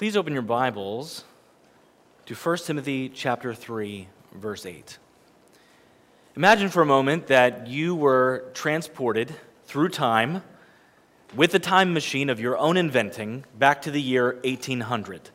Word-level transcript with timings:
Please 0.00 0.16
open 0.16 0.32
your 0.32 0.40
Bibles 0.40 1.24
to 2.24 2.34
1 2.34 2.56
Timothy 2.56 3.10
chapter 3.10 3.52
3 3.52 4.08
verse 4.32 4.64
8. 4.64 4.96
Imagine 6.36 6.70
for 6.70 6.80
a 6.80 6.86
moment 6.86 7.26
that 7.26 7.66
you 7.66 7.94
were 7.94 8.50
transported 8.54 9.34
through 9.66 9.90
time 9.90 10.42
with 11.36 11.54
a 11.54 11.58
time 11.58 11.92
machine 11.92 12.30
of 12.30 12.40
your 12.40 12.56
own 12.56 12.78
inventing 12.78 13.44
back 13.58 13.82
to 13.82 13.90
the 13.90 14.00
year 14.00 14.40
1800. 14.42 15.28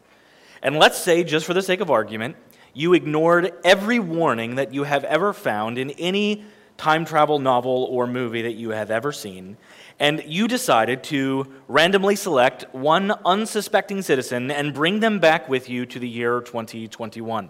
And 0.64 0.80
let's 0.80 0.98
say, 0.98 1.24
just 1.24 1.46
for 1.46 1.54
the 1.54 1.62
sake 1.62 1.80
of 1.80 1.92
argument, 1.92 2.36
you 2.74 2.96
ignored 2.96 3.54
every 3.64 4.00
warning 4.00 4.56
that 4.56 4.74
you 4.74 4.86
have 4.86 5.04
ever 5.04 5.32
found 5.32 5.78
in 5.78 5.92
any 5.92 6.44
time 6.76 7.06
travel 7.06 7.38
novel 7.38 7.88
or 7.92 8.08
movie 8.08 8.42
that 8.42 8.56
you 8.56 8.72
have 8.72 8.90
ever 8.90 9.12
seen, 9.12 9.58
and 10.00 10.24
you 10.26 10.48
decided 10.48 11.04
to 11.04 11.52
randomly 11.68 12.16
select 12.16 12.66
one 12.74 13.12
unsuspecting 13.24 14.02
citizen 14.02 14.52
and 14.52 14.74
bring 14.74 15.00
them 15.00 15.20
back 15.20 15.48
with 15.48 15.70
you 15.70 15.86
to 15.86 16.00
the 16.00 16.08
year 16.08 16.42
2021. 16.42 17.50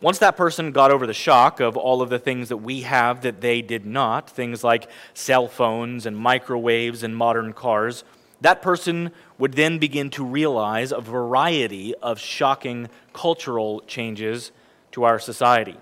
Once 0.00 0.18
that 0.18 0.36
person 0.36 0.70
got 0.70 0.92
over 0.92 1.06
the 1.06 1.14
shock 1.14 1.58
of 1.58 1.76
all 1.76 2.02
of 2.02 2.08
the 2.08 2.18
things 2.18 2.48
that 2.50 2.58
we 2.58 2.82
have 2.82 3.22
that 3.22 3.40
they 3.40 3.60
did 3.60 3.84
not, 3.84 4.30
things 4.30 4.62
like 4.62 4.88
cell 5.12 5.48
phones 5.48 6.06
and 6.06 6.16
microwaves 6.16 7.02
and 7.02 7.16
modern 7.16 7.52
cars, 7.52 8.04
that 8.40 8.62
person 8.62 9.10
would 9.38 9.54
then 9.54 9.78
begin 9.78 10.08
to 10.10 10.24
realize 10.24 10.92
a 10.92 11.00
variety 11.00 11.94
of 11.96 12.20
shocking 12.20 12.88
cultural 13.12 13.80
changes 13.88 14.52
to 14.92 15.02
our 15.02 15.18
society. 15.18 15.76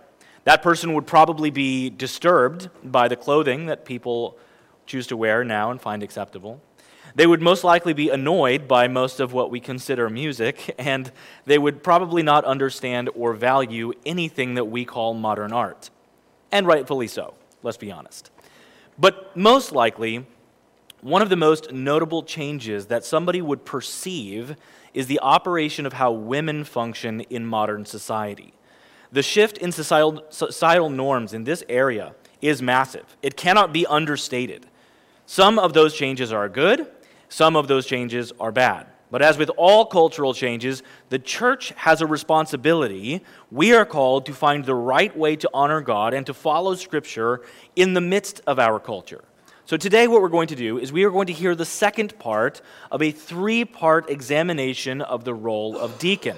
That 0.44 0.62
person 0.62 0.94
would 0.94 1.06
probably 1.06 1.50
be 1.50 1.90
disturbed 1.90 2.70
by 2.82 3.08
the 3.08 3.16
clothing 3.16 3.66
that 3.66 3.84
people 3.84 4.38
choose 4.86 5.06
to 5.08 5.16
wear 5.16 5.44
now 5.44 5.70
and 5.70 5.80
find 5.80 6.02
acceptable. 6.02 6.60
They 7.14 7.26
would 7.26 7.40
most 7.40 7.64
likely 7.64 7.94
be 7.94 8.10
annoyed 8.10 8.68
by 8.68 8.88
most 8.88 9.20
of 9.20 9.32
what 9.32 9.50
we 9.50 9.58
consider 9.58 10.10
music, 10.10 10.74
and 10.78 11.10
they 11.46 11.58
would 11.58 11.82
probably 11.82 12.22
not 12.22 12.44
understand 12.44 13.08
or 13.14 13.32
value 13.32 13.92
anything 14.04 14.54
that 14.54 14.66
we 14.66 14.84
call 14.84 15.14
modern 15.14 15.52
art. 15.52 15.90
And 16.52 16.66
rightfully 16.66 17.08
so, 17.08 17.34
let's 17.62 17.78
be 17.78 17.90
honest. 17.90 18.30
But 18.98 19.36
most 19.36 19.72
likely, 19.72 20.26
one 21.00 21.22
of 21.22 21.28
the 21.28 21.36
most 21.36 21.72
notable 21.72 22.22
changes 22.22 22.86
that 22.86 23.04
somebody 23.04 23.40
would 23.40 23.64
perceive 23.64 24.56
is 24.92 25.06
the 25.06 25.20
operation 25.20 25.86
of 25.86 25.94
how 25.94 26.12
women 26.12 26.64
function 26.64 27.20
in 27.22 27.46
modern 27.46 27.84
society. 27.84 28.52
The 29.12 29.22
shift 29.22 29.58
in 29.58 29.72
societal, 29.72 30.90
norms 30.90 31.32
in 31.32 31.44
this 31.44 31.62
area 31.68 32.14
is 32.42 32.60
massive. 32.60 33.16
It 33.22 33.36
cannot 33.36 33.72
be 33.72 33.86
understated. 33.86 34.66
Some 35.26 35.58
of 35.58 35.72
those 35.72 35.94
changes 35.94 36.32
are 36.32 36.48
good, 36.48 36.86
some 37.28 37.56
of 37.56 37.66
those 37.66 37.84
changes 37.84 38.32
are 38.38 38.52
bad. 38.52 38.86
But 39.10 39.22
as 39.22 39.38
with 39.38 39.50
all 39.56 39.86
cultural 39.86 40.34
changes, 40.34 40.82
the 41.10 41.18
church 41.18 41.72
has 41.76 42.00
a 42.00 42.06
responsibility. 42.06 43.22
We 43.50 43.72
are 43.72 43.84
called 43.84 44.26
to 44.26 44.32
find 44.32 44.64
the 44.64 44.74
right 44.74 45.16
way 45.16 45.36
to 45.36 45.50
honor 45.54 45.80
God 45.80 46.12
and 46.12 46.26
to 46.26 46.34
follow 46.34 46.74
Scripture 46.74 47.42
in 47.76 47.94
the 47.94 48.00
midst 48.00 48.40
of 48.46 48.58
our 48.58 48.80
culture. 48.80 49.24
So, 49.64 49.76
today, 49.76 50.06
what 50.06 50.22
we're 50.22 50.28
going 50.28 50.48
to 50.48 50.56
do 50.56 50.78
is 50.78 50.92
we 50.92 51.02
are 51.02 51.10
going 51.10 51.26
to 51.26 51.32
hear 51.32 51.56
the 51.56 51.64
second 51.64 52.16
part 52.20 52.60
of 52.92 53.02
a 53.02 53.10
three 53.10 53.64
part 53.64 54.08
examination 54.08 55.00
of 55.00 55.24
the 55.24 55.34
role 55.34 55.76
of 55.76 55.98
deacon. 55.98 56.36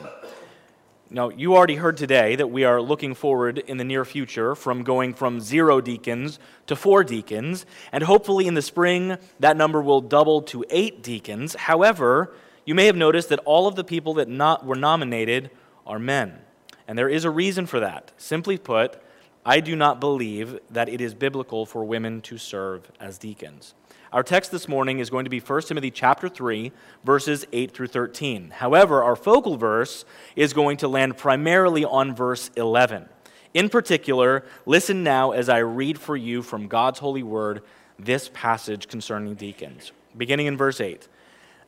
Now, 1.11 1.31
you 1.31 1.56
already 1.56 1.77
heard 1.77 1.97
today 1.97 2.37
that 2.37 2.51
we 2.51 2.64
are 2.64 2.83
looking 2.83 3.14
forward 3.14 3.56
in 3.56 3.78
the 3.78 3.84
near 3.84 4.05
future 4.05 4.55
from 4.55 4.83
going 4.83 5.15
from 5.15 5.41
zero 5.41 5.81
deacons 5.81 6.39
to 6.67 6.77
four 6.77 7.03
deacons, 7.03 7.65
and 7.92 8.05
hopefully 8.05 8.47
in 8.47 8.53
the 8.53 8.61
spring 8.61 9.17
that 9.41 9.56
number 9.56 9.81
will 9.81 10.03
double 10.03 10.42
to 10.42 10.67
eight 10.69 11.03
deacons. 11.03 11.55
However, 11.55 12.34
you 12.67 12.75
may 12.75 12.84
have 12.84 12.97
noticed 12.97 13.31
that 13.31 13.39
all 13.47 13.67
of 13.67 13.75
the 13.75 13.84
people 13.84 14.12
that 14.15 14.28
not, 14.28 14.67
were 14.67 14.77
nominated 14.77 15.50
are 15.87 15.99
men. 15.99 16.41
And 16.87 16.99
there 16.99 17.09
is 17.09 17.25
a 17.25 17.31
reason 17.31 17.65
for 17.65 17.81
that. 17.81 18.12
Simply 18.19 18.59
put, 18.59 19.00
I 19.47 19.60
do 19.60 19.75
not 19.75 20.00
believe 20.00 20.59
that 20.69 20.91
it 20.91 21.00
is 21.00 21.15
biblical 21.15 21.65
for 21.65 21.84
women 21.84 22.21
to 22.22 22.37
serve 22.37 22.93
as 23.00 23.16
deacons. 23.16 23.72
Our 24.11 24.23
text 24.23 24.51
this 24.51 24.69
morning 24.69 25.01
is 25.01 25.11
going 25.11 25.25
to 25.25 25.31
be 25.31 25.39
1 25.39 25.63
Timothy 25.63 25.91
chapter 25.91 26.31
3 26.31 26.73
verses 27.05 27.45
8 27.53 27.73
through 27.73 27.89
13. 27.89 28.49
However, 28.49 29.03
our 29.03 29.15
focal 29.15 29.59
verse 29.59 30.07
is 30.35 30.55
going 30.55 30.79
to 30.79 30.89
land 30.89 31.19
primarily 31.19 31.85
on 31.85 32.15
verse 32.15 32.51
11. 32.57 33.07
In 33.53 33.69
particular, 33.69 34.47
listen 34.65 35.05
now 35.05 35.33
as 35.33 35.51
I 35.51 35.59
read 35.59 35.99
for 35.99 36.17
you 36.17 36.41
from 36.41 36.69
God's 36.69 37.01
holy 37.01 37.23
word 37.23 37.63
this 37.99 38.31
passage 38.33 38.89
concerning 38.89 39.35
deacons. 39.35 39.93
Beginning 40.17 40.47
in 40.47 40.57
verse 40.57 40.81
8. 40.81 41.07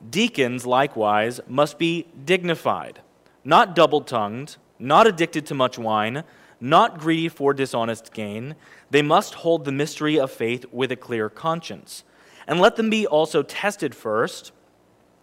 Deacons 0.08 0.64
likewise 0.64 1.42
must 1.46 1.78
be 1.78 2.06
dignified, 2.24 3.00
not 3.44 3.74
double-tongued, 3.76 4.56
not 4.78 5.06
addicted 5.06 5.44
to 5.44 5.54
much 5.54 5.78
wine, 5.78 6.24
not 6.58 6.98
greedy 6.98 7.28
for 7.28 7.52
dishonest 7.52 8.14
gain. 8.14 8.56
They 8.90 9.02
must 9.02 9.34
hold 9.34 9.66
the 9.66 9.72
mystery 9.72 10.18
of 10.18 10.30
faith 10.30 10.64
with 10.72 10.90
a 10.90 10.96
clear 10.96 11.28
conscience 11.28 12.02
and 12.50 12.60
let 12.60 12.74
them 12.74 12.90
be 12.90 13.06
also 13.06 13.44
tested 13.44 13.94
first, 13.94 14.50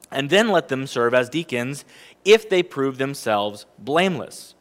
and 0.10 0.30
then 0.30 0.48
let 0.48 0.70
them 0.70 0.88
serve 0.88 1.14
as 1.14 1.28
deacons 1.28 1.84
if 2.24 2.50
they 2.50 2.64
prove 2.64 2.98
themselves 2.98 3.66
blameless. 3.78 4.56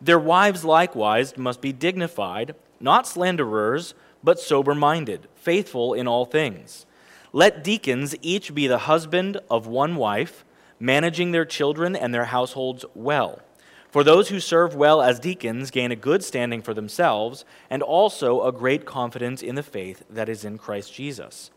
Their 0.00 0.20
wives 0.20 0.64
likewise 0.64 1.36
must 1.36 1.60
be 1.60 1.72
dignified, 1.72 2.54
not 2.78 3.08
slanderers, 3.08 3.94
but 4.22 4.38
sober 4.38 4.72
minded, 4.72 5.26
faithful 5.34 5.94
in 5.94 6.06
all 6.06 6.24
things. 6.24 6.86
Let 7.32 7.64
deacons 7.64 8.14
each 8.22 8.54
be 8.54 8.68
the 8.68 8.78
husband 8.78 9.38
of 9.50 9.66
one 9.66 9.96
wife, 9.96 10.44
managing 10.78 11.32
their 11.32 11.44
children 11.44 11.96
and 11.96 12.14
their 12.14 12.26
households 12.26 12.84
well. 12.94 13.40
For 13.90 14.04
those 14.04 14.28
who 14.28 14.38
serve 14.38 14.76
well 14.76 15.02
as 15.02 15.18
deacons 15.18 15.72
gain 15.72 15.90
a 15.90 15.96
good 15.96 16.22
standing 16.22 16.62
for 16.62 16.72
themselves, 16.72 17.44
and 17.68 17.82
also 17.82 18.44
a 18.44 18.52
great 18.52 18.86
confidence 18.86 19.42
in 19.42 19.56
the 19.56 19.62
faith 19.64 20.04
that 20.08 20.28
is 20.28 20.44
in 20.44 20.56
Christ 20.56 20.94
Jesus. 20.94 21.50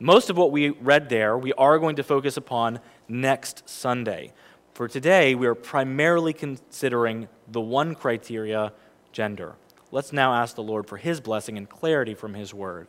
Most 0.00 0.30
of 0.30 0.36
what 0.36 0.52
we 0.52 0.70
read 0.70 1.08
there, 1.08 1.36
we 1.36 1.52
are 1.54 1.76
going 1.80 1.96
to 1.96 2.04
focus 2.04 2.36
upon 2.36 2.78
next 3.08 3.68
Sunday. 3.68 4.32
For 4.72 4.86
today, 4.86 5.34
we 5.34 5.48
are 5.48 5.56
primarily 5.56 6.32
considering 6.32 7.26
the 7.48 7.60
one 7.60 7.96
criteria 7.96 8.72
gender. 9.10 9.56
Let's 9.90 10.12
now 10.12 10.34
ask 10.34 10.54
the 10.54 10.62
Lord 10.62 10.86
for 10.86 10.98
his 10.98 11.20
blessing 11.20 11.58
and 11.58 11.68
clarity 11.68 12.14
from 12.14 12.34
his 12.34 12.54
word. 12.54 12.86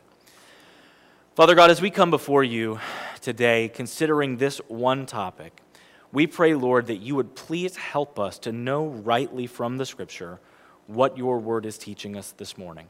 Father 1.33 1.55
God, 1.55 1.71
as 1.71 1.81
we 1.81 1.89
come 1.89 2.11
before 2.11 2.43
you 2.43 2.79
today, 3.21 3.69
considering 3.69 4.37
this 4.37 4.59
one 4.67 5.07
topic, 5.07 5.63
we 6.11 6.27
pray, 6.27 6.53
Lord, 6.53 6.85
that 6.87 6.97
you 6.97 7.15
would 7.15 7.35
please 7.35 7.75
help 7.75 8.19
us 8.19 8.37
to 8.39 8.51
know 8.51 8.85
rightly 8.85 9.47
from 9.47 9.77
the 9.77 9.85
scripture 9.85 10.39
what 10.85 11.17
your 11.17 11.39
word 11.39 11.65
is 11.65 11.79
teaching 11.79 12.15
us 12.15 12.33
this 12.33 12.55
morning. 12.55 12.85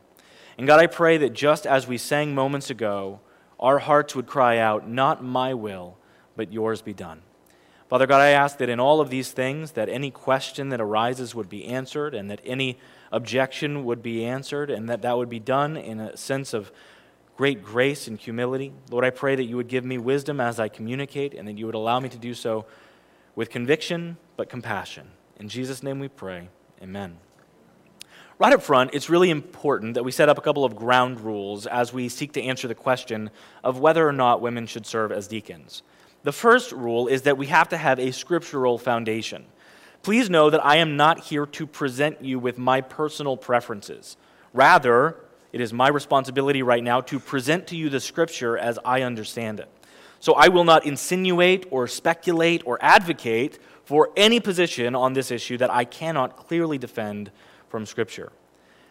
And 0.58 0.68
God, 0.68 0.82
I 0.82 0.88
pray 0.88 1.18
that 1.20 1.32
just 1.32 1.66
as 1.66 1.88
we 1.88 1.98
sang 1.98 2.36
moments 2.36 2.70
ago, 2.70 3.22
our 3.60 3.80
hearts 3.80 4.16
would 4.16 4.28
cry 4.28 4.58
out, 4.58 4.88
Not 4.88 5.24
my 5.24 5.54
will, 5.54 5.98
but 6.36 6.54
yours 6.54 6.82
be 6.82 6.94
done. 6.94 7.22
Father 7.90 8.06
God, 8.06 8.22
I 8.22 8.30
ask 8.30 8.60
that 8.60 8.70
in 8.70 8.80
all 8.80 9.02
of 9.02 9.10
these 9.10 9.32
things, 9.32 9.72
that 9.72 9.90
any 9.90 10.12
question 10.12 10.70
that 10.70 10.80
arises 10.80 11.34
would 11.34 11.50
be 11.50 11.66
answered, 11.66 12.14
and 12.14 12.30
that 12.30 12.40
any 12.46 12.78
objection 13.12 13.84
would 13.84 14.04
be 14.04 14.24
answered, 14.24 14.70
and 14.70 14.88
that 14.88 15.02
that 15.02 15.18
would 15.18 15.30
be 15.30 15.40
done 15.40 15.76
in 15.76 16.00
a 16.00 16.16
sense 16.16 16.54
of 16.54 16.72
great 17.36 17.64
grace 17.64 18.08
and 18.08 18.20
humility. 18.20 18.74
Lord, 18.92 19.06
I 19.06 19.10
pray 19.10 19.36
that 19.36 19.46
you 19.46 19.56
would 19.56 19.70
give 19.70 19.86
me 19.86 19.98
wisdom 19.98 20.40
as 20.40 20.60
I 20.60 20.68
communicate, 20.68 21.34
and 21.34 21.48
that 21.48 21.58
you 21.58 21.66
would 21.66 21.76
allow 21.76 22.00
me 22.00 22.10
to 22.10 22.18
do 22.18 22.36
so 22.36 22.66
with 23.36 23.50
conviction, 23.50 24.18
but 24.38 24.50
compassion. 24.50 25.08
In 25.38 25.50
Jesus' 25.50 25.82
name 25.82 26.00
we 26.00 26.10
pray. 26.10 26.50
Amen. 26.84 27.18
Right 28.40 28.54
up 28.54 28.62
front, 28.62 28.92
it's 28.94 29.10
really 29.10 29.32
important 29.32 29.96
that 29.96 30.06
we 30.06 30.14
set 30.14 30.30
up 30.30 30.38
a 30.38 30.42
couple 30.42 30.64
of 30.64 30.74
ground 30.74 31.20
rules 31.20 31.68
as 31.68 31.92
we 31.92 32.08
seek 32.08 32.32
to 32.34 32.42
answer 32.42 32.70
the 32.70 32.74
question 32.74 33.32
of 33.66 33.80
whether 33.80 34.08
or 34.08 34.14
not 34.14 34.40
women 34.40 34.66
should 34.66 34.86
serve 34.86 35.12
as 35.12 35.28
deacons. 35.28 35.84
The 36.24 36.32
first 36.32 36.72
rule 36.72 37.08
is 37.08 37.24
that 37.24 37.38
we 37.38 37.48
have 37.48 37.68
to 37.68 37.78
have 37.78 38.00
a 38.00 38.14
scriptural 38.14 38.78
foundation. 38.78 39.44
Please 40.04 40.30
know 40.30 40.50
that 40.50 40.66
I 40.66 40.78
am 40.78 40.96
not 40.96 41.26
here 41.26 41.46
to 41.48 41.68
present 41.68 42.24
you 42.24 42.40
with 42.40 42.58
my 42.58 42.80
personal 42.80 43.36
preferences. 43.36 44.16
Rather, 44.54 45.18
it 45.52 45.60
is 45.60 45.74
my 45.74 45.90
responsibility 45.90 46.64
right 46.64 46.84
now 46.84 47.02
to 47.02 47.20
present 47.20 47.68
to 47.68 47.76
you 47.76 47.90
the 47.90 48.00
scripture 48.00 48.58
as 48.58 48.80
I 48.86 49.02
understand 49.02 49.60
it. 49.60 49.68
So 50.22 50.36
I 50.36 50.48
will 50.48 50.64
not 50.64 50.86
insinuate 50.86 51.66
or 51.72 51.90
speculate 51.90 52.64
or 52.66 52.78
advocate 52.80 53.60
for 53.84 54.12
any 54.16 54.40
position 54.40 54.96
on 54.96 55.12
this 55.12 55.30
issue 55.30 55.58
that 55.58 55.72
I 55.72 55.84
cannot 55.84 56.38
clearly 56.38 56.78
defend 56.78 57.32
from 57.70 57.86
Scripture. 57.86 58.32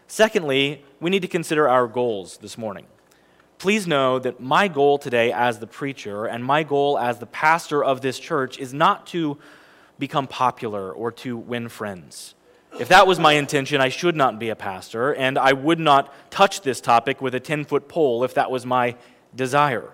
Secondly, 0.07 0.85
we 1.01 1.11
need 1.11 1.23
to 1.23 1.29
consider 1.29 1.69
our 1.69 1.87
goals 1.87 2.39
this 2.39 2.57
morning. 2.57 2.87
Please 3.59 3.87
know 3.87 4.19
that 4.21 4.41
my 4.41 4.69
goal 4.69 4.99
today 4.99 5.33
as 5.33 5.59
the 5.59 5.67
preacher 5.67 6.27
and 6.27 6.45
my 6.45 6.63
goal 6.63 6.99
as 6.99 7.19
the 7.19 7.27
pastor 7.27 7.85
of 7.85 8.01
this 8.01 8.19
church 8.19 8.59
is 8.59 8.73
not 8.73 9.07
to 9.09 9.37
become 9.99 10.27
popular 10.27 10.93
or 10.93 11.11
to 11.11 11.37
win 11.37 11.69
friends. 11.69 12.35
If 12.79 12.89
that 12.89 13.07
was 13.07 13.19
my 13.19 13.33
intention, 13.33 13.81
I 13.81 13.89
should 13.89 14.15
not 14.15 14.39
be 14.39 14.51
a 14.51 14.57
pastor, 14.57 15.13
and 15.13 15.37
I 15.37 15.53
would 15.53 15.81
not 15.81 16.13
touch 16.31 16.61
this 16.61 16.81
topic 16.81 17.21
with 17.21 17.35
a 17.35 17.41
10 17.41 17.65
foot 17.65 17.89
pole 17.89 18.23
if 18.23 18.35
that 18.35 18.51
was 18.51 18.65
my 18.65 18.95
desire. 19.35 19.91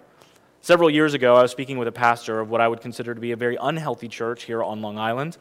Several 0.60 0.90
years 0.90 1.14
ago, 1.14 1.36
I 1.36 1.42
was 1.42 1.50
speaking 1.50 1.78
with 1.78 1.88
a 1.88 1.92
pastor 1.92 2.40
of 2.40 2.50
what 2.50 2.60
I 2.60 2.68
would 2.68 2.80
consider 2.80 3.14
to 3.14 3.20
be 3.20 3.32
a 3.32 3.36
very 3.36 3.56
unhealthy 3.60 4.08
church 4.08 4.44
here 4.44 4.62
on 4.62 4.82
Long 4.82 4.98
Island. 4.98 5.38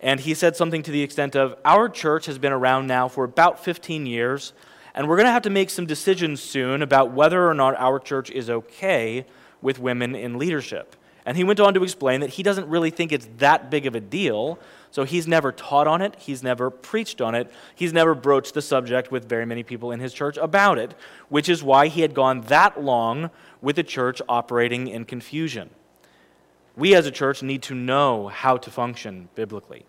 And 0.00 0.20
he 0.20 0.34
said 0.34 0.56
something 0.56 0.82
to 0.84 0.90
the 0.90 1.02
extent 1.02 1.36
of 1.36 1.56
Our 1.64 1.88
church 1.88 2.26
has 2.26 2.38
been 2.38 2.52
around 2.52 2.86
now 2.86 3.08
for 3.08 3.24
about 3.24 3.62
15 3.62 4.06
years, 4.06 4.52
and 4.94 5.08
we're 5.08 5.16
going 5.16 5.26
to 5.26 5.32
have 5.32 5.42
to 5.42 5.50
make 5.50 5.70
some 5.70 5.86
decisions 5.86 6.42
soon 6.42 6.82
about 6.82 7.12
whether 7.12 7.46
or 7.46 7.54
not 7.54 7.76
our 7.76 7.98
church 7.98 8.30
is 8.30 8.48
okay 8.48 9.26
with 9.60 9.78
women 9.78 10.14
in 10.14 10.38
leadership. 10.38 10.96
And 11.26 11.36
he 11.36 11.44
went 11.44 11.60
on 11.60 11.74
to 11.74 11.82
explain 11.82 12.20
that 12.20 12.30
he 12.30 12.42
doesn't 12.42 12.66
really 12.68 12.90
think 12.90 13.12
it's 13.12 13.28
that 13.38 13.70
big 13.70 13.86
of 13.86 13.94
a 13.94 14.00
deal, 14.00 14.58
so 14.90 15.04
he's 15.04 15.28
never 15.28 15.52
taught 15.52 15.86
on 15.86 16.00
it, 16.00 16.16
he's 16.18 16.42
never 16.42 16.70
preached 16.70 17.20
on 17.20 17.34
it, 17.34 17.52
he's 17.74 17.92
never 17.92 18.14
broached 18.14 18.54
the 18.54 18.62
subject 18.62 19.12
with 19.12 19.28
very 19.28 19.44
many 19.44 19.62
people 19.62 19.92
in 19.92 20.00
his 20.00 20.14
church 20.14 20.38
about 20.38 20.78
it, 20.78 20.94
which 21.28 21.48
is 21.48 21.62
why 21.62 21.88
he 21.88 22.00
had 22.00 22.14
gone 22.14 22.40
that 22.42 22.82
long 22.82 23.30
with 23.60 23.76
the 23.76 23.84
church 23.84 24.22
operating 24.28 24.88
in 24.88 25.04
confusion. 25.04 25.70
We 26.80 26.94
as 26.94 27.04
a 27.04 27.10
church 27.10 27.42
need 27.42 27.60
to 27.64 27.74
know 27.74 28.28
how 28.28 28.56
to 28.56 28.70
function 28.70 29.28
biblically. 29.34 29.84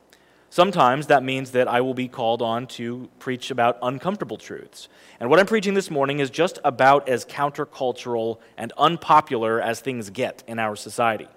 Sometimes 0.49 1.07
that 1.07 1.23
means 1.23 1.51
that 1.51 1.69
I 1.69 1.79
will 1.79 1.93
be 1.93 2.09
called 2.09 2.41
on 2.41 2.67
to 2.67 3.07
preach 3.17 3.49
about 3.49 3.77
uncomfortable 3.81 4.35
truths. 4.35 4.89
And 5.17 5.29
what 5.29 5.39
I'm 5.39 5.45
preaching 5.45 5.73
this 5.73 5.89
morning 5.89 6.19
is 6.19 6.29
just 6.29 6.59
about 6.65 7.07
as 7.07 7.23
countercultural 7.23 8.39
and 8.57 8.73
unpopular 8.77 9.61
as 9.61 9.79
things 9.79 10.09
get 10.09 10.43
in 10.47 10.59
our 10.59 10.75
society. 10.75 11.29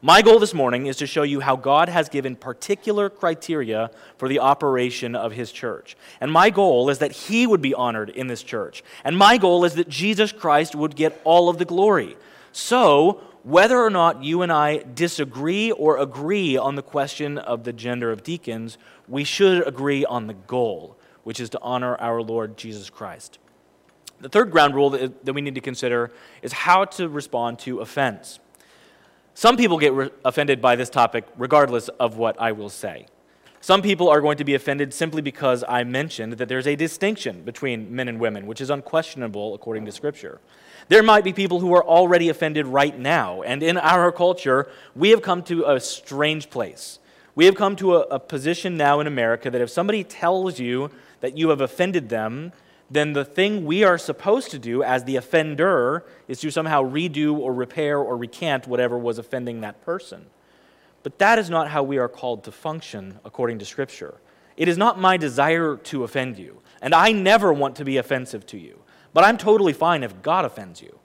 My 0.00 0.22
goal 0.22 0.38
this 0.38 0.54
morning 0.54 0.86
is 0.86 0.96
to 0.96 1.06
show 1.06 1.22
you 1.22 1.40
how 1.40 1.54
God 1.54 1.90
has 1.90 2.08
given 2.08 2.34
particular 2.34 3.10
criteria 3.10 3.90
for 4.16 4.26
the 4.26 4.38
operation 4.38 5.14
of 5.14 5.32
His 5.32 5.52
church. 5.52 5.98
And 6.18 6.32
my 6.32 6.48
goal 6.48 6.88
is 6.88 6.96
that 7.00 7.12
He 7.12 7.46
would 7.46 7.60
be 7.60 7.74
honored 7.74 8.08
in 8.08 8.28
this 8.28 8.42
church. 8.42 8.82
And 9.04 9.18
my 9.18 9.36
goal 9.36 9.66
is 9.66 9.74
that 9.74 9.90
Jesus 9.90 10.32
Christ 10.32 10.74
would 10.74 10.96
get 10.96 11.20
all 11.24 11.50
of 11.50 11.58
the 11.58 11.66
glory. 11.66 12.16
So, 12.52 13.20
whether 13.44 13.78
or 13.78 13.90
not 13.90 14.24
you 14.24 14.40
and 14.40 14.50
I 14.50 14.78
disagree 14.94 15.70
or 15.70 15.98
agree 15.98 16.56
on 16.56 16.76
the 16.76 16.82
question 16.82 17.36
of 17.36 17.64
the 17.64 17.74
gender 17.74 18.10
of 18.10 18.22
deacons, 18.22 18.78
we 19.06 19.22
should 19.22 19.66
agree 19.68 20.04
on 20.04 20.26
the 20.26 20.34
goal, 20.34 20.96
which 21.24 21.38
is 21.38 21.50
to 21.50 21.60
honor 21.60 21.94
our 21.96 22.22
Lord 22.22 22.56
Jesus 22.56 22.88
Christ. 22.88 23.38
The 24.20 24.30
third 24.30 24.50
ground 24.50 24.74
rule 24.74 24.90
that 24.90 25.34
we 25.34 25.42
need 25.42 25.56
to 25.56 25.60
consider 25.60 26.10
is 26.40 26.52
how 26.52 26.86
to 26.86 27.06
respond 27.08 27.58
to 27.60 27.80
offense. 27.80 28.40
Some 29.34 29.58
people 29.58 29.78
get 29.78 29.92
re- 29.92 30.10
offended 30.24 30.62
by 30.62 30.76
this 30.76 30.88
topic 30.88 31.26
regardless 31.36 31.88
of 31.88 32.16
what 32.16 32.40
I 32.40 32.52
will 32.52 32.70
say. 32.70 33.06
Some 33.64 33.80
people 33.80 34.10
are 34.10 34.20
going 34.20 34.36
to 34.36 34.44
be 34.44 34.52
offended 34.52 34.92
simply 34.92 35.22
because 35.22 35.64
I 35.66 35.84
mentioned 35.84 36.34
that 36.34 36.50
there's 36.50 36.66
a 36.66 36.76
distinction 36.76 37.44
between 37.44 37.96
men 37.96 38.08
and 38.08 38.20
women, 38.20 38.46
which 38.46 38.60
is 38.60 38.68
unquestionable 38.68 39.54
according 39.54 39.86
to 39.86 39.90
Scripture. 39.90 40.38
There 40.88 41.02
might 41.02 41.24
be 41.24 41.32
people 41.32 41.60
who 41.60 41.72
are 41.72 41.82
already 41.82 42.28
offended 42.28 42.66
right 42.66 42.98
now, 42.98 43.40
and 43.40 43.62
in 43.62 43.78
our 43.78 44.12
culture, 44.12 44.68
we 44.94 45.08
have 45.08 45.22
come 45.22 45.42
to 45.44 45.64
a 45.64 45.80
strange 45.80 46.50
place. 46.50 46.98
We 47.34 47.46
have 47.46 47.54
come 47.54 47.74
to 47.76 47.94
a, 47.94 48.00
a 48.00 48.20
position 48.20 48.76
now 48.76 49.00
in 49.00 49.06
America 49.06 49.50
that 49.50 49.62
if 49.62 49.70
somebody 49.70 50.04
tells 50.04 50.60
you 50.60 50.90
that 51.22 51.38
you 51.38 51.48
have 51.48 51.62
offended 51.62 52.10
them, 52.10 52.52
then 52.90 53.14
the 53.14 53.24
thing 53.24 53.64
we 53.64 53.82
are 53.82 53.96
supposed 53.96 54.50
to 54.50 54.58
do 54.58 54.82
as 54.82 55.04
the 55.04 55.16
offender 55.16 56.04
is 56.28 56.38
to 56.40 56.50
somehow 56.50 56.82
redo 56.82 57.38
or 57.38 57.54
repair 57.54 57.96
or 57.98 58.18
recant 58.18 58.68
whatever 58.68 58.98
was 58.98 59.16
offending 59.16 59.62
that 59.62 59.82
person. 59.86 60.26
But 61.04 61.20
that 61.20 61.38
is 61.38 61.48
not 61.48 61.70
how 61.70 61.84
we 61.84 61.98
are 61.98 62.08
called 62.08 62.42
to 62.44 62.50
function 62.50 63.20
according 63.24 63.60
to 63.60 63.64
Scripture. 63.64 64.16
It 64.56 64.66
is 64.66 64.76
not 64.76 64.98
my 64.98 65.16
desire 65.16 65.76
to 65.76 66.02
offend 66.02 66.38
you, 66.38 66.60
and 66.82 66.92
I 66.92 67.12
never 67.12 67.52
want 67.52 67.76
to 67.76 67.84
be 67.84 67.96
offensive 67.98 68.44
to 68.46 68.58
you. 68.58 68.80
But 69.12 69.22
I'm 69.22 69.38
totally 69.38 69.72
fine 69.72 70.02
if 70.02 70.22
God 70.22 70.44
offends 70.44 70.82
you. 70.82 70.98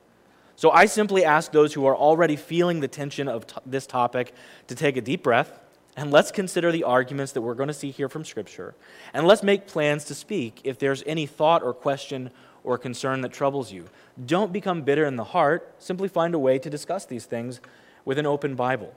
So 0.55 0.71
I 0.71 0.87
simply 0.87 1.23
ask 1.23 1.51
those 1.51 1.75
who 1.75 1.85
are 1.85 1.95
already 1.95 2.35
feeling 2.35 2.79
the 2.79 2.87
tension 2.87 3.27
of 3.27 3.45
t- 3.45 3.55
this 3.65 3.85
topic 3.85 4.33
to 4.67 4.73
take 4.73 4.97
a 4.97 5.01
deep 5.01 5.21
breath 5.21 5.59
and 5.99 6.11
let's 6.11 6.31
consider 6.31 6.71
the 6.71 6.85
arguments 6.85 7.33
that 7.33 7.41
we're 7.41 7.55
going 7.55 7.67
to 7.67 7.73
see 7.73 7.91
here 7.91 8.07
from 8.07 8.23
Scripture. 8.23 8.73
And 9.13 9.27
let's 9.27 9.43
make 9.43 9.67
plans 9.67 10.05
to 10.05 10.15
speak 10.15 10.61
if 10.63 10.79
there's 10.79 11.03
any 11.05 11.25
thought 11.25 11.61
or 11.61 11.73
question 11.73 12.31
or 12.63 12.77
concern 12.77 13.19
that 13.21 13.33
troubles 13.33 13.73
you. 13.73 13.85
Don't 14.25 14.53
become 14.53 14.83
bitter 14.83 15.05
in 15.05 15.17
the 15.17 15.25
heart. 15.25 15.75
Simply 15.77 16.07
find 16.07 16.33
a 16.33 16.39
way 16.39 16.57
to 16.57 16.69
discuss 16.69 17.05
these 17.05 17.25
things 17.25 17.59
with 18.05 18.17
an 18.17 18.25
open 18.25 18.55
Bible. 18.55 18.93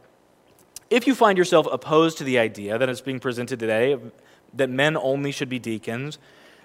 If 0.93 1.07
you 1.07 1.15
find 1.15 1.39
yourself 1.39 1.67
opposed 1.73 2.19
to 2.19 2.25
the 2.25 2.39
idea 2.39 2.77
that 2.77 2.91
is 2.91 3.01
being 3.01 3.19
presented 3.19 3.59
today 3.59 3.99
that 4.53 4.69
men 4.69 4.95
only 4.95 5.33
should 5.33 5.49
be 5.49 5.59
deacons, 5.59 6.19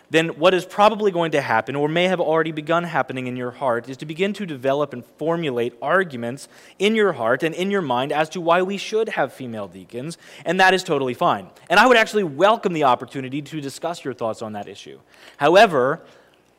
then 0.09 0.37
what 0.37 0.53
is 0.53 0.65
probably 0.65 1.11
going 1.11 1.31
to 1.31 1.39
happen, 1.39 1.77
or 1.77 1.87
may 1.87 2.09
have 2.09 2.19
already 2.19 2.51
begun 2.51 2.83
happening 2.83 3.27
in 3.27 3.37
your 3.37 3.51
heart, 3.51 3.87
is 3.87 3.95
to 3.95 4.05
begin 4.05 4.33
to 4.33 4.45
develop 4.45 4.91
and 4.91 5.05
formulate 5.05 5.75
arguments 5.81 6.49
in 6.77 6.93
your 6.93 7.13
heart 7.13 7.41
and 7.41 7.55
in 7.55 7.71
your 7.71 7.81
mind 7.81 8.11
as 8.11 8.27
to 8.31 8.41
why 8.41 8.61
we 8.61 8.77
should 8.77 9.07
have 9.07 9.31
female 9.31 9.69
deacons, 9.69 10.17
and 10.43 10.59
that 10.59 10.73
is 10.73 10.83
totally 10.83 11.13
fine. 11.13 11.47
And 11.69 11.79
I 11.79 11.87
would 11.87 11.95
actually 11.95 12.25
welcome 12.25 12.73
the 12.73 12.83
opportunity 12.83 13.41
to 13.41 13.61
discuss 13.61 14.03
your 14.03 14.13
thoughts 14.13 14.41
on 14.41 14.51
that 14.51 14.67
issue. 14.67 14.99
However, 15.37 16.01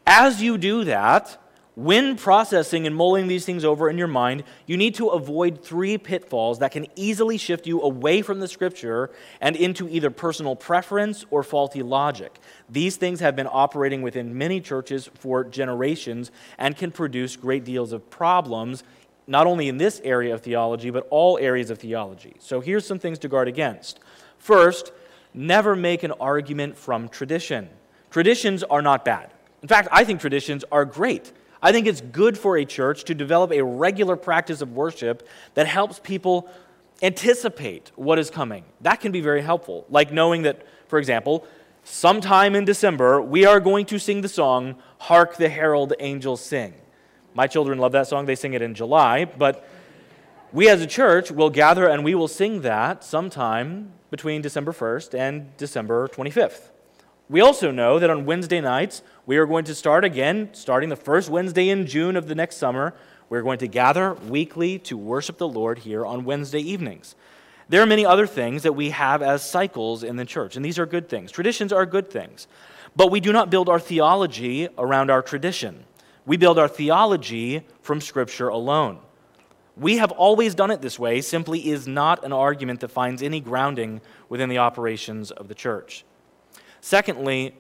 as 0.06 0.40
you 0.40 0.56
do 0.56 0.84
that, 0.84 1.38
when 1.78 2.16
processing 2.16 2.88
and 2.88 2.96
mulling 2.96 3.28
these 3.28 3.44
things 3.44 3.64
over 3.64 3.88
in 3.88 3.96
your 3.96 4.08
mind, 4.08 4.42
you 4.66 4.76
need 4.76 4.96
to 4.96 5.10
avoid 5.10 5.62
three 5.62 5.96
pitfalls 5.96 6.58
that 6.58 6.72
can 6.72 6.88
easily 6.96 7.38
shift 7.38 7.68
you 7.68 7.80
away 7.82 8.20
from 8.20 8.40
the 8.40 8.48
scripture 8.48 9.12
and 9.40 9.54
into 9.54 9.88
either 9.88 10.10
personal 10.10 10.56
preference 10.56 11.24
or 11.30 11.44
faulty 11.44 11.80
logic. 11.84 12.40
These 12.68 12.96
things 12.96 13.20
have 13.20 13.36
been 13.36 13.46
operating 13.48 14.02
within 14.02 14.36
many 14.36 14.60
churches 14.60 15.08
for 15.20 15.44
generations 15.44 16.32
and 16.58 16.76
can 16.76 16.90
produce 16.90 17.36
great 17.36 17.64
deals 17.64 17.92
of 17.92 18.10
problems, 18.10 18.82
not 19.28 19.46
only 19.46 19.68
in 19.68 19.76
this 19.76 20.00
area 20.02 20.34
of 20.34 20.40
theology, 20.40 20.90
but 20.90 21.06
all 21.10 21.38
areas 21.38 21.70
of 21.70 21.78
theology. 21.78 22.34
So 22.40 22.58
here's 22.58 22.84
some 22.84 22.98
things 22.98 23.20
to 23.20 23.28
guard 23.28 23.46
against. 23.46 24.00
First, 24.36 24.90
never 25.32 25.76
make 25.76 26.02
an 26.02 26.10
argument 26.18 26.76
from 26.76 27.08
tradition. 27.08 27.68
Traditions 28.10 28.64
are 28.64 28.82
not 28.82 29.04
bad. 29.04 29.30
In 29.62 29.68
fact, 29.68 29.86
I 29.92 30.02
think 30.02 30.20
traditions 30.20 30.64
are 30.72 30.84
great. 30.84 31.30
I 31.62 31.72
think 31.72 31.86
it's 31.86 32.00
good 32.00 32.38
for 32.38 32.56
a 32.56 32.64
church 32.64 33.04
to 33.04 33.14
develop 33.14 33.52
a 33.52 33.62
regular 33.62 34.16
practice 34.16 34.60
of 34.60 34.72
worship 34.72 35.26
that 35.54 35.66
helps 35.66 35.98
people 35.98 36.48
anticipate 37.02 37.90
what 37.96 38.18
is 38.18 38.30
coming. 38.30 38.64
That 38.80 39.00
can 39.00 39.12
be 39.12 39.20
very 39.20 39.42
helpful. 39.42 39.86
Like 39.88 40.12
knowing 40.12 40.42
that, 40.42 40.66
for 40.88 40.98
example, 40.98 41.46
sometime 41.84 42.54
in 42.54 42.64
December, 42.64 43.20
we 43.20 43.44
are 43.44 43.60
going 43.60 43.86
to 43.86 43.98
sing 43.98 44.20
the 44.20 44.28
song, 44.28 44.76
Hark 44.98 45.36
the 45.36 45.48
Herald 45.48 45.94
Angels 46.00 46.44
Sing. 46.44 46.74
My 47.34 47.46
children 47.46 47.78
love 47.78 47.92
that 47.92 48.06
song. 48.06 48.26
They 48.26 48.34
sing 48.34 48.54
it 48.54 48.62
in 48.62 48.74
July, 48.74 49.24
but 49.24 49.68
we 50.52 50.68
as 50.68 50.80
a 50.80 50.86
church 50.86 51.30
will 51.30 51.50
gather 51.50 51.88
and 51.88 52.04
we 52.04 52.14
will 52.14 52.28
sing 52.28 52.62
that 52.62 53.04
sometime 53.04 53.92
between 54.10 54.42
December 54.42 54.72
1st 54.72 55.18
and 55.18 55.56
December 55.56 56.08
25th. 56.08 56.70
We 57.30 57.42
also 57.42 57.70
know 57.70 57.98
that 57.98 58.08
on 58.08 58.24
Wednesday 58.24 58.62
nights, 58.62 59.02
we 59.26 59.36
are 59.36 59.44
going 59.44 59.66
to 59.66 59.74
start 59.74 60.02
again, 60.02 60.48
starting 60.52 60.88
the 60.88 60.96
first 60.96 61.28
Wednesday 61.28 61.68
in 61.68 61.86
June 61.86 62.16
of 62.16 62.26
the 62.26 62.34
next 62.34 62.56
summer. 62.56 62.94
We're 63.28 63.42
going 63.42 63.58
to 63.58 63.68
gather 63.68 64.14
weekly 64.14 64.78
to 64.80 64.96
worship 64.96 65.36
the 65.36 65.46
Lord 65.46 65.80
here 65.80 66.06
on 66.06 66.24
Wednesday 66.24 66.60
evenings. 66.60 67.14
There 67.68 67.82
are 67.82 67.86
many 67.86 68.06
other 68.06 68.26
things 68.26 68.62
that 68.62 68.72
we 68.72 68.90
have 68.90 69.20
as 69.20 69.42
cycles 69.42 70.02
in 70.02 70.16
the 70.16 70.24
church, 70.24 70.56
and 70.56 70.64
these 70.64 70.78
are 70.78 70.86
good 70.86 71.10
things. 71.10 71.30
Traditions 71.30 71.70
are 71.70 71.84
good 71.84 72.10
things. 72.10 72.46
But 72.96 73.10
we 73.10 73.20
do 73.20 73.30
not 73.30 73.50
build 73.50 73.68
our 73.68 73.78
theology 73.78 74.68
around 74.78 75.10
our 75.10 75.20
tradition. 75.20 75.84
We 76.24 76.38
build 76.38 76.58
our 76.58 76.66
theology 76.66 77.66
from 77.82 78.00
Scripture 78.00 78.48
alone. 78.48 79.00
We 79.76 79.98
have 79.98 80.12
always 80.12 80.54
done 80.54 80.70
it 80.70 80.80
this 80.80 80.98
way, 80.98 81.20
simply 81.20 81.68
is 81.68 81.86
not 81.86 82.24
an 82.24 82.32
argument 82.32 82.80
that 82.80 82.88
finds 82.88 83.22
any 83.22 83.40
grounding 83.40 84.00
within 84.30 84.48
the 84.48 84.58
operations 84.58 85.30
of 85.30 85.48
the 85.48 85.54
church. 85.54 86.06
Secondly, 86.80 87.54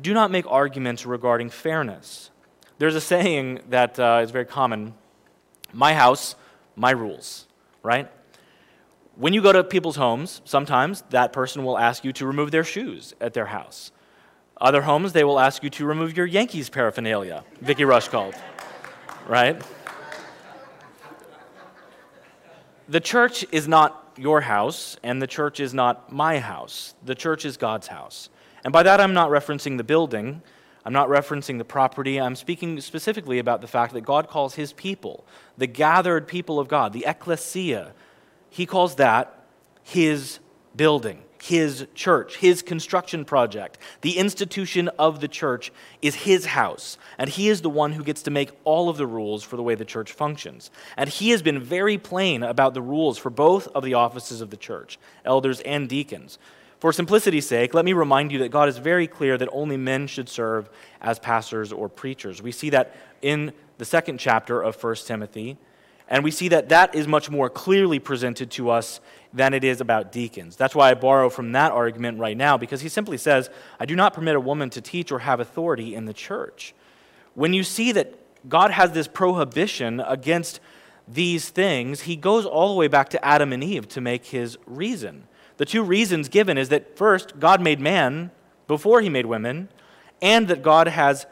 do 0.00 0.14
not 0.14 0.30
make 0.30 0.46
arguments 0.48 1.04
regarding 1.06 1.50
fairness. 1.50 2.30
There's 2.78 2.94
a 2.94 3.00
saying 3.00 3.60
that 3.68 3.98
uh, 3.98 4.20
is 4.22 4.30
very 4.30 4.44
common 4.44 4.94
my 5.72 5.94
house, 5.94 6.34
my 6.74 6.90
rules, 6.90 7.46
right? 7.82 8.10
When 9.16 9.32
you 9.32 9.42
go 9.42 9.52
to 9.52 9.62
people's 9.62 9.96
homes, 9.96 10.40
sometimes 10.44 11.02
that 11.10 11.32
person 11.32 11.64
will 11.64 11.78
ask 11.78 12.04
you 12.04 12.12
to 12.14 12.26
remove 12.26 12.50
their 12.50 12.64
shoes 12.64 13.14
at 13.20 13.34
their 13.34 13.46
house. 13.46 13.92
Other 14.60 14.82
homes, 14.82 15.12
they 15.12 15.24
will 15.24 15.38
ask 15.38 15.62
you 15.62 15.70
to 15.70 15.86
remove 15.86 16.16
your 16.16 16.26
Yankees 16.26 16.68
paraphernalia, 16.68 17.44
Vicky 17.60 17.84
Rush 17.84 18.08
called, 18.08 18.34
right? 19.26 19.60
The 22.88 23.00
church 23.00 23.46
is 23.52 23.68
not 23.68 24.12
your 24.16 24.40
house, 24.40 24.96
and 25.02 25.22
the 25.22 25.26
church 25.26 25.60
is 25.60 25.72
not 25.72 26.12
my 26.12 26.38
house. 26.38 26.94
The 27.04 27.14
church 27.14 27.44
is 27.44 27.56
God's 27.56 27.86
house. 27.86 28.28
And 28.64 28.72
by 28.72 28.82
that, 28.82 29.00
I'm 29.00 29.14
not 29.14 29.30
referencing 29.30 29.76
the 29.76 29.84
building, 29.84 30.42
I'm 30.84 30.92
not 30.92 31.08
referencing 31.08 31.58
the 31.58 31.64
property. 31.64 32.18
I'm 32.18 32.34
speaking 32.34 32.80
specifically 32.80 33.38
about 33.38 33.60
the 33.60 33.66
fact 33.66 33.92
that 33.92 34.00
God 34.00 34.28
calls 34.28 34.54
his 34.54 34.72
people, 34.72 35.24
the 35.58 35.66
gathered 35.66 36.26
people 36.26 36.58
of 36.58 36.68
God, 36.68 36.92
the 36.92 37.04
ecclesia, 37.06 37.92
he 38.48 38.66
calls 38.66 38.96
that 38.96 39.44
his 39.82 40.40
building, 40.74 41.22
his 41.42 41.86
church, 41.94 42.36
his 42.36 42.62
construction 42.62 43.24
project. 43.24 43.78
The 44.00 44.18
institution 44.18 44.88
of 44.98 45.20
the 45.20 45.28
church 45.28 45.70
is 46.02 46.14
his 46.14 46.46
house, 46.46 46.98
and 47.18 47.28
he 47.30 47.48
is 47.48 47.60
the 47.60 47.70
one 47.70 47.92
who 47.92 48.02
gets 48.02 48.22
to 48.22 48.30
make 48.30 48.50
all 48.64 48.88
of 48.88 48.96
the 48.96 49.06
rules 49.06 49.44
for 49.44 49.56
the 49.56 49.62
way 49.62 49.74
the 49.74 49.84
church 49.84 50.12
functions. 50.12 50.70
And 50.96 51.08
he 51.08 51.30
has 51.30 51.42
been 51.42 51.60
very 51.60 51.98
plain 51.98 52.42
about 52.42 52.74
the 52.74 52.82
rules 52.82 53.18
for 53.18 53.30
both 53.30 53.68
of 53.68 53.84
the 53.84 53.94
offices 53.94 54.40
of 54.40 54.50
the 54.50 54.56
church, 54.56 54.98
elders 55.24 55.60
and 55.60 55.88
deacons. 55.88 56.38
For 56.80 56.94
simplicity's 56.94 57.46
sake, 57.46 57.74
let 57.74 57.84
me 57.84 57.92
remind 57.92 58.32
you 58.32 58.38
that 58.38 58.48
God 58.48 58.68
is 58.68 58.78
very 58.78 59.06
clear 59.06 59.36
that 59.36 59.50
only 59.52 59.76
men 59.76 60.06
should 60.06 60.30
serve 60.30 60.70
as 61.02 61.18
pastors 61.18 61.72
or 61.72 61.90
preachers. 61.90 62.40
We 62.40 62.52
see 62.52 62.70
that 62.70 62.96
in 63.20 63.52
the 63.76 63.84
second 63.84 64.18
chapter 64.18 64.62
of 64.62 64.82
1 64.82 64.94
Timothy. 65.04 65.58
And 66.08 66.24
we 66.24 66.30
see 66.30 66.48
that 66.48 66.70
that 66.70 66.94
is 66.94 67.06
much 67.06 67.30
more 67.30 67.50
clearly 67.50 67.98
presented 67.98 68.50
to 68.52 68.70
us 68.70 69.00
than 69.32 69.52
it 69.52 69.62
is 69.62 69.82
about 69.82 70.10
deacons. 70.10 70.56
That's 70.56 70.74
why 70.74 70.90
I 70.90 70.94
borrow 70.94 71.28
from 71.28 71.52
that 71.52 71.70
argument 71.70 72.18
right 72.18 72.36
now, 72.36 72.56
because 72.56 72.80
he 72.80 72.88
simply 72.88 73.18
says, 73.18 73.50
I 73.78 73.84
do 73.84 73.94
not 73.94 74.14
permit 74.14 74.34
a 74.34 74.40
woman 74.40 74.70
to 74.70 74.80
teach 74.80 75.12
or 75.12 75.20
have 75.20 75.38
authority 75.38 75.94
in 75.94 76.06
the 76.06 76.14
church. 76.14 76.74
When 77.34 77.52
you 77.52 77.62
see 77.62 77.92
that 77.92 78.14
God 78.48 78.70
has 78.70 78.92
this 78.92 79.06
prohibition 79.06 80.00
against 80.00 80.60
these 81.06 81.50
things, 81.50 82.02
he 82.02 82.16
goes 82.16 82.46
all 82.46 82.68
the 82.72 82.78
way 82.78 82.88
back 82.88 83.10
to 83.10 83.24
Adam 83.24 83.52
and 83.52 83.62
Eve 83.62 83.86
to 83.88 84.00
make 84.00 84.24
his 84.24 84.56
reason. 84.66 85.28
The 85.60 85.66
two 85.66 85.82
reasons 85.82 86.30
given 86.30 86.56
is 86.56 86.70
that 86.70 86.96
first, 86.96 87.38
God 87.38 87.60
made 87.60 87.80
man 87.80 88.30
before 88.66 89.02
he 89.02 89.10
made 89.10 89.26
women, 89.26 89.68
and 90.22 90.48
that 90.48 90.62
God 90.62 90.88
has, 90.88 91.26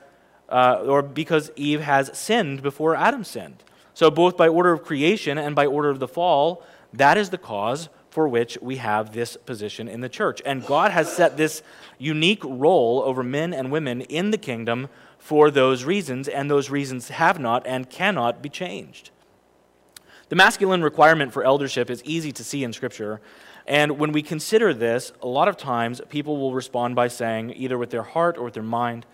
uh, 0.50 0.84
or 0.86 1.00
because 1.00 1.50
Eve 1.56 1.80
has 1.80 2.10
sinned 2.12 2.60
before 2.60 2.94
Adam 2.94 3.24
sinned. 3.24 3.64
So, 3.94 4.10
both 4.10 4.36
by 4.36 4.46
order 4.46 4.70
of 4.70 4.84
creation 4.84 5.38
and 5.38 5.56
by 5.56 5.64
order 5.64 5.88
of 5.88 5.98
the 5.98 6.06
fall, 6.06 6.62
that 6.92 7.16
is 7.16 7.30
the 7.30 7.38
cause 7.38 7.88
for 8.10 8.28
which 8.28 8.58
we 8.60 8.76
have 8.76 9.14
this 9.14 9.38
position 9.38 9.88
in 9.88 10.02
the 10.02 10.10
church. 10.10 10.42
And 10.44 10.66
God 10.66 10.90
has 10.90 11.10
set 11.10 11.38
this 11.38 11.62
unique 11.96 12.44
role 12.44 13.00
over 13.06 13.22
men 13.22 13.54
and 13.54 13.72
women 13.72 14.02
in 14.02 14.30
the 14.30 14.36
kingdom 14.36 14.90
for 15.16 15.50
those 15.50 15.84
reasons, 15.84 16.28
and 16.28 16.50
those 16.50 16.68
reasons 16.68 17.08
have 17.08 17.40
not 17.40 17.66
and 17.66 17.88
cannot 17.88 18.42
be 18.42 18.50
changed. 18.50 19.10
The 20.28 20.36
masculine 20.36 20.82
requirement 20.82 21.32
for 21.32 21.44
eldership 21.44 21.88
is 21.88 22.04
easy 22.04 22.32
to 22.32 22.44
see 22.44 22.62
in 22.62 22.74
Scripture. 22.74 23.22
And 23.68 23.98
when 23.98 24.12
we 24.12 24.22
consider 24.22 24.72
this, 24.72 25.12
a 25.22 25.28
lot 25.28 25.46
of 25.46 25.58
times 25.58 26.00
people 26.08 26.38
will 26.38 26.54
respond 26.54 26.96
by 26.96 27.08
saying, 27.08 27.52
either 27.54 27.76
with 27.76 27.90
their 27.90 28.02
heart 28.02 28.38
or 28.38 28.44
with 28.44 28.54
their 28.54 28.62
mind, 28.62 29.04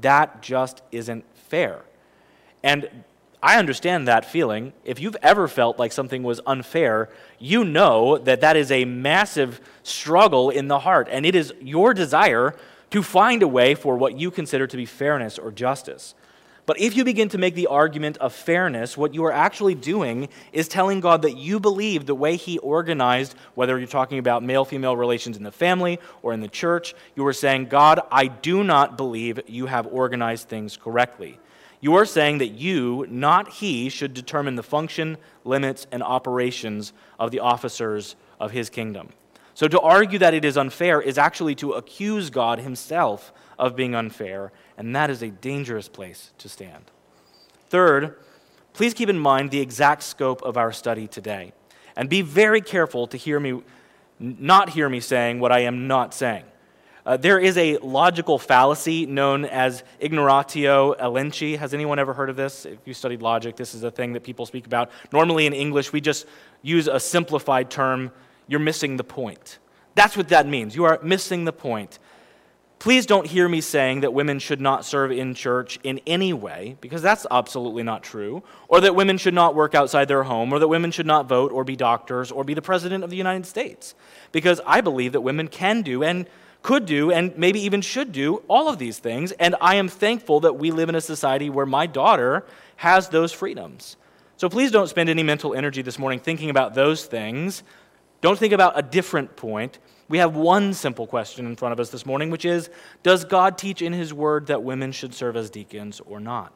that 0.00 0.42
just 0.42 0.80
isn't 0.92 1.24
fair. 1.34 1.82
And 2.62 2.88
I 3.42 3.58
understand 3.58 4.06
that 4.06 4.24
feeling. 4.24 4.72
If 4.84 5.00
you've 5.00 5.16
ever 5.22 5.48
felt 5.48 5.80
like 5.80 5.90
something 5.90 6.22
was 6.22 6.40
unfair, 6.46 7.08
you 7.40 7.64
know 7.64 8.16
that 8.18 8.40
that 8.42 8.56
is 8.56 8.70
a 8.70 8.84
massive 8.84 9.60
struggle 9.82 10.50
in 10.50 10.68
the 10.68 10.78
heart, 10.78 11.08
and 11.10 11.26
it 11.26 11.34
is 11.34 11.52
your 11.60 11.92
desire 11.92 12.54
to 12.90 13.02
find 13.02 13.42
a 13.42 13.48
way 13.48 13.74
for 13.74 13.96
what 13.96 14.16
you 14.16 14.30
consider 14.30 14.68
to 14.68 14.76
be 14.76 14.86
fairness 14.86 15.36
or 15.36 15.50
justice. 15.50 16.14
But 16.66 16.80
if 16.80 16.96
you 16.96 17.04
begin 17.04 17.28
to 17.28 17.38
make 17.38 17.54
the 17.54 17.68
argument 17.68 18.16
of 18.18 18.32
fairness, 18.32 18.96
what 18.96 19.14
you 19.14 19.24
are 19.24 19.32
actually 19.32 19.76
doing 19.76 20.28
is 20.52 20.66
telling 20.66 20.98
God 20.98 21.22
that 21.22 21.36
you 21.36 21.60
believe 21.60 22.06
the 22.06 22.14
way 22.14 22.34
He 22.34 22.58
organized, 22.58 23.36
whether 23.54 23.78
you're 23.78 23.86
talking 23.86 24.18
about 24.18 24.42
male 24.42 24.64
female 24.64 24.96
relations 24.96 25.36
in 25.36 25.44
the 25.44 25.52
family 25.52 26.00
or 26.22 26.32
in 26.32 26.40
the 26.40 26.48
church, 26.48 26.94
you 27.14 27.24
are 27.24 27.32
saying, 27.32 27.66
God, 27.66 28.00
I 28.10 28.26
do 28.26 28.64
not 28.64 28.96
believe 28.96 29.40
you 29.46 29.66
have 29.66 29.86
organized 29.86 30.48
things 30.48 30.76
correctly. 30.76 31.38
You 31.80 31.94
are 31.94 32.04
saying 32.04 32.38
that 32.38 32.48
you, 32.48 33.06
not 33.08 33.48
he, 33.48 33.88
should 33.88 34.12
determine 34.12 34.56
the 34.56 34.62
function, 34.64 35.18
limits, 35.44 35.86
and 35.92 36.02
operations 36.02 36.92
of 37.20 37.30
the 37.30 37.40
officers 37.40 38.16
of 38.40 38.50
his 38.50 38.70
kingdom. 38.70 39.10
So 39.54 39.68
to 39.68 39.80
argue 39.80 40.18
that 40.18 40.34
it 40.34 40.44
is 40.44 40.58
unfair 40.58 41.00
is 41.00 41.16
actually 41.16 41.54
to 41.56 41.72
accuse 41.72 42.28
God 42.28 42.58
himself 42.58 43.32
of 43.58 43.76
being 43.76 43.94
unfair, 43.94 44.52
and 44.76 44.94
that 44.94 45.10
is 45.10 45.22
a 45.22 45.30
dangerous 45.30 45.88
place 45.88 46.32
to 46.38 46.48
stand. 46.48 46.90
Third, 47.68 48.16
please 48.72 48.94
keep 48.94 49.08
in 49.08 49.18
mind 49.18 49.50
the 49.50 49.60
exact 49.60 50.02
scope 50.02 50.42
of 50.42 50.56
our 50.56 50.72
study 50.72 51.06
today, 51.08 51.52
and 51.96 52.08
be 52.08 52.22
very 52.22 52.60
careful 52.60 53.06
to 53.08 53.16
hear 53.16 53.40
me 53.40 53.62
not 54.18 54.70
hear 54.70 54.88
me 54.88 55.00
saying 55.00 55.40
what 55.40 55.52
I 55.52 55.60
am 55.60 55.86
not 55.86 56.14
saying. 56.14 56.44
Uh, 57.04 57.16
there 57.16 57.38
is 57.38 57.56
a 57.56 57.76
logical 57.78 58.36
fallacy 58.36 59.06
known 59.06 59.44
as 59.44 59.84
ignoratio 60.00 60.94
elenchi. 60.94 61.56
Has 61.56 61.72
anyone 61.72 62.00
ever 62.00 62.12
heard 62.12 62.30
of 62.30 62.34
this? 62.34 62.66
If 62.66 62.78
you 62.84 62.94
studied 62.94 63.22
logic, 63.22 63.54
this 63.54 63.76
is 63.76 63.84
a 63.84 63.92
thing 63.92 64.14
that 64.14 64.24
people 64.24 64.44
speak 64.44 64.66
about. 64.66 64.90
Normally 65.12 65.46
in 65.46 65.52
English, 65.52 65.92
we 65.92 66.00
just 66.00 66.26
use 66.62 66.88
a 66.88 66.98
simplified 66.98 67.70
term. 67.70 68.10
You're 68.48 68.58
missing 68.58 68.96
the 68.96 69.04
point. 69.04 69.58
That's 69.94 70.16
what 70.16 70.28
that 70.30 70.48
means. 70.48 70.74
You 70.74 70.84
are 70.84 70.98
missing 71.00 71.44
the 71.44 71.52
point. 71.52 72.00
Please 72.78 73.06
don't 73.06 73.26
hear 73.26 73.48
me 73.48 73.60
saying 73.60 74.00
that 74.02 74.12
women 74.12 74.38
should 74.38 74.60
not 74.60 74.84
serve 74.84 75.10
in 75.10 75.34
church 75.34 75.78
in 75.82 76.00
any 76.06 76.32
way, 76.32 76.76
because 76.80 77.02
that's 77.02 77.26
absolutely 77.30 77.82
not 77.82 78.02
true, 78.02 78.42
or 78.68 78.80
that 78.80 78.94
women 78.94 79.16
should 79.18 79.34
not 79.34 79.54
work 79.54 79.74
outside 79.74 80.08
their 80.08 80.24
home, 80.24 80.52
or 80.52 80.58
that 80.58 80.68
women 80.68 80.90
should 80.90 81.06
not 81.06 81.26
vote, 81.26 81.52
or 81.52 81.64
be 81.64 81.74
doctors, 81.74 82.30
or 82.30 82.44
be 82.44 82.54
the 82.54 82.62
president 82.62 83.02
of 83.02 83.10
the 83.10 83.16
United 83.16 83.46
States. 83.46 83.94
Because 84.30 84.60
I 84.66 84.82
believe 84.82 85.12
that 85.12 85.22
women 85.22 85.48
can 85.48 85.82
do 85.82 86.04
and 86.04 86.26
could 86.62 86.84
do 86.84 87.12
and 87.12 87.36
maybe 87.38 87.60
even 87.60 87.80
should 87.80 88.10
do 88.10 88.42
all 88.48 88.68
of 88.68 88.78
these 88.78 88.98
things. 88.98 89.30
And 89.32 89.54
I 89.60 89.76
am 89.76 89.88
thankful 89.88 90.40
that 90.40 90.54
we 90.54 90.72
live 90.72 90.88
in 90.88 90.96
a 90.96 91.00
society 91.00 91.48
where 91.48 91.66
my 91.66 91.86
daughter 91.86 92.44
has 92.76 93.08
those 93.08 93.32
freedoms. 93.32 93.96
So 94.36 94.48
please 94.48 94.70
don't 94.70 94.88
spend 94.88 95.08
any 95.08 95.22
mental 95.22 95.54
energy 95.54 95.80
this 95.80 95.98
morning 95.98 96.18
thinking 96.18 96.50
about 96.50 96.74
those 96.74 97.06
things. 97.06 97.62
Don't 98.20 98.38
think 98.38 98.52
about 98.52 98.76
a 98.76 98.82
different 98.82 99.36
point. 99.36 99.78
We 100.08 100.18
have 100.18 100.36
one 100.36 100.72
simple 100.72 101.06
question 101.06 101.46
in 101.46 101.56
front 101.56 101.72
of 101.72 101.80
us 101.80 101.90
this 101.90 102.06
morning, 102.06 102.30
which 102.30 102.44
is 102.44 102.70
Does 103.02 103.24
God 103.24 103.58
teach 103.58 103.82
in 103.82 103.92
His 103.92 104.14
Word 104.14 104.46
that 104.46 104.62
women 104.62 104.92
should 104.92 105.14
serve 105.14 105.36
as 105.36 105.50
deacons 105.50 106.00
or 106.00 106.20
not? 106.20 106.52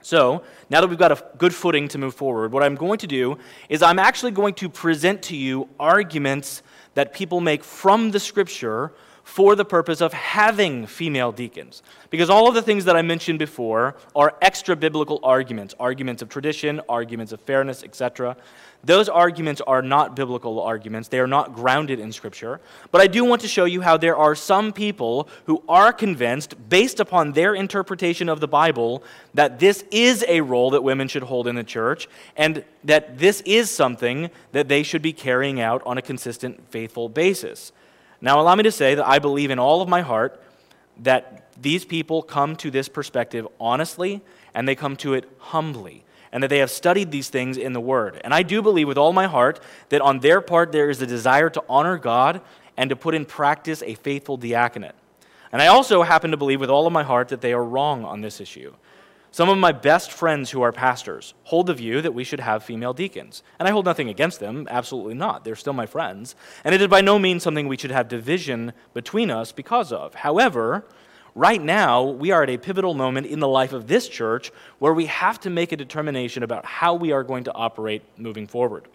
So, 0.00 0.42
now 0.68 0.80
that 0.80 0.88
we've 0.88 0.98
got 0.98 1.12
a 1.12 1.24
good 1.38 1.54
footing 1.54 1.86
to 1.88 1.98
move 1.98 2.14
forward, 2.14 2.50
what 2.50 2.64
I'm 2.64 2.74
going 2.74 2.98
to 2.98 3.06
do 3.06 3.38
is 3.68 3.82
I'm 3.82 3.98
actually 3.98 4.32
going 4.32 4.54
to 4.54 4.68
present 4.68 5.22
to 5.24 5.36
you 5.36 5.68
arguments 5.78 6.62
that 6.94 7.12
people 7.12 7.40
make 7.40 7.62
from 7.62 8.10
the 8.10 8.18
Scripture 8.18 8.92
for 9.24 9.54
the 9.54 9.64
purpose 9.64 10.00
of 10.00 10.12
having 10.12 10.86
female 10.86 11.32
deacons. 11.32 11.82
Because 12.10 12.28
all 12.28 12.48
of 12.48 12.54
the 12.54 12.62
things 12.62 12.84
that 12.84 12.96
I 12.96 13.02
mentioned 13.02 13.38
before 13.38 13.96
are 14.14 14.34
extra 14.42 14.76
biblical 14.76 15.20
arguments 15.22 15.74
arguments 15.80 16.22
of 16.22 16.28
tradition, 16.28 16.80
arguments 16.88 17.32
of 17.32 17.40
fairness, 17.40 17.82
etc. 17.82 18.36
Those 18.84 19.08
arguments 19.08 19.60
are 19.60 19.80
not 19.80 20.16
biblical 20.16 20.60
arguments. 20.60 21.08
They 21.08 21.20
are 21.20 21.28
not 21.28 21.54
grounded 21.54 22.00
in 22.00 22.12
Scripture. 22.12 22.60
But 22.90 23.00
I 23.00 23.06
do 23.06 23.24
want 23.24 23.40
to 23.42 23.48
show 23.48 23.64
you 23.64 23.80
how 23.80 23.96
there 23.96 24.16
are 24.16 24.34
some 24.34 24.72
people 24.72 25.28
who 25.46 25.62
are 25.68 25.92
convinced, 25.92 26.68
based 26.68 26.98
upon 26.98 27.32
their 27.32 27.54
interpretation 27.54 28.28
of 28.28 28.40
the 28.40 28.48
Bible, 28.48 29.04
that 29.34 29.60
this 29.60 29.84
is 29.92 30.24
a 30.26 30.40
role 30.40 30.70
that 30.70 30.82
women 30.82 31.06
should 31.06 31.22
hold 31.22 31.46
in 31.46 31.54
the 31.54 31.62
church, 31.62 32.08
and 32.36 32.64
that 32.82 33.18
this 33.18 33.40
is 33.42 33.70
something 33.70 34.30
that 34.50 34.66
they 34.66 34.82
should 34.82 35.02
be 35.02 35.12
carrying 35.12 35.60
out 35.60 35.80
on 35.86 35.96
a 35.96 36.02
consistent, 36.02 36.68
faithful 36.70 37.08
basis. 37.08 37.70
Now, 38.22 38.40
allow 38.40 38.54
me 38.54 38.62
to 38.62 38.72
say 38.72 38.94
that 38.94 39.06
I 39.06 39.18
believe 39.18 39.50
in 39.50 39.58
all 39.58 39.82
of 39.82 39.88
my 39.88 40.00
heart 40.00 40.40
that 41.00 41.52
these 41.60 41.84
people 41.84 42.22
come 42.22 42.54
to 42.56 42.70
this 42.70 42.88
perspective 42.88 43.46
honestly 43.60 44.22
and 44.54 44.66
they 44.66 44.76
come 44.76 44.96
to 44.98 45.14
it 45.14 45.28
humbly 45.38 46.04
and 46.30 46.42
that 46.42 46.48
they 46.48 46.58
have 46.58 46.70
studied 46.70 47.10
these 47.10 47.28
things 47.28 47.56
in 47.58 47.72
the 47.72 47.80
Word. 47.80 48.20
And 48.24 48.32
I 48.32 48.42
do 48.42 48.62
believe 48.62 48.88
with 48.88 48.96
all 48.96 49.12
my 49.12 49.26
heart 49.26 49.60
that 49.88 50.00
on 50.00 50.20
their 50.20 50.40
part 50.40 50.70
there 50.72 50.88
is 50.88 51.02
a 51.02 51.06
desire 51.06 51.50
to 51.50 51.64
honor 51.68 51.98
God 51.98 52.40
and 52.76 52.88
to 52.90 52.96
put 52.96 53.14
in 53.14 53.26
practice 53.26 53.82
a 53.82 53.96
faithful 53.96 54.36
diaconate. 54.36 54.94
And 55.50 55.60
I 55.60 55.66
also 55.66 56.02
happen 56.02 56.30
to 56.30 56.36
believe 56.36 56.60
with 56.60 56.70
all 56.70 56.86
of 56.86 56.92
my 56.92 57.02
heart 57.02 57.28
that 57.28 57.42
they 57.42 57.52
are 57.52 57.64
wrong 57.64 58.04
on 58.04 58.22
this 58.22 58.40
issue. 58.40 58.72
Some 59.34 59.48
of 59.48 59.56
my 59.56 59.72
best 59.72 60.12
friends 60.12 60.50
who 60.50 60.60
are 60.60 60.72
pastors 60.72 61.32
hold 61.44 61.66
the 61.66 61.72
view 61.72 62.02
that 62.02 62.12
we 62.12 62.22
should 62.22 62.40
have 62.40 62.62
female 62.62 62.92
deacons. 62.92 63.42
And 63.58 63.66
I 63.66 63.70
hold 63.70 63.86
nothing 63.86 64.10
against 64.10 64.40
them, 64.40 64.68
absolutely 64.70 65.14
not. 65.14 65.42
They're 65.42 65.56
still 65.56 65.72
my 65.72 65.86
friends. 65.86 66.36
And 66.64 66.74
it 66.74 66.82
is 66.82 66.88
by 66.88 67.00
no 67.00 67.18
means 67.18 67.42
something 67.42 67.66
we 67.66 67.78
should 67.78 67.92
have 67.92 68.08
division 68.08 68.74
between 68.92 69.30
us 69.30 69.50
because 69.50 69.90
of. 69.90 70.12
However, 70.16 70.84
right 71.34 71.62
now, 71.62 72.02
we 72.02 72.30
are 72.30 72.42
at 72.42 72.50
a 72.50 72.58
pivotal 72.58 72.92
moment 72.92 73.26
in 73.26 73.40
the 73.40 73.48
life 73.48 73.72
of 73.72 73.86
this 73.86 74.06
church 74.06 74.52
where 74.80 74.92
we 74.92 75.06
have 75.06 75.40
to 75.40 75.48
make 75.48 75.72
a 75.72 75.78
determination 75.78 76.42
about 76.42 76.66
how 76.66 76.92
we 76.94 77.10
are 77.10 77.24
going 77.24 77.44
to 77.44 77.54
operate 77.54 78.02
moving 78.18 78.46
forward. 78.46 78.86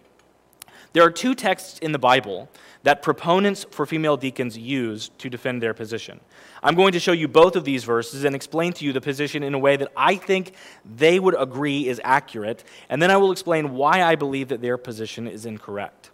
There 0.94 1.03
are 1.03 1.12
two 1.12 1.34
texts 1.34 1.79
in 1.79 1.94
the 1.94 2.00
Bible 2.00 2.48
that 2.88 3.01
proponents 3.01 3.65
for 3.70 3.86
female 3.86 4.15
deacons 4.15 4.58
use 4.58 5.10
to 5.17 5.29
defend 5.29 5.62
their 5.62 5.74
position. 5.74 6.22
I'm 6.63 6.74
going 6.74 6.94
to 6.94 7.01
show 7.01 7.12
you 7.12 7.27
both 7.27 7.58
of 7.58 7.65
these 7.65 7.84
verses 7.84 8.24
and 8.24 8.34
explain 8.34 8.72
to 8.72 8.86
you 8.86 8.94
the 8.94 9.01
position 9.01 9.44
in 9.44 9.53
a 9.53 9.60
way 9.60 9.75
that 9.75 9.91
I 9.98 10.15
think 10.15 10.53
they 10.86 11.20
would 11.20 11.36
agree 11.38 11.89
is 11.89 12.00
accurate, 12.06 12.63
and 12.88 13.01
then 13.01 13.12
I 13.12 13.17
will 13.17 13.34
explain 13.34 13.74
why 13.74 14.03
I 14.03 14.15
believe 14.15 14.48
that 14.48 14.62
their 14.62 14.77
position 14.77 15.27
is 15.27 15.46
incorrect. 15.46 16.12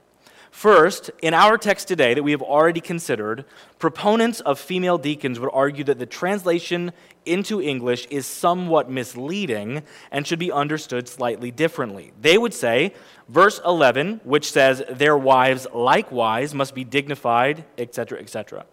First, 0.53 1.09
in 1.23 1.33
our 1.33 1.57
text 1.57 1.87
today 1.87 2.13
that 2.13 2.21
we 2.21 2.29
have 2.29 2.43
already 2.43 2.79
considered, 2.79 3.43
proponents 3.79 4.39
of 4.41 4.59
female 4.59 4.99
deacons 4.99 5.39
would 5.39 5.49
argue 5.51 5.83
that 5.85 5.97
the 5.97 6.05
translation 6.05 6.93
into 7.25 7.59
English 7.59 8.05
is 8.11 8.27
somewhat 8.27 8.87
misleading 8.87 9.81
and 10.11 10.27
should 10.27 10.37
be 10.37 10.51
understood 10.51 11.07
slightly 11.09 11.49
differently. 11.49 12.13
They 12.21 12.37
would 12.37 12.53
say, 12.53 12.93
verse 13.27 13.59
11, 13.65 14.21
which 14.23 14.51
says, 14.51 14.83
Their 14.87 15.17
wives 15.17 15.65
likewise 15.73 16.53
must 16.53 16.75
be 16.75 16.83
dignified, 16.83 17.65
etc., 17.79 18.19
etc. 18.19 18.65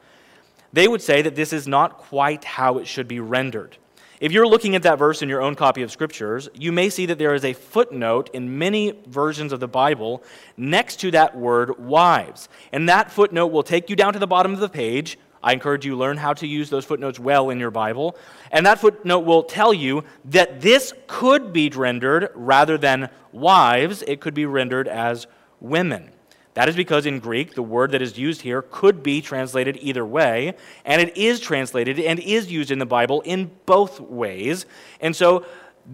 They 0.74 0.86
would 0.86 1.00
say 1.00 1.22
that 1.22 1.34
this 1.34 1.52
is 1.54 1.66
not 1.66 1.96
quite 1.96 2.44
how 2.44 2.76
it 2.76 2.86
should 2.86 3.08
be 3.08 3.20
rendered. 3.20 3.78
If 4.20 4.32
you're 4.32 4.46
looking 4.46 4.74
at 4.74 4.82
that 4.82 4.98
verse 4.98 5.22
in 5.22 5.30
your 5.30 5.40
own 5.40 5.54
copy 5.54 5.80
of 5.80 5.90
Scriptures, 5.90 6.50
you 6.52 6.72
may 6.72 6.90
see 6.90 7.06
that 7.06 7.16
there 7.16 7.32
is 7.32 7.42
a 7.42 7.54
footnote 7.54 8.28
in 8.34 8.58
many 8.58 8.92
versions 9.06 9.50
of 9.50 9.60
the 9.60 9.68
Bible 9.68 10.22
next 10.58 11.00
to 11.00 11.10
that 11.12 11.34
word 11.34 11.78
wives. 11.78 12.50
And 12.70 12.86
that 12.90 13.10
footnote 13.10 13.46
will 13.46 13.62
take 13.62 13.88
you 13.88 13.96
down 13.96 14.12
to 14.12 14.18
the 14.18 14.26
bottom 14.26 14.52
of 14.52 14.60
the 14.60 14.68
page. 14.68 15.18
I 15.42 15.54
encourage 15.54 15.86
you 15.86 15.96
learn 15.96 16.18
how 16.18 16.34
to 16.34 16.46
use 16.46 16.68
those 16.68 16.84
footnotes 16.84 17.18
well 17.18 17.48
in 17.48 17.58
your 17.58 17.70
Bible. 17.70 18.14
And 18.52 18.66
that 18.66 18.78
footnote 18.78 19.20
will 19.20 19.42
tell 19.42 19.72
you 19.72 20.04
that 20.26 20.60
this 20.60 20.92
could 21.06 21.54
be 21.54 21.70
rendered 21.70 22.28
rather 22.34 22.76
than 22.76 23.08
wives, 23.32 24.02
it 24.06 24.20
could 24.20 24.34
be 24.34 24.44
rendered 24.44 24.86
as 24.86 25.26
women. 25.60 26.10
That 26.54 26.68
is 26.68 26.74
because 26.74 27.06
in 27.06 27.20
Greek, 27.20 27.54
the 27.54 27.62
word 27.62 27.92
that 27.92 28.02
is 28.02 28.18
used 28.18 28.42
here 28.42 28.62
could 28.62 29.02
be 29.02 29.20
translated 29.20 29.78
either 29.80 30.04
way, 30.04 30.54
and 30.84 31.00
it 31.00 31.16
is 31.16 31.38
translated 31.38 31.98
and 32.00 32.18
is 32.18 32.50
used 32.50 32.70
in 32.70 32.80
the 32.80 32.86
Bible 32.86 33.20
in 33.20 33.50
both 33.66 34.00
ways. 34.00 34.66
And 35.00 35.14
so 35.14 35.46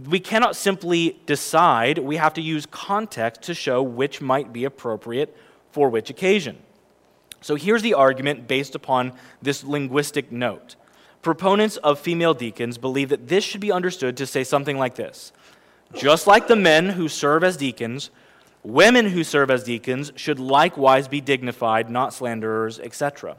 we 0.08 0.18
cannot 0.18 0.56
simply 0.56 1.20
decide, 1.26 1.98
we 1.98 2.16
have 2.16 2.34
to 2.34 2.40
use 2.40 2.66
context 2.66 3.42
to 3.42 3.54
show 3.54 3.82
which 3.82 4.20
might 4.20 4.52
be 4.52 4.64
appropriate 4.64 5.36
for 5.70 5.90
which 5.90 6.10
occasion. 6.10 6.58
So 7.42 7.54
here's 7.54 7.82
the 7.82 7.94
argument 7.94 8.48
based 8.48 8.75
upon 8.75 9.12
this 9.42 9.62
linguistic 9.62 10.32
note. 10.32 10.76
Proponents 11.22 11.76
of 11.78 11.98
female 11.98 12.34
deacons 12.34 12.78
believe 12.78 13.08
that 13.10 13.28
this 13.28 13.44
should 13.44 13.60
be 13.60 13.72
understood 13.72 14.16
to 14.16 14.26
say 14.26 14.42
something 14.42 14.78
like 14.78 14.94
this 14.94 15.32
Just 15.94 16.26
like 16.26 16.48
the 16.48 16.56
men 16.56 16.90
who 16.90 17.08
serve 17.08 17.44
as 17.44 17.56
deacons, 17.56 18.10
Women 18.66 19.06
who 19.06 19.23
serve 19.23 19.49
as 19.52 19.62
deacons 19.62 20.11
should 20.16 20.40
likewise 20.40 21.06
be 21.06 21.20
dignified, 21.20 21.88
not 21.88 22.12
slanderers, 22.12 22.80
etc. 22.80 23.37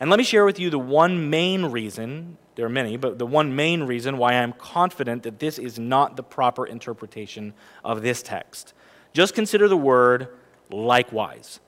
And 0.00 0.10
let 0.10 0.18
me 0.18 0.24
share 0.24 0.44
with 0.44 0.58
you 0.58 0.70
the 0.70 0.78
one 0.78 1.30
main 1.30 1.66
reason, 1.66 2.36
there 2.56 2.66
are 2.66 2.68
many, 2.68 2.96
but 2.96 3.16
the 3.16 3.26
one 3.26 3.54
main 3.54 3.84
reason 3.84 4.18
why 4.18 4.32
I'm 4.32 4.52
confident 4.52 5.22
that 5.22 5.38
this 5.38 5.60
is 5.60 5.78
not 5.78 6.16
the 6.16 6.24
proper 6.24 6.66
interpretation 6.66 7.54
of 7.84 8.02
this 8.02 8.24
text. 8.24 8.74
Just 9.12 9.36
consider 9.36 9.68
the 9.68 9.76
word 9.76 10.30
likewise. 10.68 11.60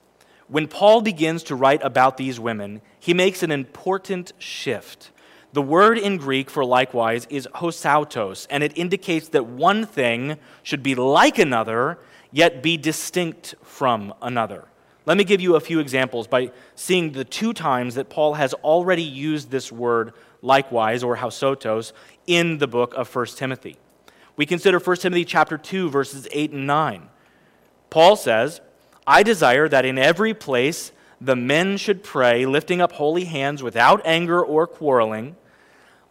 When 0.49 0.67
Paul 0.67 0.99
begins 0.99 1.43
to 1.43 1.55
write 1.55 1.81
about 1.81 2.17
these 2.17 2.37
women, 2.37 2.81
he 2.99 3.13
makes 3.13 3.43
an 3.43 3.51
important 3.51 4.33
shift. 4.39 5.11
The 5.53 5.61
word 5.61 5.97
in 5.97 6.17
Greek 6.17 6.49
for 6.49 6.65
likewise 6.65 7.27
is 7.29 7.47
hosautos, 7.55 8.45
and 8.49 8.61
it 8.61 8.77
indicates 8.77 9.29
that 9.29 9.45
one 9.45 9.85
thing 9.85 10.35
should 10.63 10.83
be 10.83 10.95
like 10.95 11.39
another 11.39 11.97
yet 12.31 12.61
be 12.61 12.77
distinct 12.77 13.55
from 13.63 14.13
another. 14.21 14.65
Let 15.05 15.17
me 15.17 15.23
give 15.23 15.41
you 15.41 15.55
a 15.55 15.59
few 15.59 15.79
examples 15.79 16.27
by 16.27 16.51
seeing 16.75 17.13
the 17.13 17.25
two 17.25 17.53
times 17.53 17.95
that 17.95 18.09
Paul 18.09 18.35
has 18.35 18.53
already 18.55 19.03
used 19.03 19.49
this 19.49 19.71
word 19.71 20.13
likewise 20.41 21.03
or 21.03 21.17
hosautos 21.17 21.93
in 22.27 22.59
the 22.59 22.67
book 22.67 22.93
of 22.95 23.13
1 23.13 23.25
Timothy. 23.35 23.77
We 24.35 24.45
consider 24.45 24.79
1 24.79 24.97
Timothy 24.97 25.25
chapter 25.25 25.57
2 25.57 25.89
verses 25.89 26.27
8 26.31 26.51
and 26.51 26.67
9. 26.67 27.09
Paul 27.89 28.15
says, 28.15 28.61
"I 29.07 29.23
desire 29.23 29.67
that 29.67 29.83
in 29.83 29.97
every 29.97 30.33
place 30.33 30.91
the 31.19 31.35
men 31.35 31.77
should 31.77 32.03
pray, 32.03 32.45
lifting 32.45 32.79
up 32.79 32.93
holy 32.93 33.25
hands 33.25 33.63
without 33.63 34.01
anger 34.05 34.43
or 34.43 34.67
quarreling." 34.67 35.35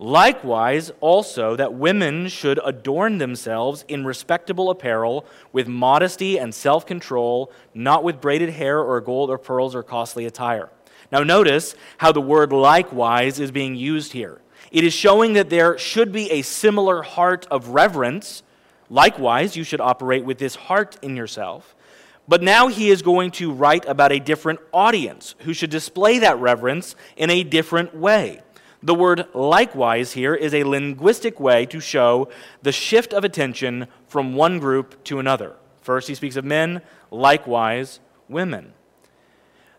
Likewise, 0.00 0.92
also, 1.00 1.56
that 1.56 1.74
women 1.74 2.28
should 2.28 2.60
adorn 2.64 3.18
themselves 3.18 3.84
in 3.88 4.04
respectable 4.04 4.70
apparel 4.70 5.26
with 5.52 5.66
modesty 5.66 6.38
and 6.38 6.54
self 6.54 6.86
control, 6.86 7.50
not 7.74 8.04
with 8.04 8.20
braided 8.20 8.50
hair 8.50 8.80
or 8.80 9.00
gold 9.00 9.28
or 9.28 9.38
pearls 9.38 9.74
or 9.74 9.82
costly 9.82 10.24
attire. 10.24 10.70
Now, 11.10 11.24
notice 11.24 11.74
how 11.96 12.12
the 12.12 12.20
word 12.20 12.52
likewise 12.52 13.40
is 13.40 13.50
being 13.50 13.74
used 13.74 14.12
here. 14.12 14.40
It 14.70 14.84
is 14.84 14.92
showing 14.92 15.32
that 15.32 15.50
there 15.50 15.76
should 15.78 16.12
be 16.12 16.30
a 16.30 16.42
similar 16.42 17.02
heart 17.02 17.46
of 17.50 17.68
reverence. 17.70 18.44
Likewise, 18.90 19.56
you 19.56 19.64
should 19.64 19.80
operate 19.80 20.24
with 20.24 20.38
this 20.38 20.54
heart 20.54 20.96
in 21.02 21.16
yourself. 21.16 21.74
But 22.28 22.42
now 22.42 22.68
he 22.68 22.90
is 22.90 23.00
going 23.00 23.30
to 23.32 23.50
write 23.50 23.86
about 23.86 24.12
a 24.12 24.18
different 24.20 24.60
audience 24.72 25.34
who 25.40 25.54
should 25.54 25.70
display 25.70 26.18
that 26.18 26.38
reverence 26.38 26.94
in 27.16 27.30
a 27.30 27.42
different 27.42 27.96
way. 27.96 28.42
The 28.82 28.94
word 28.94 29.26
likewise 29.34 30.12
here 30.12 30.34
is 30.34 30.54
a 30.54 30.64
linguistic 30.64 31.40
way 31.40 31.66
to 31.66 31.80
show 31.80 32.28
the 32.62 32.72
shift 32.72 33.12
of 33.12 33.24
attention 33.24 33.88
from 34.06 34.34
one 34.34 34.58
group 34.58 35.02
to 35.04 35.18
another. 35.18 35.56
First, 35.80 36.08
he 36.08 36.14
speaks 36.14 36.36
of 36.36 36.44
men, 36.44 36.82
likewise, 37.10 37.98
women. 38.28 38.72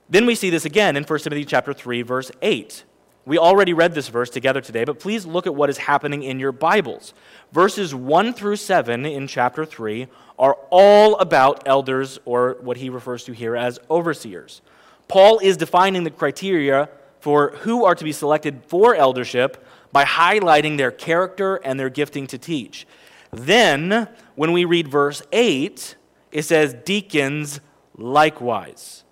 Then 0.09 0.25
we 0.25 0.35
see 0.35 0.49
this 0.49 0.65
again 0.65 0.97
in 0.97 1.03
1 1.03 1.19
Timothy 1.19 1.45
chapter 1.45 1.71
3 1.71 2.01
verse 2.01 2.31
8. 2.41 2.83
We 3.25 3.37
already 3.37 3.73
read 3.73 3.93
this 3.93 4.07
verse 4.07 4.31
together 4.31 4.59
today, 4.59 4.85
but 4.85 4.99
please 4.99 5.23
look 5.23 5.45
at 5.45 5.53
what 5.53 5.69
is 5.69 5.77
happening 5.77 6.23
in 6.23 6.39
your 6.39 6.51
Bibles. 6.51 7.13
Verses 7.51 7.93
1 7.93 8.33
through 8.33 8.55
7 8.55 9.05
in 9.05 9.27
chapter 9.27 9.65
3 9.65 10.07
are 10.39 10.57
all 10.71 11.15
about 11.17 11.61
elders 11.67 12.17
or 12.25 12.57
what 12.61 12.77
he 12.77 12.89
refers 12.89 13.23
to 13.25 13.33
here 13.33 13.55
as 13.55 13.77
overseers. 13.87 14.61
Paul 15.07 15.37
is 15.39 15.57
defining 15.57 16.05
the 16.05 16.09
criteria 16.09 16.89
for 17.19 17.51
who 17.61 17.83
are 17.85 17.95
to 17.95 18.03
be 18.03 18.11
selected 18.11 18.63
for 18.67 18.95
eldership 18.95 19.65
by 19.91 20.05
highlighting 20.05 20.77
their 20.77 20.91
character 20.91 21.57
and 21.57 21.79
their 21.79 21.89
gifting 21.89 22.27
to 22.27 22.37
teach. 22.37 22.85
Then, 23.31 24.07
when 24.35 24.53
we 24.53 24.65
read 24.65 24.87
verse 24.87 25.21
8, 25.31 25.95
it 26.31 26.43
says, 26.43 26.75
Deacons 26.85 27.59
likewise, 27.97 29.03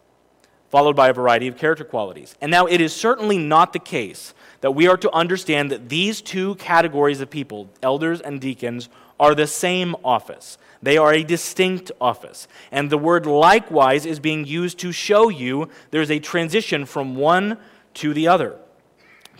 followed 0.69 0.95
by 0.95 1.09
a 1.09 1.13
variety 1.13 1.47
of 1.47 1.57
character 1.57 1.83
qualities. 1.83 2.35
And 2.41 2.49
now, 2.51 2.65
it 2.65 2.81
is 2.81 2.95
certainly 2.95 3.37
not 3.37 3.73
the 3.73 3.79
case 3.79 4.33
that 4.61 4.71
we 4.71 4.87
are 4.87 4.97
to 4.97 5.11
understand 5.11 5.71
that 5.71 5.89
these 5.89 6.21
two 6.21 6.55
categories 6.55 7.21
of 7.21 7.29
people, 7.29 7.69
elders 7.83 8.21
and 8.21 8.41
deacons, 8.41 8.89
are 9.19 9.35
the 9.35 9.47
same 9.47 9.95
office. 10.03 10.57
They 10.81 10.97
are 10.97 11.13
a 11.13 11.23
distinct 11.23 11.91
office. 11.99 12.47
And 12.71 12.89
the 12.89 12.97
word 12.97 13.25
likewise 13.25 14.05
is 14.05 14.19
being 14.19 14.45
used 14.45 14.77
to 14.79 14.91
show 14.91 15.29
you 15.29 15.69
there's 15.91 16.11
a 16.11 16.19
transition 16.19 16.85
from 16.85 17.15
one 17.15 17.57
to 17.97 18.13
the 18.13 18.27
other. 18.27 18.57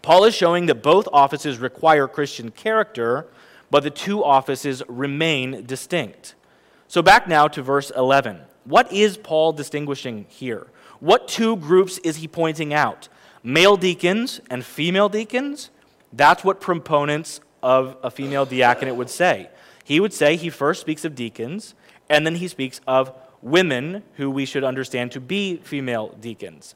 Paul 0.02 0.24
is 0.26 0.36
showing 0.36 0.68
that 0.68 0.84
both 0.84 1.08
offices 1.12 1.58
require 1.58 2.08
Christian 2.08 2.52
character, 2.52 3.28
but 3.70 3.84
the 3.84 3.90
two 3.90 4.24
offices 4.24 4.84
remain 4.88 5.66
distinct. 5.66 6.36
So, 6.88 7.02
back 7.02 7.28
now 7.28 7.48
to 7.50 7.62
verse 7.62 7.92
11. 7.96 8.42
What 8.64 8.92
is 8.92 9.18
Paul 9.18 9.54
distinguishing 9.54 10.26
here? 10.30 10.68
What 11.00 11.28
two 11.28 11.56
groups 11.58 11.98
is 12.00 12.18
he 12.18 12.28
pointing 12.28 12.74
out? 12.74 13.10
Male 13.44 13.78
deacons 13.78 14.42
and 14.50 14.64
female 14.64 15.10
deacons? 15.10 15.70
That's 16.12 16.44
what 16.44 16.60
proponents 16.62 17.42
of 17.62 17.98
a 18.04 18.10
female 18.10 18.46
diaconate 18.46 18.96
would 18.96 19.10
say. 19.10 19.50
He 19.84 20.00
would 20.00 20.14
say 20.14 20.36
he 20.36 20.50
first 20.50 20.82
speaks 20.82 21.06
of 21.06 21.16
deacons, 21.16 21.76
and 22.10 22.26
then 22.26 22.36
he 22.36 22.48
speaks 22.48 22.82
of 22.88 23.14
women 23.42 24.04
who 24.16 24.30
we 24.30 24.46
should 24.46 24.64
understand 24.64 25.12
to 25.12 25.22
be 25.22 25.58
female 25.58 26.16
deacons. 26.20 26.76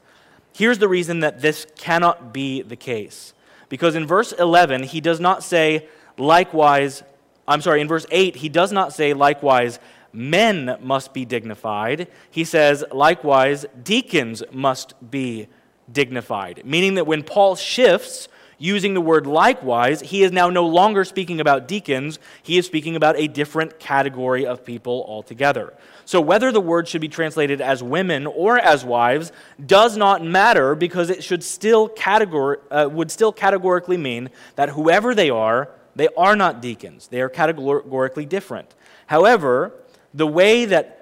Here's 0.52 0.78
the 0.78 0.88
reason 0.88 1.20
that 1.20 1.40
this 1.40 1.66
cannot 1.76 2.32
be 2.32 2.62
the 2.62 2.76
case. 2.76 3.34
Because 3.68 3.94
in 3.94 4.06
verse 4.06 4.32
11, 4.32 4.84
he 4.84 5.00
does 5.00 5.18
not 5.18 5.42
say, 5.42 5.88
likewise, 6.18 7.02
I'm 7.48 7.62
sorry, 7.62 7.80
in 7.80 7.88
verse 7.88 8.06
8, 8.10 8.36
he 8.36 8.48
does 8.48 8.70
not 8.70 8.92
say, 8.92 9.14
likewise, 9.14 9.78
men 10.12 10.76
must 10.80 11.14
be 11.14 11.24
dignified. 11.24 12.08
He 12.30 12.44
says, 12.44 12.84
likewise, 12.92 13.64
deacons 13.82 14.42
must 14.52 14.94
be 15.10 15.48
dignified. 15.90 16.62
Meaning 16.64 16.94
that 16.94 17.06
when 17.06 17.22
Paul 17.22 17.56
shifts 17.56 18.28
using 18.62 18.94
the 18.94 19.00
word 19.00 19.26
likewise, 19.26 20.00
he 20.00 20.22
is 20.22 20.30
now 20.30 20.48
no 20.48 20.64
longer 20.64 21.04
speaking 21.04 21.40
about 21.40 21.66
deacons, 21.66 22.20
he 22.42 22.58
is 22.58 22.64
speaking 22.64 22.94
about 22.94 23.16
a 23.16 23.26
different 23.26 23.80
category 23.80 24.46
of 24.46 24.64
people 24.64 25.04
altogether. 25.08 25.74
So, 26.04 26.20
whether 26.20 26.52
the 26.52 26.60
word 26.60 26.86
should 26.86 27.00
be 27.00 27.08
translated 27.08 27.60
as 27.60 27.82
women 27.82 28.26
or 28.26 28.58
as 28.58 28.84
wives 28.84 29.32
does 29.64 29.96
not 29.96 30.24
matter 30.24 30.76
because 30.76 31.10
it 31.10 31.24
should 31.24 31.42
still 31.42 31.88
categor- 31.88 32.60
uh, 32.70 32.88
would 32.88 33.10
still 33.10 33.32
categorically 33.32 33.96
mean 33.96 34.30
that 34.54 34.70
whoever 34.70 35.14
they 35.14 35.30
are, 35.30 35.68
they 35.96 36.08
are 36.16 36.36
not 36.36 36.62
deacons. 36.62 37.08
They 37.08 37.20
are 37.20 37.28
categorically 37.28 38.26
different. 38.26 38.74
However, 39.06 39.72
the 40.14 40.26
way 40.26 40.66
that 40.66 41.01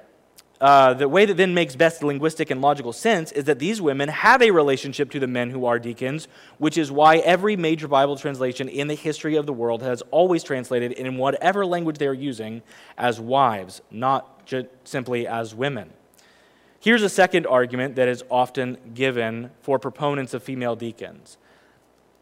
uh, 0.61 0.93
the 0.93 1.09
way 1.09 1.25
that 1.25 1.39
then 1.39 1.55
makes 1.55 1.75
best 1.75 2.03
linguistic 2.03 2.51
and 2.51 2.61
logical 2.61 2.93
sense 2.93 3.33
is 3.33 3.45
that 3.45 3.59
these 3.59 3.81
women 3.81 4.11
have 4.11 4.43
a 4.43 4.51
relationship 4.51 5.11
to 5.11 5.19
the 5.19 5.27
men 5.27 5.51
who 5.51 5.65
are 5.65 5.79
deacons, 5.79 6.29
which 6.59 6.77
is 6.77 6.93
why 6.93 7.17
every 7.19 7.57
major 7.57 7.89
Bible 7.89 8.17
translation 8.17 8.69
in 8.69 8.87
the 8.87 8.95
history 8.95 9.37
of 9.37 9.47
the 9.47 9.55
world 9.55 9.83
has 9.83 10.03
always 10.11 10.43
translated 10.43 10.93
in 10.93 11.17
whatever 11.17 11.65
language 11.65 11.97
they 11.97 12.07
are 12.07 12.13
using 12.13 12.61
as 12.99 13.19
wives, 13.19 13.81
not 13.91 14.51
simply 14.85 15.27
as 15.27 15.55
women. 15.55 15.91
Here's 16.79 17.03
a 17.03 17.09
second 17.09 17.47
argument 17.47 17.97
that 17.97 18.09
is 18.09 18.23
often 18.31 18.77
given 18.95 19.51
for 19.63 19.79
proponents 19.79 20.35
of 20.35 20.43
female 20.43 20.77
deacons. 20.77 21.39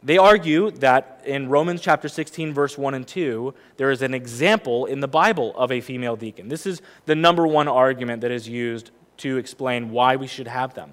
They 0.03 0.17
argue 0.17 0.71
that 0.73 1.23
in 1.25 1.49
Romans 1.49 1.81
chapter 1.81 2.09
16, 2.09 2.55
verse 2.55 2.79
1 2.79 2.95
and 2.95 3.07
2, 3.07 3.53
there 3.79 3.91
is 3.91 4.01
an 4.03 4.15
example 4.15 4.87
in 4.87 5.01
the 5.01 5.09
Bible 5.09 5.53
of 5.57 5.73
a 5.73 5.81
female 5.81 6.15
deacon. 6.15 6.49
This 6.49 6.67
is 6.67 6.81
the 7.07 7.17
number 7.17 7.47
one 7.47 7.67
argument 7.67 8.21
that 8.21 8.31
is 8.31 8.49
used 8.49 8.93
to 9.19 9.39
explain 9.39 9.91
why 9.91 10.15
we 10.15 10.29
should 10.29 10.47
have 10.47 10.75
them. 10.75 10.93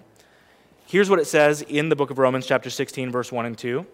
Here's 0.88 1.10
what 1.10 1.20
it 1.20 1.26
says 1.26 1.62
in 1.62 1.90
the 1.90 1.96
book 1.96 2.10
of 2.10 2.18
Romans, 2.18 2.48
chapter 2.48 2.72
16, 2.72 3.12
verse 3.12 3.32
1 3.32 3.46
and 3.46 3.58
2. 3.58 3.86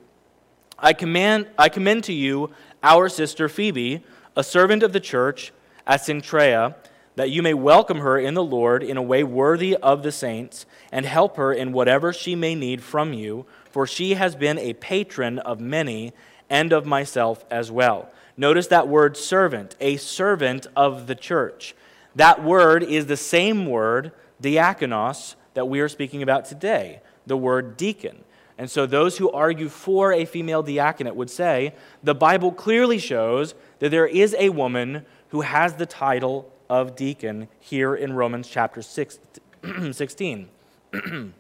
I, 0.80 0.94
command, 0.94 1.48
I 1.58 1.68
commend 1.68 2.06
to 2.06 2.14
you 2.14 2.52
our 2.82 3.10
sister 3.10 3.50
Phoebe, 3.50 4.04
a 4.36 4.44
servant 4.44 4.82
of 4.82 4.94
the 4.94 5.00
church 5.02 5.52
at 5.86 6.02
Cenchrea, 6.02 6.76
that 7.16 7.30
you 7.30 7.44
may 7.44 7.54
welcome 7.54 7.98
her 7.98 8.18
in 8.18 8.34
the 8.34 8.44
Lord 8.44 8.82
in 8.82 8.96
a 8.96 9.02
way 9.02 9.24
worthy 9.24 9.76
of 9.76 10.04
the 10.04 10.12
saints, 10.12 10.66
and 10.92 11.06
help 11.06 11.36
her 11.36 11.52
in 11.52 11.74
whatever 11.74 12.14
she 12.14 12.36
may 12.36 12.56
need 12.56 12.82
from 12.82 13.12
you, 13.14 13.46
for 13.72 13.88
she 13.88 14.14
has 14.14 14.36
been 14.36 14.58
a 14.58 14.74
patron 14.74 15.40
of 15.40 15.60
many 15.60 16.14
and 16.50 16.74
of 16.74 16.86
myself 16.86 17.46
as 17.50 17.72
well. 17.72 18.10
Notice 18.38 18.68
that 18.68 18.88
word 18.88 19.18
servant, 19.18 19.76
a 19.80 19.98
servant 19.98 20.68
of 20.76 21.08
the 21.08 21.16
church. 21.16 21.76
That 22.16 22.44
word 22.44 22.84
is 22.84 23.06
the 23.06 23.18
same 23.18 23.66
word, 23.66 24.12
diakonos, 24.42 25.36
that 25.54 25.68
we 25.68 25.80
are 25.80 25.90
speaking 25.90 26.22
about 26.22 26.46
today, 26.46 27.02
the 27.26 27.38
word 27.38 27.78
deacon. 27.78 28.24
And 28.58 28.70
so 28.70 28.86
those 28.86 29.18
who 29.18 29.32
argue 29.32 29.70
for 29.70 30.12
a 30.14 30.26
female 30.26 30.62
diaconate 30.62 31.16
would 31.16 31.30
say 31.30 31.74
the 32.04 32.14
Bible 32.14 32.52
clearly 32.52 33.00
shows 33.00 33.56
that 33.80 33.90
there 33.90 34.08
is 34.08 34.36
a 34.38 34.50
woman 34.50 35.06
who 35.30 35.42
has 35.42 35.76
the 35.76 35.86
title 35.86 36.52
of 36.70 36.96
deacon 36.96 37.48
here 37.60 37.96
in 37.96 38.14
Romans 38.14 38.48
chapter 38.48 38.82
6, 38.82 39.20
16. 39.92 40.50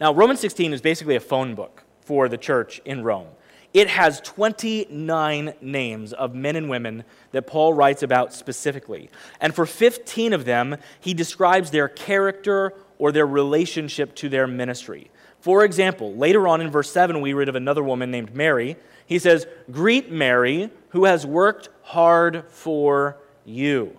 now, 0.00 0.12
Romans 0.12 0.40
16 0.40 0.72
is 0.72 0.80
basically 0.80 1.16
a 1.16 1.20
phone 1.20 1.54
book 1.54 1.84
for 2.00 2.28
the 2.28 2.36
church 2.36 2.80
in 2.84 3.02
Rome. 3.04 3.28
It 3.72 3.88
has 3.88 4.20
29 4.20 5.54
names 5.60 6.12
of 6.12 6.34
men 6.34 6.54
and 6.54 6.68
women 6.68 7.04
that 7.32 7.46
Paul 7.46 7.74
writes 7.74 8.02
about 8.02 8.32
specifically. 8.32 9.10
And 9.40 9.54
for 9.54 9.66
15 9.66 10.32
of 10.32 10.44
them, 10.44 10.76
he 11.00 11.12
describes 11.12 11.70
their 11.70 11.88
character 11.88 12.74
or 12.98 13.10
their 13.10 13.26
relationship 13.26 14.14
to 14.16 14.28
their 14.28 14.46
ministry. 14.46 15.10
For 15.40 15.64
example, 15.64 16.14
later 16.14 16.46
on 16.46 16.60
in 16.60 16.70
verse 16.70 16.90
7, 16.90 17.20
we 17.20 17.32
read 17.32 17.48
of 17.48 17.56
another 17.56 17.82
woman 17.82 18.10
named 18.10 18.34
Mary. 18.34 18.76
He 19.06 19.18
says, 19.18 19.46
Greet 19.70 20.10
Mary, 20.10 20.70
who 20.90 21.04
has 21.04 21.26
worked 21.26 21.68
hard 21.82 22.44
for 22.48 23.18
you. 23.44 23.96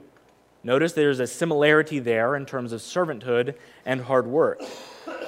Notice 0.63 0.93
there's 0.93 1.19
a 1.19 1.27
similarity 1.27 1.99
there 1.99 2.35
in 2.35 2.45
terms 2.45 2.71
of 2.71 2.81
servanthood 2.81 3.55
and 3.85 4.01
hard 4.01 4.25
work. 4.25 4.61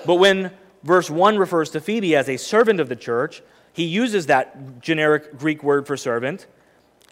But 0.06 0.16
when 0.16 0.52
verse 0.84 1.10
1 1.10 1.38
refers 1.38 1.70
to 1.72 1.82
Phoebe 1.82 2.16
as 2.16 2.30
a 2.30 2.38
servant 2.38 2.80
of 2.80 2.90
the 2.90 2.96
church, 2.96 3.42
he 3.74 3.84
uses 3.84 4.26
that 4.26 4.82
generic 4.82 5.38
Greek 5.38 5.64
word 5.64 5.86
for 5.86 5.98
servant. 5.98 6.48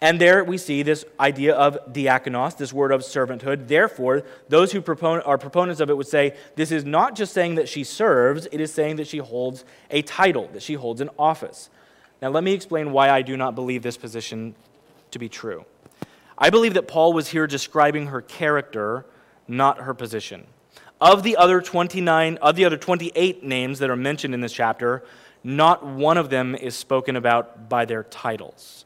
And 0.00 0.20
there 0.20 0.44
we 0.44 0.58
see 0.58 0.82
this 0.82 1.06
idea 1.18 1.54
of 1.54 1.78
diakonos, 1.92 2.58
this 2.58 2.72
word 2.72 2.92
of 2.92 3.00
servanthood. 3.00 3.68
Therefore, 3.68 4.24
those 4.48 4.72
who 4.72 4.78
are 4.80 5.38
proponents 5.38 5.80
of 5.80 5.88
it 5.88 5.96
would 5.96 6.06
say 6.06 6.36
this 6.54 6.70
is 6.70 6.84
not 6.84 7.14
just 7.14 7.32
saying 7.32 7.54
that 7.54 7.68
she 7.68 7.82
serves, 7.82 8.46
it 8.52 8.60
is 8.60 8.74
saying 8.74 8.96
that 8.96 9.06
she 9.06 9.18
holds 9.18 9.64
a 9.90 10.02
title, 10.02 10.48
that 10.52 10.62
she 10.62 10.74
holds 10.74 11.00
an 11.00 11.08
office. 11.18 11.70
Now, 12.20 12.28
let 12.28 12.44
me 12.44 12.52
explain 12.52 12.92
why 12.92 13.10
I 13.10 13.22
do 13.22 13.36
not 13.36 13.54
believe 13.54 13.82
this 13.82 13.96
position 13.96 14.54
to 15.12 15.18
be 15.18 15.28
true. 15.28 15.64
I 16.36 16.50
believe 16.50 16.74
that 16.74 16.88
Paul 16.88 17.14
was 17.14 17.28
here 17.28 17.46
describing 17.46 18.08
her 18.08 18.20
character, 18.20 19.06
not 19.48 19.78
her 19.78 19.94
position. 19.94 20.46
Of 21.00 21.22
the 21.22 21.36
other 21.36 21.60
29, 21.60 22.38
of 22.38 22.56
the 22.56 22.64
other 22.64 22.78
28 22.78 23.42
names 23.44 23.80
that 23.80 23.90
are 23.90 23.96
mentioned 23.96 24.32
in 24.32 24.40
this 24.40 24.52
chapter, 24.52 25.04
not 25.44 25.84
one 25.84 26.16
of 26.16 26.30
them 26.30 26.54
is 26.54 26.74
spoken 26.74 27.16
about 27.16 27.68
by 27.68 27.84
their 27.84 28.02
titles. 28.04 28.84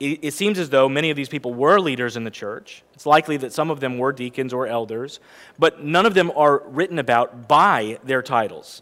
It, 0.00 0.32
seems 0.32 0.58
as 0.58 0.70
though 0.70 0.88
many 0.88 1.10
of 1.10 1.16
these 1.16 1.28
people 1.28 1.52
were 1.52 1.78
leaders 1.78 2.16
in 2.16 2.24
the 2.24 2.30
church. 2.30 2.82
It's 2.94 3.04
likely 3.04 3.36
that 3.36 3.52
some 3.52 3.70
of 3.70 3.80
them 3.80 3.98
were 3.98 4.12
deacons 4.12 4.54
or 4.54 4.66
elders, 4.66 5.20
but 5.58 5.84
none 5.84 6.06
of 6.06 6.14
them 6.14 6.32
are 6.34 6.62
written 6.66 6.98
about 6.98 7.46
by 7.46 7.98
their 8.02 8.22
titles. 8.22 8.80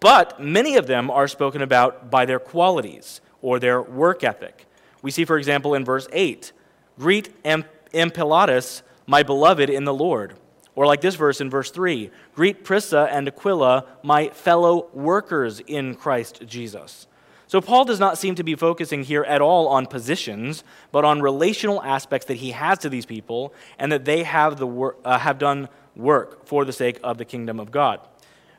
But 0.00 0.42
many 0.42 0.76
of 0.76 0.88
them 0.88 1.08
are 1.08 1.28
spoken 1.28 1.62
about 1.62 2.10
by 2.10 2.26
their 2.26 2.40
qualities 2.40 3.20
or 3.42 3.60
their 3.60 3.80
work 3.80 4.24
ethic. 4.24 4.66
We 5.02 5.12
see, 5.12 5.24
for 5.24 5.38
example, 5.38 5.74
in 5.74 5.84
verse 5.84 6.08
8 6.12 6.52
Greet 6.98 7.32
Ampliatus, 7.44 8.82
my 9.06 9.22
beloved 9.22 9.70
in 9.70 9.84
the 9.84 9.94
Lord. 9.94 10.34
Or 10.76 10.86
like 10.86 11.00
this 11.00 11.16
verse 11.16 11.40
in 11.40 11.50
verse 11.50 11.70
3 11.70 12.10
Greet 12.34 12.62
Prisca 12.62 13.08
and 13.10 13.26
Aquila, 13.26 13.86
my 14.02 14.28
fellow 14.28 14.88
workers 14.92 15.58
in 15.60 15.94
Christ 15.94 16.42
Jesus. 16.46 17.08
So 17.48 17.60
Paul 17.60 17.84
does 17.84 18.00
not 18.00 18.18
seem 18.18 18.34
to 18.36 18.42
be 18.42 18.56
focusing 18.56 19.04
here 19.04 19.22
at 19.22 19.40
all 19.40 19.68
on 19.68 19.86
positions, 19.86 20.64
but 20.90 21.04
on 21.04 21.22
relational 21.22 21.82
aspects 21.82 22.26
that 22.26 22.38
he 22.38 22.50
has 22.50 22.78
to 22.78 22.88
these 22.88 23.06
people 23.06 23.54
and 23.78 23.90
that 23.92 24.04
they 24.04 24.24
have, 24.24 24.58
the 24.58 24.66
wor- 24.66 24.96
uh, 25.04 25.18
have 25.18 25.38
done 25.38 25.68
work 25.94 26.44
for 26.46 26.64
the 26.64 26.72
sake 26.72 26.98
of 27.04 27.18
the 27.18 27.24
kingdom 27.24 27.60
of 27.60 27.70
God. 27.70 28.00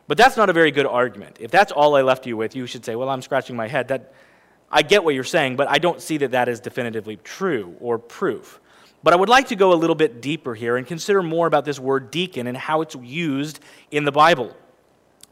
But 0.07 0.17
that's 0.17 0.37
not 0.37 0.49
a 0.49 0.53
very 0.53 0.71
good 0.71 0.85
argument. 0.85 1.37
If 1.41 1.51
that's 1.51 1.73
all 1.73 1.95
I 1.97 2.01
left 2.01 2.25
you 2.25 2.37
with, 2.37 2.55
you 2.55 2.65
should 2.65 2.85
say, 2.85 2.95
well, 2.95 3.09
I'm 3.09 3.21
scratching 3.21 3.57
my 3.57 3.67
head. 3.67 3.89
That, 3.89 4.13
I 4.71 4.81
get 4.81 5.03
what 5.03 5.13
you're 5.13 5.25
saying, 5.25 5.57
but 5.57 5.67
I 5.69 5.79
don't 5.79 6.01
see 6.01 6.17
that 6.19 6.31
that 6.31 6.47
is 6.47 6.61
definitively 6.61 7.17
true 7.17 7.75
or 7.81 7.99
proof. 7.99 8.61
But 9.07 9.13
I 9.13 9.15
would 9.15 9.29
like 9.29 9.47
to 9.47 9.55
go 9.55 9.71
a 9.71 9.73
little 9.73 9.95
bit 9.95 10.19
deeper 10.19 10.53
here 10.53 10.75
and 10.75 10.85
consider 10.85 11.23
more 11.23 11.47
about 11.47 11.63
this 11.63 11.79
word 11.79 12.11
deacon 12.11 12.45
and 12.45 12.57
how 12.57 12.81
it's 12.81 12.93
used 12.93 13.61
in 13.89 14.03
the 14.03 14.11
Bible. 14.11 14.53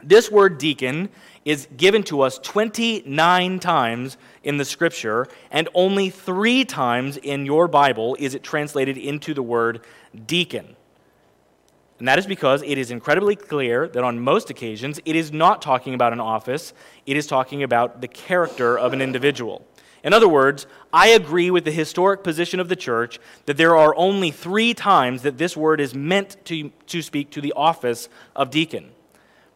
This 0.01 0.31
word 0.31 0.59
deacon 0.59 1.09
is 1.43 1.67
given 1.75 2.01
to 2.03 2.21
us 2.21 2.39
29 2.39 3.59
times 3.59 4.15
in 4.45 4.55
the 4.55 4.63
scripture, 4.63 5.27
and 5.51 5.67
only 5.73 6.09
three 6.09 6.63
times 6.63 7.17
in 7.17 7.45
your 7.45 7.67
Bible 7.67 8.15
is 8.17 8.33
it 8.33 8.43
translated 8.43 8.97
into 8.97 9.33
the 9.33 9.43
word 9.43 9.81
deacon. 10.25 10.77
And 11.99 12.07
that 12.07 12.17
is 12.17 12.25
because 12.25 12.61
it 12.61 12.77
is 12.77 12.91
incredibly 12.91 13.35
clear 13.35 13.89
that 13.89 14.05
on 14.05 14.21
most 14.21 14.49
occasions 14.49 15.01
it 15.03 15.17
is 15.17 15.33
not 15.33 15.61
talking 15.61 15.93
about 15.93 16.13
an 16.13 16.21
office, 16.21 16.71
it 17.05 17.17
is 17.17 17.27
talking 17.27 17.61
about 17.61 17.99
the 17.99 18.07
character 18.07 18.79
of 18.79 18.93
an 18.93 19.01
individual. 19.01 19.67
In 20.05 20.13
other 20.13 20.29
words, 20.29 20.67
I 20.93 21.07
agree 21.07 21.49
with 21.49 21.65
the 21.65 21.71
historic 21.71 22.23
position 22.23 22.59
of 22.59 22.69
the 22.69 22.75
church 22.75 23.19
that 23.47 23.57
there 23.57 23.75
are 23.75 23.95
only 23.95 24.29
three 24.29 24.75
times 24.75 25.23
that 25.23 25.39
this 25.39 25.57
word 25.57 25.81
is 25.81 25.95
meant 25.95 26.37
to, 26.45 26.71
to 26.87 27.01
speak 27.01 27.31
to 27.31 27.41
the 27.41 27.53
office 27.53 28.07
of 28.35 28.51
deacon. 28.51 28.91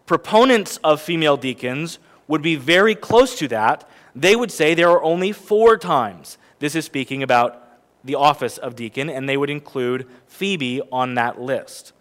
Proponents 0.08 0.78
of 0.84 1.00
female 1.00 1.38
deacons 1.38 2.00
would 2.28 2.42
be 2.42 2.56
very 2.56 2.96
close 2.96 3.38
to 3.38 3.48
that. 3.50 3.88
They 4.16 4.36
would 4.36 4.52
say 4.52 4.74
there 4.74 4.90
are 4.90 5.04
only 5.04 5.32
four 5.32 5.78
times 5.78 6.40
this 6.58 6.76
is 6.76 6.84
speaking 6.84 7.22
about 7.22 7.64
the 8.04 8.16
office 8.16 8.58
of 8.58 8.76
deacon, 8.76 9.08
and 9.08 9.30
they 9.30 9.38
would 9.38 9.52
include 9.52 10.08
Phoebe 10.28 10.82
on 10.92 11.14
that 11.14 11.40
list. 11.40 11.94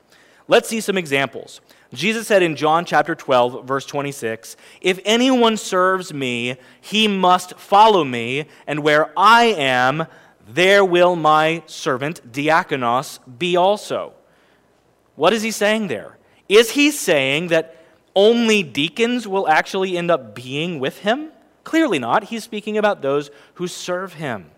Let's 0.47 0.71
see 0.71 0.81
some 0.81 0.97
examples. 0.97 1.61
Jesus 1.93 2.27
said 2.27 2.43
in 2.43 2.55
John 2.55 2.85
chapter 2.85 3.15
12, 3.15 3.65
verse 3.65 3.87
26, 3.87 4.57
If 4.81 5.01
anyone 5.07 5.57
serves 5.57 6.13
me, 6.13 6.57
he 6.81 7.09
must 7.09 7.55
follow 7.55 8.05
me, 8.05 8.45
and 8.67 8.81
where 8.81 9.11
I 9.17 9.45
am, 9.45 10.07
there 10.47 10.85
will 10.85 11.17
my 11.17 11.63
servant 11.67 12.31
diakonos 12.31 13.21
be 13.39 13.57
also. 13.57 14.13
What 15.17 15.33
is 15.33 15.43
he 15.43 15.51
saying 15.51 15.89
there? 15.89 16.19
Is 16.49 16.73
he 16.73 16.91
saying 16.91 17.49
that 17.49 17.77
only 18.15 18.63
deacons 18.63 19.27
will 19.27 19.49
actually 19.49 19.97
end 19.97 20.11
up 20.11 20.35
being 20.35 20.81
with 20.81 20.99
him? 20.99 21.31
Clearly 21.65 21.99
not. 21.99 22.25
He's 22.25 22.45
speaking 22.45 22.77
about 22.77 23.01
those 23.01 23.31
who 23.55 23.67
serve 23.67 24.15
him. 24.15 24.51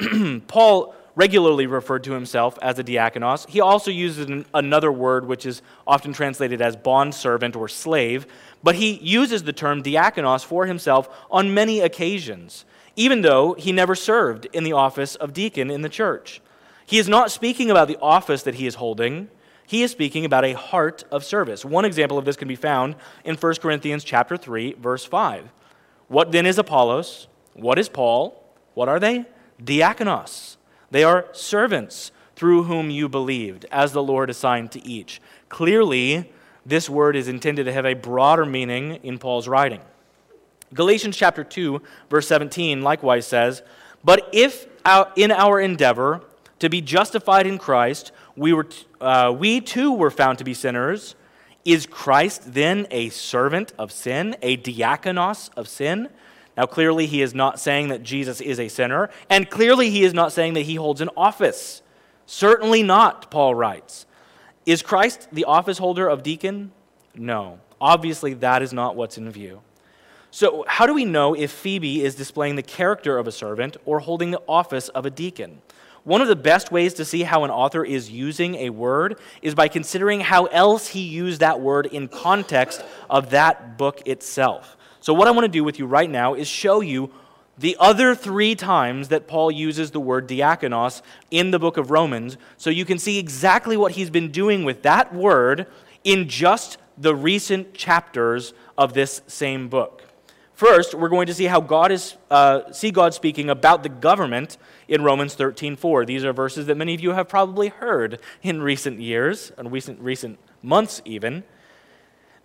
Paul 0.46 0.94
regularly 1.20 1.66
referred 1.66 2.02
to 2.02 2.12
himself 2.12 2.58
as 2.62 2.78
a 2.78 2.82
diakonos. 2.82 3.46
He 3.46 3.60
also 3.60 3.90
uses 3.90 4.26
an, 4.26 4.46
another 4.54 4.90
word 4.90 5.26
which 5.26 5.44
is 5.44 5.60
often 5.86 6.14
translated 6.14 6.62
as 6.62 6.76
bondservant 6.76 7.54
or 7.54 7.68
slave, 7.68 8.26
but 8.62 8.76
he 8.76 8.92
uses 8.92 9.42
the 9.42 9.52
term 9.52 9.82
diakonos 9.82 10.42
for 10.42 10.64
himself 10.64 11.10
on 11.30 11.52
many 11.52 11.80
occasions, 11.80 12.64
even 12.96 13.20
though 13.20 13.52
he 13.52 13.70
never 13.70 13.94
served 13.94 14.46
in 14.54 14.64
the 14.64 14.72
office 14.72 15.14
of 15.14 15.34
deacon 15.34 15.70
in 15.70 15.82
the 15.82 15.90
church. 15.90 16.40
He 16.86 16.96
is 16.96 17.06
not 17.06 17.30
speaking 17.30 17.70
about 17.70 17.88
the 17.88 17.98
office 18.00 18.42
that 18.44 18.54
he 18.54 18.66
is 18.66 18.76
holding. 18.76 19.28
He 19.66 19.82
is 19.82 19.90
speaking 19.90 20.24
about 20.24 20.46
a 20.46 20.54
heart 20.54 21.04
of 21.12 21.22
service. 21.22 21.66
One 21.66 21.84
example 21.84 22.16
of 22.16 22.24
this 22.24 22.36
can 22.36 22.48
be 22.48 22.56
found 22.56 22.96
in 23.24 23.36
1 23.36 23.54
Corinthians 23.56 24.04
chapter 24.04 24.38
3 24.38 24.76
verse 24.80 25.04
5. 25.04 25.52
What 26.08 26.32
then 26.32 26.46
is 26.46 26.56
Apollos? 26.56 27.28
What 27.52 27.78
is 27.78 27.90
Paul? 27.90 28.42
What 28.72 28.88
are 28.88 28.98
they? 28.98 29.26
Diakonos 29.62 30.56
they 30.90 31.04
are 31.04 31.26
servants 31.32 32.12
through 32.36 32.64
whom 32.64 32.90
you 32.90 33.08
believed, 33.08 33.66
as 33.70 33.92
the 33.92 34.02
Lord 34.02 34.30
assigned 34.30 34.72
to 34.72 34.86
each. 34.86 35.20
Clearly, 35.48 36.32
this 36.64 36.88
word 36.88 37.16
is 37.16 37.28
intended 37.28 37.64
to 37.64 37.72
have 37.72 37.86
a 37.86 37.94
broader 37.94 38.46
meaning 38.46 38.98
in 39.02 39.18
Paul's 39.18 39.48
writing. 39.48 39.80
Galatians 40.72 41.16
chapter 41.16 41.44
2, 41.44 41.82
verse 42.08 42.28
17 42.28 42.82
likewise 42.82 43.26
says, 43.26 43.62
But 44.04 44.28
if 44.32 44.66
in 45.16 45.32
our 45.32 45.60
endeavor 45.60 46.22
to 46.60 46.68
be 46.68 46.80
justified 46.80 47.46
in 47.46 47.58
Christ, 47.58 48.12
we, 48.36 48.52
were 48.52 48.64
t- 48.64 48.86
uh, 49.00 49.34
we 49.36 49.60
too 49.60 49.92
were 49.92 50.10
found 50.10 50.38
to 50.38 50.44
be 50.44 50.54
sinners. 50.54 51.16
Is 51.64 51.86
Christ 51.86 52.54
then 52.54 52.86
a 52.90 53.08
servant 53.10 53.72
of 53.78 53.92
sin, 53.92 54.36
a 54.42 54.56
diakonos 54.56 55.50
of 55.56 55.68
sin? 55.68 56.08
Now, 56.60 56.66
clearly, 56.66 57.06
he 57.06 57.22
is 57.22 57.34
not 57.34 57.58
saying 57.58 57.88
that 57.88 58.02
Jesus 58.02 58.38
is 58.42 58.60
a 58.60 58.68
sinner, 58.68 59.08
and 59.30 59.48
clearly, 59.48 59.88
he 59.88 60.04
is 60.04 60.12
not 60.12 60.30
saying 60.30 60.52
that 60.52 60.66
he 60.66 60.74
holds 60.74 61.00
an 61.00 61.08
office. 61.16 61.80
Certainly 62.26 62.82
not, 62.82 63.30
Paul 63.30 63.54
writes. 63.54 64.04
Is 64.66 64.82
Christ 64.82 65.28
the 65.32 65.44
office 65.44 65.78
holder 65.78 66.06
of 66.06 66.22
deacon? 66.22 66.72
No. 67.14 67.60
Obviously, 67.80 68.34
that 68.34 68.60
is 68.60 68.74
not 68.74 68.94
what's 68.94 69.16
in 69.16 69.30
view. 69.30 69.62
So, 70.30 70.66
how 70.68 70.84
do 70.84 70.92
we 70.92 71.06
know 71.06 71.32
if 71.32 71.50
Phoebe 71.50 72.04
is 72.04 72.14
displaying 72.14 72.56
the 72.56 72.62
character 72.62 73.16
of 73.16 73.26
a 73.26 73.32
servant 73.32 73.78
or 73.86 74.00
holding 74.00 74.30
the 74.30 74.42
office 74.46 74.90
of 74.90 75.06
a 75.06 75.10
deacon? 75.10 75.62
One 76.04 76.20
of 76.20 76.28
the 76.28 76.36
best 76.36 76.70
ways 76.70 76.92
to 76.94 77.06
see 77.06 77.22
how 77.22 77.44
an 77.44 77.50
author 77.50 77.86
is 77.86 78.10
using 78.10 78.56
a 78.56 78.68
word 78.68 79.18
is 79.40 79.54
by 79.54 79.68
considering 79.68 80.20
how 80.20 80.44
else 80.44 80.88
he 80.88 81.00
used 81.00 81.40
that 81.40 81.58
word 81.58 81.86
in 81.86 82.06
context 82.08 82.84
of 83.08 83.30
that 83.30 83.78
book 83.78 84.06
itself. 84.06 84.76
So, 85.00 85.14
what 85.14 85.28
I 85.28 85.30
want 85.30 85.44
to 85.44 85.48
do 85.48 85.64
with 85.64 85.78
you 85.78 85.86
right 85.86 86.10
now 86.10 86.34
is 86.34 86.46
show 86.46 86.82
you 86.82 87.10
the 87.56 87.76
other 87.80 88.14
three 88.14 88.54
times 88.54 89.08
that 89.08 89.26
Paul 89.26 89.50
uses 89.50 89.90
the 89.90 90.00
word 90.00 90.28
diakonos 90.28 91.02
in 91.30 91.50
the 91.50 91.58
book 91.58 91.76
of 91.76 91.90
Romans, 91.90 92.36
so 92.56 92.70
you 92.70 92.84
can 92.84 92.98
see 92.98 93.18
exactly 93.18 93.76
what 93.76 93.92
he's 93.92 94.10
been 94.10 94.30
doing 94.30 94.64
with 94.64 94.82
that 94.82 95.14
word 95.14 95.66
in 96.04 96.28
just 96.28 96.78
the 96.96 97.14
recent 97.14 97.74
chapters 97.74 98.52
of 98.76 98.92
this 98.92 99.22
same 99.26 99.68
book. 99.68 100.04
First, 100.52 100.94
we're 100.94 101.08
going 101.08 101.26
to 101.26 101.34
see 101.34 101.46
how 101.46 101.62
God 101.62 101.90
is 101.90 102.16
uh, 102.30 102.70
see 102.70 102.90
God 102.90 103.14
speaking 103.14 103.48
about 103.48 103.82
the 103.82 103.88
government 103.88 104.58
in 104.86 105.02
Romans 105.02 105.34
13:4. 105.34 106.06
These 106.06 106.24
are 106.24 106.34
verses 106.34 106.66
that 106.66 106.76
many 106.76 106.92
of 106.92 107.00
you 107.00 107.12
have 107.12 107.28
probably 107.28 107.68
heard 107.68 108.20
in 108.42 108.60
recent 108.60 109.00
years, 109.00 109.52
and 109.56 109.72
recent 109.72 109.98
recent 110.00 110.38
months 110.62 111.00
even. 111.06 111.44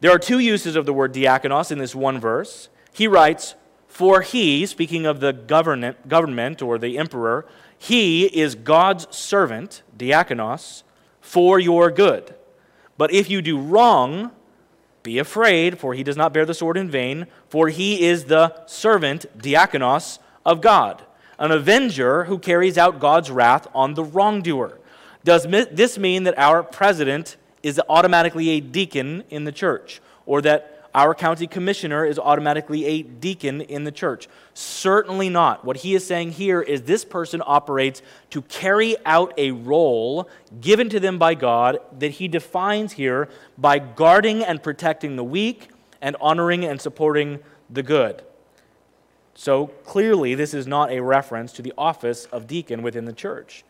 There 0.05 0.13
are 0.13 0.19
two 0.19 0.37
uses 0.37 0.75
of 0.75 0.85
the 0.85 0.93
word 0.93 1.15
diakonos 1.15 1.71
in 1.71 1.79
this 1.79 1.95
one 1.95 2.19
verse. 2.19 2.69
He 2.93 3.07
writes, 3.07 3.55
"For 3.87 4.21
he, 4.21 4.67
speaking 4.67 5.07
of 5.07 5.19
the 5.19 5.33
government, 5.33 6.07
government 6.07 6.61
or 6.61 6.77
the 6.77 6.99
emperor, 6.99 7.47
he 7.75 8.25
is 8.25 8.53
God's 8.53 9.07
servant, 9.09 9.81
diakonos, 9.97 10.83
for 11.21 11.59
your 11.59 11.89
good. 11.89 12.35
But 12.99 13.11
if 13.13 13.31
you 13.31 13.41
do 13.41 13.57
wrong, 13.57 14.29
be 15.01 15.17
afraid, 15.17 15.79
for 15.79 15.95
he 15.95 16.03
does 16.03 16.15
not 16.15 16.33
bear 16.33 16.45
the 16.45 16.53
sword 16.53 16.77
in 16.77 16.87
vain, 16.87 17.25
for 17.49 17.69
he 17.69 18.03
is 18.05 18.25
the 18.25 18.53
servant, 18.67 19.25
diakonos, 19.35 20.19
of 20.45 20.61
God, 20.61 21.01
an 21.39 21.49
avenger 21.49 22.25
who 22.25 22.37
carries 22.37 22.77
out 22.77 22.99
God's 22.99 23.31
wrath 23.31 23.67
on 23.73 23.95
the 23.95 24.03
wrongdoer. 24.03 24.77
Does 25.23 25.47
this 25.71 25.97
mean 25.97 26.25
that 26.25 26.37
our 26.37 26.61
president 26.61 27.37
is 27.65 27.81
automatically 27.89 28.49
a 28.49 28.59
deacon 28.59 29.23
in 29.31 29.43
the 29.43 29.51
church, 29.51 29.99
or 30.27 30.39
that 30.39 30.87
our 30.93 31.15
county 31.15 31.47
commissioner 31.47 32.05
is 32.05 32.19
automatically 32.19 32.85
a 32.85 33.01
deacon 33.01 33.59
in 33.59 33.85
the 33.85 33.91
church. 33.91 34.29
Certainly 34.53 35.29
not. 35.29 35.65
What 35.65 35.77
he 35.77 35.95
is 35.95 36.05
saying 36.05 36.33
here 36.33 36.61
is 36.61 36.83
this 36.83 37.03
person 37.03 37.41
operates 37.43 38.03
to 38.29 38.43
carry 38.43 38.95
out 39.03 39.33
a 39.35 39.49
role 39.49 40.29
given 40.61 40.89
to 40.89 40.99
them 40.99 41.17
by 41.17 41.33
God 41.33 41.79
that 41.97 42.11
he 42.11 42.27
defines 42.27 42.93
here 42.93 43.29
by 43.57 43.79
guarding 43.79 44.43
and 44.43 44.61
protecting 44.61 45.15
the 45.15 45.23
weak 45.23 45.69
and 46.03 46.15
honoring 46.21 46.65
and 46.65 46.79
supporting 46.79 47.39
the 47.67 47.81
good. 47.81 48.21
So 49.33 49.67
clearly, 49.85 50.35
this 50.35 50.53
is 50.53 50.67
not 50.67 50.91
a 50.91 51.01
reference 51.01 51.51
to 51.53 51.63
the 51.63 51.73
office 51.79 52.25
of 52.25 52.45
deacon 52.45 52.83
within 52.83 53.05
the 53.05 53.11
church. 53.11 53.65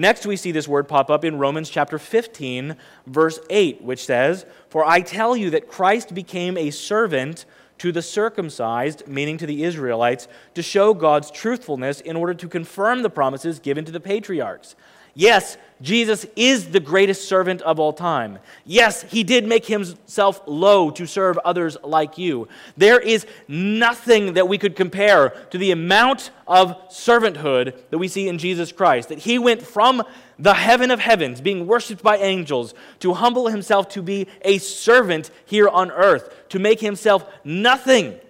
Next, 0.00 0.26
we 0.26 0.36
see 0.36 0.52
this 0.52 0.68
word 0.68 0.86
pop 0.86 1.10
up 1.10 1.24
in 1.24 1.38
Romans 1.38 1.68
chapter 1.68 1.98
15, 1.98 2.76
verse 3.08 3.40
8, 3.50 3.82
which 3.82 4.04
says, 4.04 4.46
For 4.68 4.84
I 4.84 5.00
tell 5.00 5.36
you 5.36 5.50
that 5.50 5.66
Christ 5.66 6.14
became 6.14 6.56
a 6.56 6.70
servant 6.70 7.44
to 7.78 7.90
the 7.90 8.00
circumcised, 8.00 9.08
meaning 9.08 9.38
to 9.38 9.46
the 9.46 9.64
Israelites, 9.64 10.28
to 10.54 10.62
show 10.62 10.94
God's 10.94 11.32
truthfulness 11.32 12.00
in 12.00 12.14
order 12.14 12.32
to 12.32 12.48
confirm 12.48 13.02
the 13.02 13.10
promises 13.10 13.58
given 13.58 13.84
to 13.86 13.90
the 13.90 13.98
patriarchs. 13.98 14.76
Yes, 15.18 15.58
Jesus 15.82 16.26
is 16.36 16.70
the 16.70 16.78
greatest 16.78 17.28
servant 17.28 17.60
of 17.62 17.80
all 17.80 17.92
time. 17.92 18.38
Yes, 18.64 19.02
he 19.02 19.24
did 19.24 19.44
make 19.48 19.66
himself 19.66 20.40
low 20.46 20.92
to 20.92 21.06
serve 21.06 21.38
others 21.38 21.76
like 21.82 22.18
you. 22.18 22.46
There 22.76 23.00
is 23.00 23.26
nothing 23.48 24.34
that 24.34 24.46
we 24.46 24.58
could 24.58 24.76
compare 24.76 25.30
to 25.50 25.58
the 25.58 25.72
amount 25.72 26.30
of 26.46 26.76
servanthood 26.90 27.76
that 27.90 27.98
we 27.98 28.06
see 28.06 28.28
in 28.28 28.38
Jesus 28.38 28.70
Christ. 28.70 29.08
That 29.08 29.18
he 29.18 29.40
went 29.40 29.60
from 29.60 30.04
the 30.38 30.54
heaven 30.54 30.92
of 30.92 31.00
heavens, 31.00 31.40
being 31.40 31.66
worshiped 31.66 32.04
by 32.04 32.18
angels, 32.18 32.72
to 33.00 33.14
humble 33.14 33.48
himself 33.48 33.88
to 33.88 34.02
be 34.02 34.28
a 34.42 34.58
servant 34.58 35.32
here 35.46 35.68
on 35.68 35.90
earth, 35.90 36.48
to 36.50 36.60
make 36.60 36.78
himself 36.78 37.28
nothing, 37.42 38.20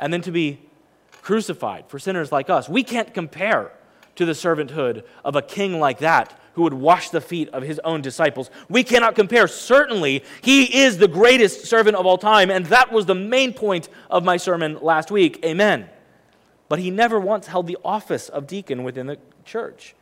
and 0.00 0.12
then 0.12 0.22
to 0.22 0.32
be 0.32 0.62
crucified 1.22 1.84
for 1.86 2.00
sinners 2.00 2.32
like 2.32 2.50
us. 2.50 2.68
We 2.68 2.82
can't 2.82 3.14
compare 3.14 3.70
to 4.16 4.24
the 4.24 4.32
servanthood 4.32 5.04
of 5.24 5.36
a 5.36 5.42
king 5.42 5.78
like 5.78 5.98
that 5.98 6.38
who 6.54 6.62
would 6.62 6.74
wash 6.74 7.10
the 7.10 7.20
feet 7.20 7.48
of 7.50 7.62
his 7.62 7.80
own 7.84 8.02
disciples. 8.02 8.50
We 8.68 8.82
cannot 8.84 9.14
compare. 9.14 9.46
Certainly, 9.46 10.24
he 10.42 10.82
is 10.82 10.98
the 10.98 11.08
greatest 11.08 11.66
servant 11.66 11.96
of 11.96 12.06
all 12.06 12.18
time, 12.18 12.50
and 12.50 12.66
that 12.66 12.92
was 12.92 13.06
the 13.06 13.14
main 13.14 13.52
point 13.52 13.88
of 14.10 14.24
my 14.24 14.36
sermon 14.36 14.78
last 14.82 15.10
week. 15.10 15.40
Amen. 15.44 15.88
But 16.68 16.78
he 16.80 16.90
never 16.90 17.18
once 17.18 17.46
held 17.46 17.66
the 17.66 17.78
office 17.84 18.28
of 18.28 18.46
deacon 18.46 18.82
within 18.84 19.06
the 19.06 19.18
church. 19.44 19.94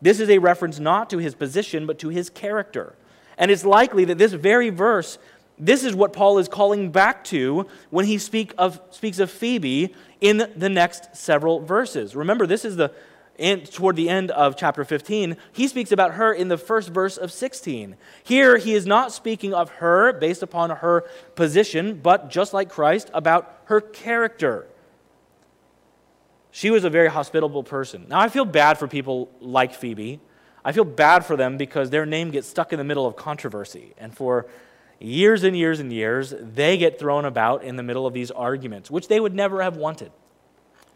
This 0.00 0.20
is 0.20 0.28
a 0.28 0.38
reference 0.38 0.78
not 0.78 1.08
to 1.10 1.18
his 1.18 1.34
position, 1.34 1.86
but 1.86 1.98
to 2.00 2.10
his 2.10 2.30
character. 2.30 2.94
And 3.38 3.50
it's 3.50 3.64
likely 3.64 4.04
that 4.04 4.18
this 4.18 4.32
very 4.32 4.70
verse, 4.70 5.18
this 5.58 5.84
is 5.84 5.94
what 5.94 6.12
Paul 6.12 6.38
is 6.38 6.48
calling 6.48 6.90
back 6.90 7.24
to 7.24 7.66
when 7.90 8.04
he 8.04 8.18
speak 8.18 8.54
of, 8.58 8.80
speaks 8.90 9.18
of 9.18 9.30
Phoebe 9.30 9.94
in 10.20 10.50
the 10.56 10.68
next 10.68 11.16
several 11.16 11.60
verses. 11.60 12.14
Remember, 12.14 12.46
this 12.46 12.64
is 12.64 12.76
the 12.76 12.92
and 13.38 13.70
toward 13.70 13.96
the 13.96 14.08
end 14.08 14.30
of 14.30 14.56
chapter 14.56 14.84
15, 14.84 15.36
he 15.52 15.66
speaks 15.66 15.90
about 15.90 16.14
her 16.14 16.32
in 16.32 16.48
the 16.48 16.56
first 16.56 16.90
verse 16.90 17.16
of 17.16 17.32
16. 17.32 17.96
Here, 18.22 18.58
he 18.58 18.74
is 18.74 18.86
not 18.86 19.12
speaking 19.12 19.52
of 19.52 19.70
her 19.70 20.12
based 20.12 20.42
upon 20.42 20.70
her 20.70 21.04
position, 21.34 22.00
but 22.00 22.30
just 22.30 22.54
like 22.54 22.68
Christ, 22.68 23.10
about 23.12 23.62
her 23.64 23.80
character. 23.80 24.66
She 26.52 26.70
was 26.70 26.84
a 26.84 26.90
very 26.90 27.08
hospitable 27.08 27.64
person. 27.64 28.06
Now, 28.08 28.20
I 28.20 28.28
feel 28.28 28.44
bad 28.44 28.78
for 28.78 28.86
people 28.86 29.28
like 29.40 29.74
Phoebe. 29.74 30.20
I 30.64 30.70
feel 30.70 30.84
bad 30.84 31.26
for 31.26 31.36
them 31.36 31.56
because 31.56 31.90
their 31.90 32.06
name 32.06 32.30
gets 32.30 32.46
stuck 32.46 32.72
in 32.72 32.78
the 32.78 32.84
middle 32.84 33.06
of 33.06 33.16
controversy. 33.16 33.94
And 33.98 34.16
for 34.16 34.46
years 35.00 35.42
and 35.42 35.56
years 35.56 35.80
and 35.80 35.92
years, 35.92 36.32
they 36.38 36.78
get 36.78 37.00
thrown 37.00 37.24
about 37.24 37.64
in 37.64 37.74
the 37.74 37.82
middle 37.82 38.06
of 38.06 38.14
these 38.14 38.30
arguments, 38.30 38.92
which 38.92 39.08
they 39.08 39.18
would 39.18 39.34
never 39.34 39.60
have 39.62 39.76
wanted. 39.76 40.12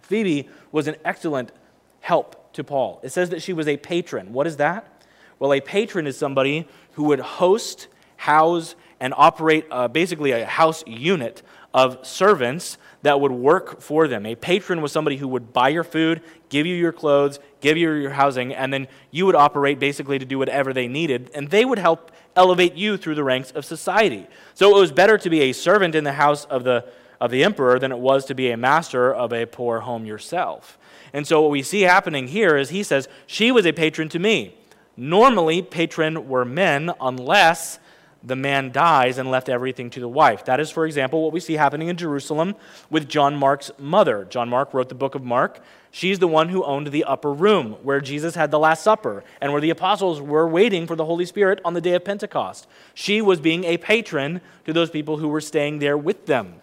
Phoebe 0.02 0.48
was 0.70 0.86
an 0.86 0.94
excellent 1.04 1.50
help 2.00 2.52
to 2.54 2.64
Paul. 2.64 3.00
It 3.02 3.10
says 3.10 3.30
that 3.30 3.42
she 3.42 3.52
was 3.52 3.68
a 3.68 3.76
patron. 3.76 4.32
What 4.32 4.46
is 4.46 4.56
that? 4.56 5.04
Well, 5.38 5.52
a 5.52 5.60
patron 5.60 6.06
is 6.06 6.16
somebody 6.16 6.66
who 6.92 7.04
would 7.04 7.20
host, 7.20 7.88
house, 8.16 8.74
and 9.00 9.14
operate 9.16 9.66
uh, 9.70 9.88
basically 9.88 10.32
a 10.32 10.44
house 10.44 10.82
unit 10.86 11.42
of 11.72 12.04
servants 12.06 12.78
that 13.02 13.20
would 13.20 13.30
work 13.30 13.80
for 13.80 14.08
them. 14.08 14.26
A 14.26 14.34
patron 14.34 14.80
was 14.80 14.90
somebody 14.90 15.16
who 15.16 15.28
would 15.28 15.52
buy 15.52 15.68
your 15.68 15.84
food, 15.84 16.22
give 16.48 16.66
you 16.66 16.74
your 16.74 16.92
clothes, 16.92 17.38
give 17.60 17.76
you 17.76 17.92
your 17.92 18.10
housing, 18.10 18.52
and 18.54 18.72
then 18.72 18.88
you 19.10 19.26
would 19.26 19.36
operate 19.36 19.78
basically 19.78 20.18
to 20.18 20.24
do 20.24 20.38
whatever 20.38 20.72
they 20.72 20.88
needed, 20.88 21.30
and 21.34 21.48
they 21.50 21.64
would 21.64 21.78
help 21.78 22.10
elevate 22.34 22.74
you 22.74 22.96
through 22.96 23.14
the 23.14 23.22
ranks 23.24 23.50
of 23.52 23.64
society. 23.64 24.26
So 24.54 24.76
it 24.76 24.80
was 24.80 24.90
better 24.90 25.18
to 25.18 25.30
be 25.30 25.42
a 25.42 25.52
servant 25.52 25.94
in 25.94 26.04
the 26.04 26.12
house 26.12 26.44
of 26.46 26.64
the, 26.64 26.84
of 27.20 27.30
the 27.30 27.44
emperor 27.44 27.78
than 27.78 27.92
it 27.92 27.98
was 27.98 28.24
to 28.26 28.34
be 28.34 28.50
a 28.50 28.56
master 28.56 29.14
of 29.14 29.32
a 29.32 29.46
poor 29.46 29.80
home 29.80 30.04
yourself. 30.04 30.78
And 31.12 31.26
so 31.26 31.42
what 31.42 31.50
we 31.50 31.62
see 31.62 31.82
happening 31.82 32.28
here 32.28 32.56
is 32.56 32.70
he 32.70 32.82
says, 32.82 33.08
She 33.26 33.50
was 33.50 33.66
a 33.66 33.72
patron 33.72 34.08
to 34.10 34.18
me. 34.18 34.54
Normally, 34.96 35.62
patron 35.62 36.28
were 36.28 36.44
men 36.44 36.92
unless 37.00 37.78
the 38.22 38.36
man 38.36 38.72
dies 38.72 39.18
and 39.18 39.30
left 39.30 39.48
everything 39.48 39.90
to 39.90 40.00
the 40.00 40.08
wife. 40.08 40.44
That 40.44 40.58
is, 40.58 40.70
for 40.70 40.86
example, 40.86 41.22
what 41.22 41.32
we 41.32 41.40
see 41.40 41.54
happening 41.54 41.88
in 41.88 41.96
Jerusalem 41.96 42.56
with 42.90 43.08
John 43.08 43.36
Mark's 43.36 43.70
mother. 43.78 44.26
John 44.28 44.48
Mark 44.48 44.74
wrote 44.74 44.88
the 44.88 44.94
book 44.94 45.14
of 45.14 45.22
Mark. 45.22 45.62
She's 45.90 46.18
the 46.18 46.28
one 46.28 46.48
who 46.48 46.64
owned 46.64 46.88
the 46.88 47.04
upper 47.04 47.32
room 47.32 47.72
where 47.82 48.00
Jesus 48.00 48.34
had 48.34 48.50
the 48.50 48.58
Last 48.58 48.82
Supper 48.82 49.24
and 49.40 49.52
where 49.52 49.60
the 49.60 49.70
apostles 49.70 50.20
were 50.20 50.48
waiting 50.48 50.86
for 50.86 50.96
the 50.96 51.04
Holy 51.04 51.24
Spirit 51.24 51.60
on 51.64 51.74
the 51.74 51.80
day 51.80 51.94
of 51.94 52.04
Pentecost. 52.04 52.66
She 52.92 53.22
was 53.22 53.40
being 53.40 53.64
a 53.64 53.78
patron 53.78 54.40
to 54.66 54.72
those 54.72 54.90
people 54.90 55.18
who 55.18 55.28
were 55.28 55.40
staying 55.40 55.78
there 55.78 55.96
with 55.96 56.26
them. 56.26 56.56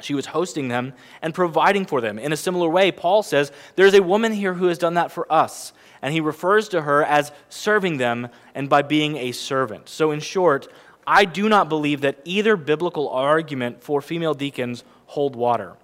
She 0.00 0.14
was 0.14 0.26
hosting 0.26 0.68
them 0.68 0.92
and 1.22 1.34
providing 1.34 1.86
for 1.86 2.00
them. 2.00 2.18
In 2.18 2.32
a 2.32 2.36
similar 2.36 2.68
way, 2.68 2.92
Paul 2.92 3.22
says, 3.22 3.52
There's 3.76 3.94
a 3.94 4.02
woman 4.02 4.32
here 4.32 4.54
who 4.54 4.66
has 4.66 4.78
done 4.78 4.94
that 4.94 5.12
for 5.12 5.30
us. 5.32 5.72
And 6.02 6.12
he 6.12 6.20
refers 6.20 6.68
to 6.68 6.82
her 6.82 7.02
as 7.02 7.32
serving 7.48 7.96
them 7.96 8.28
and 8.54 8.68
by 8.68 8.82
being 8.82 9.16
a 9.16 9.32
servant. 9.32 9.88
So, 9.88 10.10
in 10.10 10.20
short, 10.20 10.68
I 11.06 11.24
do 11.24 11.48
not 11.48 11.68
believe 11.68 12.02
that 12.02 12.20
either 12.24 12.56
biblical 12.56 13.08
argument 13.08 13.82
for 13.82 14.02
female 14.02 14.34
deacons 14.34 14.84
hold 15.06 15.36
water. 15.36 15.74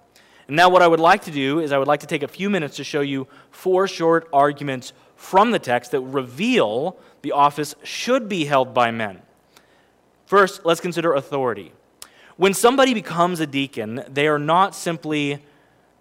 And 0.47 0.55
now, 0.55 0.69
what 0.69 0.81
I 0.81 0.87
would 0.87 0.99
like 0.99 1.23
to 1.23 1.31
do 1.31 1.59
is 1.59 1.71
I 1.71 1.77
would 1.77 1.87
like 1.87 2.01
to 2.01 2.07
take 2.07 2.23
a 2.23 2.27
few 2.27 2.49
minutes 2.49 2.75
to 2.75 2.83
show 2.83 3.01
you 3.01 3.27
four 3.49 3.87
short 3.87 4.27
arguments 4.31 4.93
from 5.15 5.51
the 5.51 5.59
text 5.59 5.91
that 5.91 6.01
reveal 6.01 6.97
the 7.21 7.31
office 7.31 7.75
should 7.83 8.27
be 8.27 8.45
held 8.45 8.73
by 8.73 8.91
men. 8.91 9.21
First, 10.25 10.65
let's 10.65 10.81
consider 10.81 11.13
authority. 11.13 11.71
When 12.41 12.55
somebody 12.55 12.95
becomes 12.95 13.39
a 13.39 13.45
deacon, 13.45 14.03
they 14.09 14.27
are 14.27 14.39
not 14.39 14.73
simply 14.73 15.45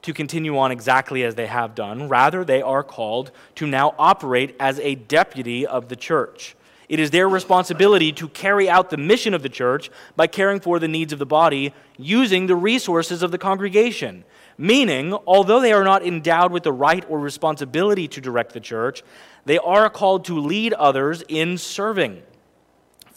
to 0.00 0.14
continue 0.14 0.56
on 0.56 0.72
exactly 0.72 1.22
as 1.22 1.34
they 1.34 1.46
have 1.46 1.74
done. 1.74 2.08
Rather, 2.08 2.46
they 2.46 2.62
are 2.62 2.82
called 2.82 3.30
to 3.56 3.66
now 3.66 3.94
operate 3.98 4.56
as 4.58 4.80
a 4.80 4.94
deputy 4.94 5.66
of 5.66 5.90
the 5.90 5.96
church. 5.96 6.56
It 6.88 6.98
is 6.98 7.10
their 7.10 7.28
responsibility 7.28 8.10
to 8.12 8.26
carry 8.26 8.70
out 8.70 8.88
the 8.88 8.96
mission 8.96 9.34
of 9.34 9.42
the 9.42 9.50
church 9.50 9.90
by 10.16 10.28
caring 10.28 10.60
for 10.60 10.78
the 10.78 10.88
needs 10.88 11.12
of 11.12 11.18
the 11.18 11.26
body 11.26 11.74
using 11.98 12.46
the 12.46 12.56
resources 12.56 13.22
of 13.22 13.32
the 13.32 13.36
congregation. 13.36 14.24
Meaning, 14.56 15.12
although 15.26 15.60
they 15.60 15.74
are 15.74 15.84
not 15.84 16.06
endowed 16.06 16.52
with 16.52 16.62
the 16.62 16.72
right 16.72 17.04
or 17.10 17.20
responsibility 17.20 18.08
to 18.08 18.20
direct 18.22 18.54
the 18.54 18.60
church, 18.60 19.02
they 19.44 19.58
are 19.58 19.90
called 19.90 20.24
to 20.24 20.40
lead 20.40 20.72
others 20.72 21.22
in 21.28 21.58
serving. 21.58 22.22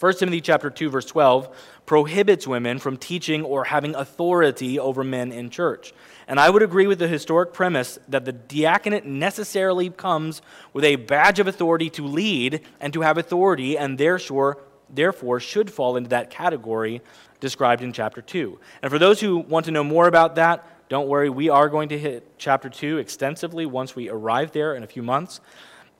1 0.04 0.14
Timothy 0.16 0.42
chapter 0.42 0.68
2 0.68 0.90
verse 0.90 1.06
12 1.06 1.48
prohibits 1.86 2.46
women 2.46 2.78
from 2.78 2.96
teaching 2.96 3.42
or 3.42 3.64
having 3.64 3.94
authority 3.94 4.78
over 4.78 5.04
men 5.04 5.30
in 5.30 5.50
church. 5.50 5.92
And 6.26 6.40
I 6.40 6.48
would 6.48 6.62
agree 6.62 6.86
with 6.86 6.98
the 6.98 7.08
historic 7.08 7.52
premise 7.52 7.98
that 8.08 8.24
the 8.24 8.32
diaconate 8.32 9.04
necessarily 9.04 9.90
comes 9.90 10.40
with 10.72 10.84
a 10.84 10.96
badge 10.96 11.38
of 11.38 11.46
authority 11.46 11.90
to 11.90 12.06
lead 12.06 12.62
and 12.80 12.92
to 12.94 13.02
have 13.02 13.18
authority, 13.18 13.76
and 13.76 13.98
therefore, 13.98 14.58
therefore 14.88 15.40
should 15.40 15.70
fall 15.70 15.96
into 15.96 16.10
that 16.10 16.30
category 16.30 17.02
described 17.40 17.82
in 17.82 17.92
chapter 17.92 18.22
2. 18.22 18.58
And 18.82 18.90
for 18.90 18.98
those 18.98 19.20
who 19.20 19.36
want 19.38 19.66
to 19.66 19.72
know 19.72 19.84
more 19.84 20.06
about 20.06 20.36
that, 20.36 20.88
don't 20.88 21.08
worry, 21.08 21.28
we 21.28 21.50
are 21.50 21.68
going 21.68 21.90
to 21.90 21.98
hit 21.98 22.38
chapter 22.38 22.70
2 22.70 22.98
extensively 22.98 23.66
once 23.66 23.94
we 23.94 24.08
arrive 24.08 24.52
there 24.52 24.74
in 24.74 24.82
a 24.82 24.86
few 24.86 25.02
months. 25.02 25.40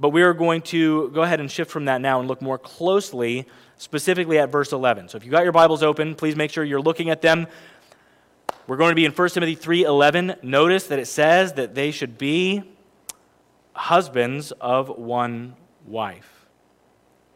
But 0.00 0.10
we 0.10 0.22
are 0.22 0.34
going 0.34 0.62
to 0.62 1.10
go 1.10 1.22
ahead 1.22 1.40
and 1.40 1.50
shift 1.50 1.70
from 1.70 1.84
that 1.84 2.00
now 2.00 2.18
and 2.18 2.28
look 2.28 2.42
more 2.42 2.58
closely, 2.58 3.46
specifically 3.76 4.38
at 4.38 4.50
verse 4.50 4.72
11. 4.72 5.08
So 5.08 5.16
if 5.16 5.24
you've 5.24 5.32
got 5.32 5.44
your 5.44 5.52
Bibles 5.52 5.82
open, 5.82 6.14
please 6.14 6.37
make 6.37 6.50
sure 6.50 6.64
you're 6.64 6.80
looking 6.80 7.10
at 7.10 7.22
them. 7.22 7.46
We're 8.66 8.76
going 8.76 8.92
to 8.92 8.96
be 8.96 9.04
in 9.04 9.12
1 9.12 9.28
Timothy 9.30 9.56
3:11. 9.56 10.42
Notice 10.42 10.87
that 10.87 10.98
it 10.98 11.06
says 11.06 11.54
that 11.54 11.74
they 11.74 11.90
should 11.90 12.16
be 12.16 12.62
husbands 13.74 14.52
of 14.52 14.88
one 14.88 15.56
wife. 15.87 16.46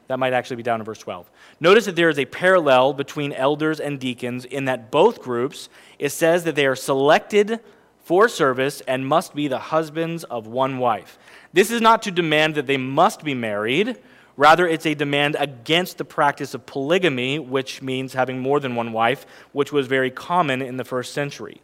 That 0.07 0.18
might 0.18 0.33
actually 0.33 0.57
be 0.57 0.62
down 0.62 0.81
in 0.81 0.87
verse 0.87 0.98
12. 0.98 1.31
Notice 1.61 1.85
that 1.85 1.96
there 1.96 2.09
is 2.09 2.18
a 2.18 2.24
parallel 2.24 2.94
between 2.94 3.33
elders 3.33 3.79
and 3.79 4.01
deacons 4.01 4.46
in 4.46 4.64
that 4.64 4.90
both 4.90 5.20
groups, 5.20 5.68
it 5.98 6.11
says 6.11 6.44
that 6.44 6.55
they 6.55 6.66
are 6.66 6.77
selected 6.77 7.61
for 7.98 8.27
service 8.27 8.81
and 8.88 9.07
must 9.07 9.35
be 9.35 9.48
the 9.48 9.59
husbands 9.59 10.24
of 10.24 10.46
one 10.46 10.79
wife. 10.79 11.18
This 11.53 11.70
is 11.70 11.83
not 11.83 12.01
to 12.03 12.11
demand 12.11 12.55
that 12.55 12.66
they 12.66 12.79
must 12.79 13.22
be 13.22 13.35
married 13.35 13.98
Rather, 14.38 14.68
it's 14.68 14.87
a 14.87 14.94
demand 14.94 15.37
against 15.40 15.98
the 15.98 16.05
practice 16.05 16.55
of 16.55 16.64
polygamy, 16.64 17.40
which 17.40 17.83
means 17.83 18.14
having 18.14 18.38
more 18.38 18.61
than 18.61 18.77
one 18.77 18.92
wife, 18.92 19.27
which 19.51 19.72
was 19.72 19.88
very 19.88 20.12
common 20.12 20.62
in 20.62 20.77
the 20.77 20.85
first 20.85 21.12
century. 21.12 21.61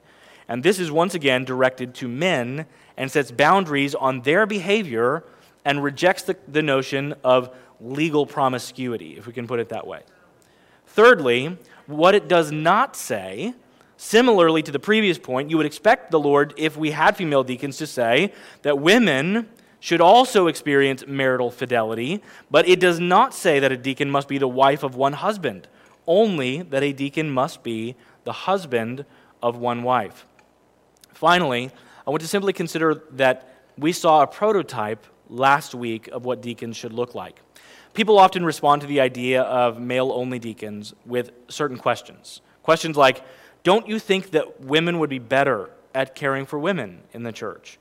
And 0.48 0.64
this 0.64 0.80
is 0.80 0.90
once 0.90 1.14
again 1.14 1.44
directed 1.44 1.94
to 1.94 2.08
men 2.08 2.66
and 2.96 3.12
sets 3.12 3.30
boundaries 3.30 3.94
on 3.94 4.22
their 4.22 4.44
behavior 4.44 5.22
and 5.64 5.84
rejects 5.84 6.24
the, 6.24 6.36
the 6.48 6.62
notion 6.62 7.14
of 7.22 7.54
legal 7.80 8.26
promiscuity, 8.26 9.16
if 9.16 9.28
we 9.28 9.32
can 9.32 9.46
put 9.46 9.60
it 9.60 9.68
that 9.68 9.86
way. 9.86 10.00
Thirdly, 10.84 11.56
what 11.86 12.16
it 12.16 12.26
does 12.26 12.50
not 12.50 12.96
say, 12.96 13.54
similarly 13.96 14.64
to 14.64 14.72
the 14.72 14.80
previous 14.80 15.16
point, 15.16 15.48
you 15.48 15.56
would 15.58 15.66
expect 15.66 16.10
the 16.10 16.18
Lord, 16.18 16.52
if 16.56 16.76
we 16.76 16.90
had 16.90 17.16
female 17.16 17.44
deacons, 17.44 17.76
to 17.76 17.86
say 17.86 18.32
that 18.62 18.80
women 18.80 19.48
should 19.84 20.00
also 20.00 20.46
experience 20.46 21.06
marital 21.06 21.50
fidelity, 21.50 22.22
but 22.50 22.66
it 22.66 22.80
does 22.80 22.98
not 22.98 23.34
say 23.34 23.60
that 23.60 23.70
a 23.70 23.76
deacon 23.76 24.10
must 24.10 24.28
be 24.28 24.38
the 24.38 24.48
wife 24.48 24.82
of 24.82 24.94
one 24.94 25.12
husband, 25.12 25.68
only 26.06 26.62
that 26.62 26.82
a 26.82 26.90
deacon 26.90 27.30
must 27.30 27.62
be 27.62 27.94
the 28.24 28.32
husband 28.32 29.04
of 29.42 29.58
one 29.58 29.82
wife. 29.82 30.24
Finally, 31.12 31.70
I 32.06 32.10
want 32.10 32.22
to 32.22 32.26
simply 32.26 32.54
consider 32.54 33.02
that 33.10 33.66
we 33.76 33.92
saw 33.92 34.22
a 34.22 34.26
prototype 34.26 35.04
last 35.28 35.74
week 35.74 36.08
of 36.08 36.24
what 36.24 36.40
deacons 36.40 36.78
should 36.78 36.94
look 36.94 37.14
like. 37.14 37.42
People 37.92 38.18
often 38.18 38.42
respond 38.42 38.80
to 38.80 38.88
the 38.88 39.02
idea 39.02 39.42
of 39.42 39.78
male 39.78 40.12
only 40.12 40.38
deacons 40.38 40.94
with 41.04 41.30
certain 41.48 41.76
questions. 41.76 42.40
Questions 42.62 42.96
like, 42.96 43.22
Don't 43.64 43.86
you 43.86 43.98
think 43.98 44.30
that 44.30 44.62
women 44.62 44.98
would 44.98 45.10
be 45.10 45.18
better 45.18 45.68
at 45.94 46.14
caring 46.14 46.46
for 46.46 46.58
women 46.58 47.02
in 47.12 47.22
the 47.22 47.32
church? 47.32 47.78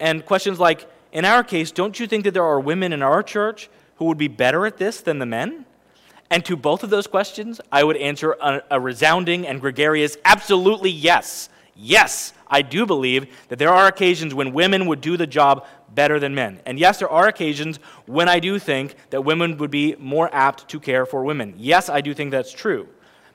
And 0.00 0.24
questions 0.24 0.58
like, 0.58 0.88
in 1.12 1.24
our 1.24 1.42
case, 1.42 1.70
don't 1.70 1.98
you 1.98 2.06
think 2.06 2.24
that 2.24 2.34
there 2.34 2.44
are 2.44 2.60
women 2.60 2.92
in 2.92 3.02
our 3.02 3.22
church 3.22 3.68
who 3.96 4.06
would 4.06 4.18
be 4.18 4.28
better 4.28 4.66
at 4.66 4.76
this 4.76 5.00
than 5.00 5.18
the 5.18 5.26
men? 5.26 5.66
And 6.30 6.44
to 6.46 6.56
both 6.56 6.82
of 6.82 6.90
those 6.90 7.06
questions, 7.06 7.60
I 7.70 7.84
would 7.84 7.96
answer 7.96 8.32
a, 8.32 8.62
a, 8.72 8.80
resounding 8.80 9.46
and 9.46 9.60
gregarious 9.60 10.16
absolutely 10.24 10.90
yes. 10.90 11.48
Yes, 11.76 12.32
I 12.48 12.62
do 12.62 12.86
believe 12.86 13.26
that 13.48 13.58
there 13.58 13.72
are 13.72 13.86
occasions 13.86 14.34
when 14.34 14.52
women 14.52 14.86
would 14.86 15.00
do 15.00 15.16
the 15.16 15.26
job 15.26 15.66
better 15.94 16.18
than 16.18 16.34
men. 16.34 16.60
And 16.66 16.78
yes, 16.78 16.98
there 16.98 17.08
are 17.08 17.28
occasions 17.28 17.78
when 18.06 18.28
I 18.28 18.40
do 18.40 18.58
think 18.58 18.96
that 19.10 19.22
women 19.22 19.56
would 19.58 19.70
be 19.70 19.94
more 19.98 20.28
apt 20.34 20.68
to 20.68 20.80
care 20.80 21.06
for 21.06 21.22
women. 21.22 21.54
Yes, 21.58 21.88
I 21.88 22.00
do 22.00 22.14
think 22.14 22.30
that's 22.30 22.52
true. 22.52 22.88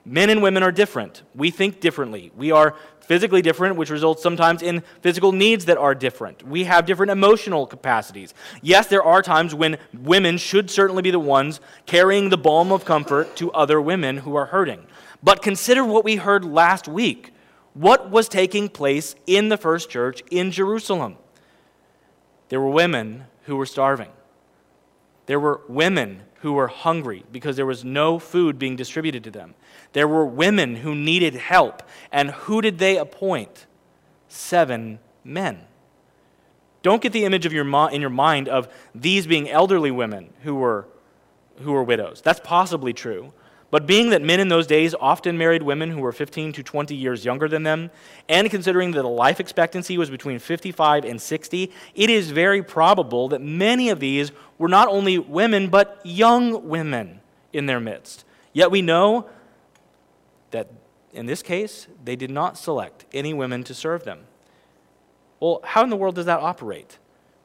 Men 0.03 0.29
and 0.31 0.41
women 0.41 0.63
are 0.63 0.71
different. 0.71 1.21
We 1.36 1.51
think 1.51 1.79
differently. 1.79 2.31
We 2.36 2.51
are 2.51 2.75
physically 3.12 3.41
different, 3.41 3.76
which 3.76 3.89
results 3.89 4.24
sometimes 4.24 4.62
in 4.62 4.82
physical 5.02 5.34
needs 5.34 5.65
that 5.65 5.78
are 5.78 5.93
different. 5.93 6.47
We 6.47 6.63
have 6.63 6.86
different 6.86 7.12
emotional 7.12 7.67
capacities. 7.67 8.34
Yes, 8.62 8.88
there 8.88 9.04
are 9.04 9.21
times 9.21 9.54
when 9.54 9.78
women 9.93 10.38
should 10.38 10.71
certainly 10.71 11.02
be 11.02 11.12
the 11.12 11.19
ones 11.19 11.60
carrying 11.86 12.30
the 12.30 12.38
balm 12.38 12.71
of 12.71 12.86
comfort 12.86 13.36
to 13.36 13.52
other 13.52 13.82
women 13.82 14.15
who 14.15 14.36
are 14.36 14.45
hurting. 14.45 14.88
But 15.21 15.41
consider 15.41 15.84
what 15.84 16.06
we 16.06 16.15
heard 16.15 16.45
last 16.45 16.88
week. 16.88 17.34
What 17.74 18.10
was 18.10 18.30
taking 18.30 18.69
place 18.69 19.13
in 19.28 19.50
the 19.50 19.58
first 19.58 19.89
church 19.89 20.24
in 20.32 20.50
Jerusalem? 20.50 21.17
There 22.47 22.62
were 22.62 22.69
women 22.69 23.26
who 23.43 23.58
were 23.58 23.65
starving. 23.65 24.12
There 25.26 25.38
were 25.38 25.60
women 25.67 26.21
who 26.36 26.54
were 26.54 26.69
hungry 26.69 27.26
because 27.30 27.58
there 27.58 27.65
was 27.65 27.84
no 27.84 28.19
food 28.19 28.58
being 28.58 28.78
distributed 28.78 29.26
to 29.26 29.32
them. 29.32 29.54
There 29.93 30.08
were 30.08 30.25
women 30.25 30.77
who 30.77 30.95
needed 30.95 31.36
help. 31.36 31.84
And 32.12 32.32
who 32.32 32.62
did 32.62 32.77
they 32.77 32.97
appoint? 32.97 33.65
Seven 34.27 34.99
men. 35.23 35.60
Don't 36.84 37.01
get 37.01 37.13
the 37.13 37.25
image 37.25 37.45
of 37.45 37.54
your 37.54 37.65
in 37.89 38.01
your 38.01 38.10
mind 38.10 38.49
of 38.49 38.67
these 38.95 39.27
being 39.27 39.49
elderly 39.49 39.91
women 39.91 40.34
who 40.43 40.56
were, 40.56 40.88
who 41.62 41.73
were 41.73 41.84
widows. 41.84 42.21
That's 42.21 42.39
possibly 42.43 42.93
true. 42.93 43.34
But 43.69 43.88
being 43.88 44.10
that 44.10 44.21
men 44.21 44.41
in 44.41 44.49
those 44.49 44.67
days 44.67 44.93
often 44.99 45.38
married 45.38 45.63
women 45.63 45.91
who 45.91 46.01
were 46.01 46.12
15 46.12 46.51
to 46.54 46.63
20 46.63 46.93
years 46.93 47.23
younger 47.23 47.47
than 47.47 47.63
them, 47.63 47.89
and 48.27 48.49
considering 48.49 48.91
that 48.91 49.01
the 49.01 49.08
life 49.08 49.39
expectancy 49.39 49.97
was 49.97 50.10
between 50.10 50.39
55 50.39 51.06
and 51.06 51.21
60, 51.21 51.71
it 51.95 52.10
is 52.10 52.32
very 52.32 52.62
probable 52.62 53.30
that 53.30 53.41
many 53.41 53.89
of 53.89 54.01
these 54.01 54.34
were 54.58 54.67
not 54.67 54.89
only 54.89 55.17
women, 55.17 55.69
but 55.69 56.01
young 56.04 56.67
women 56.67 57.21
in 57.54 57.65
their 57.65 57.80
midst. 57.80 58.25
Yet 58.51 58.71
we 58.71 58.82
know 58.82 59.30
that 60.51 60.69
in 61.13 61.25
this 61.25 61.41
case, 61.41 61.87
they 62.03 62.15
did 62.15 62.31
not 62.31 62.57
select 62.57 63.05
any 63.13 63.33
women 63.33 63.63
to 63.65 63.73
serve 63.73 64.03
them. 64.03 64.21
Well, 65.39 65.61
how 65.63 65.83
in 65.83 65.89
the 65.89 65.95
world 65.95 66.15
does 66.15 66.25
that 66.25 66.39
operate? 66.39 66.97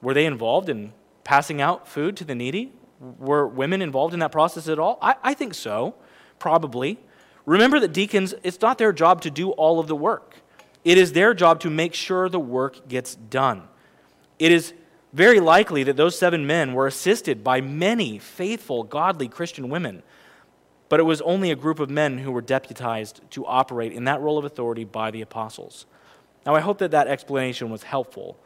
Were 0.03 0.15
they 0.15 0.27
involved 0.27 0.69
in 0.69 0.93
passing 1.25 1.61
out 1.61 1.89
food 1.89 2.17
to 2.19 2.25
the 2.25 2.35
needy? 2.35 2.73
Were 3.19 3.47
women 3.47 3.83
involved 3.83 4.15
in 4.15 4.21
that 4.21 4.33
process 4.33 4.69
at 4.69 4.79
all? 4.79 4.99
I, 5.03 5.17
I 5.23 5.35
think 5.35 5.55
so, 5.55 5.95
probably. 6.39 6.99
Remember 7.45 7.81
that 7.81 7.93
deacons, 7.93 8.35
it's 8.43 8.61
not 8.61 8.79
their 8.79 8.93
job 8.93 9.21
to 9.23 9.31
do 9.31 9.51
all 9.53 9.81
of 9.81 9.87
the 9.87 9.97
work. 9.97 10.37
It 10.85 10.99
is 10.99 11.13
their 11.13 11.35
job 11.35 11.61
to 11.61 11.71
make 11.71 11.95
sure 11.95 12.29
the 12.29 12.39
work 12.39 12.87
gets 12.89 13.15
done. 13.15 13.63
It 14.39 14.53
is 14.53 14.73
very 15.13 15.41
likely 15.41 15.83
that 15.85 15.97
those 15.97 16.19
seven 16.19 16.47
men 16.47 16.75
were 16.75 16.87
assisted 16.87 17.43
by 17.43 17.61
many 17.61 18.19
faithful, 18.19 18.85
godly 18.85 19.29
Christian 19.29 19.69
women 19.69 20.03
but 20.89 21.01
it 21.01 21.05
was 21.05 21.21
only 21.23 21.51
a 21.51 21.57
group 21.57 21.81
of 21.81 21.91
men 21.91 22.19
who 22.19 22.31
were 22.31 22.41
deputized 22.41 23.21
to 23.31 23.45
operate 23.47 23.93
in 23.93 24.05
that 24.05 24.21
role 24.21 24.39
of 24.39 24.45
authority 24.45 24.85
by 24.85 25.11
the 25.11 25.21
apostles. 25.21 25.87
Now, 26.45 26.55
I 26.55 26.61
hope 26.61 26.79
that 26.79 26.93
that 26.93 27.09
explanation 27.09 27.71
was 27.71 27.83
helpful. 27.83 28.39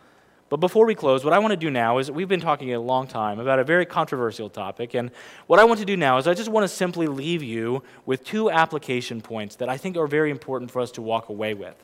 But 0.49 0.57
before 0.57 0.85
we 0.85 0.97
close, 0.97 1.25
what 1.25 1.33
I 1.33 1.39
want 1.39 1.53
to 1.53 1.57
do 1.57 1.71
now 1.71 1.99
is 1.99 2.11
we've 2.11 2.27
been 2.29 2.41
talking 2.41 2.75
a 2.75 2.81
long 2.81 3.07
time 3.07 3.39
about 3.39 3.61
a 3.61 3.65
very 3.65 3.87
controversial 3.87 4.51
topic. 4.51 4.95
And 4.95 5.13
what 5.47 5.61
I 5.61 5.65
want 5.65 5.79
to 5.79 5.87
do 5.87 5.97
now 5.97 6.19
is 6.19 6.27
I 6.27 6.35
just 6.35 6.49
want 6.51 6.65
to 6.65 6.69
simply 6.69 7.07
leave 7.07 7.43
you 7.43 7.85
with 8.05 8.25
two 8.25 8.51
application 8.51 9.21
points 9.21 9.55
that 9.57 9.69
I 9.69 9.77
think 9.77 9.97
are 9.97 10.09
very 10.09 10.31
important 10.31 10.73
for 10.73 10.81
us 10.81 10.91
to 10.93 11.03
walk 11.03 11.29
away 11.29 11.55
with. 11.55 11.77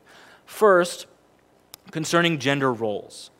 First, 0.47 1.07
concerning 1.93 2.39
gender 2.39 2.73
roles. 2.73 3.31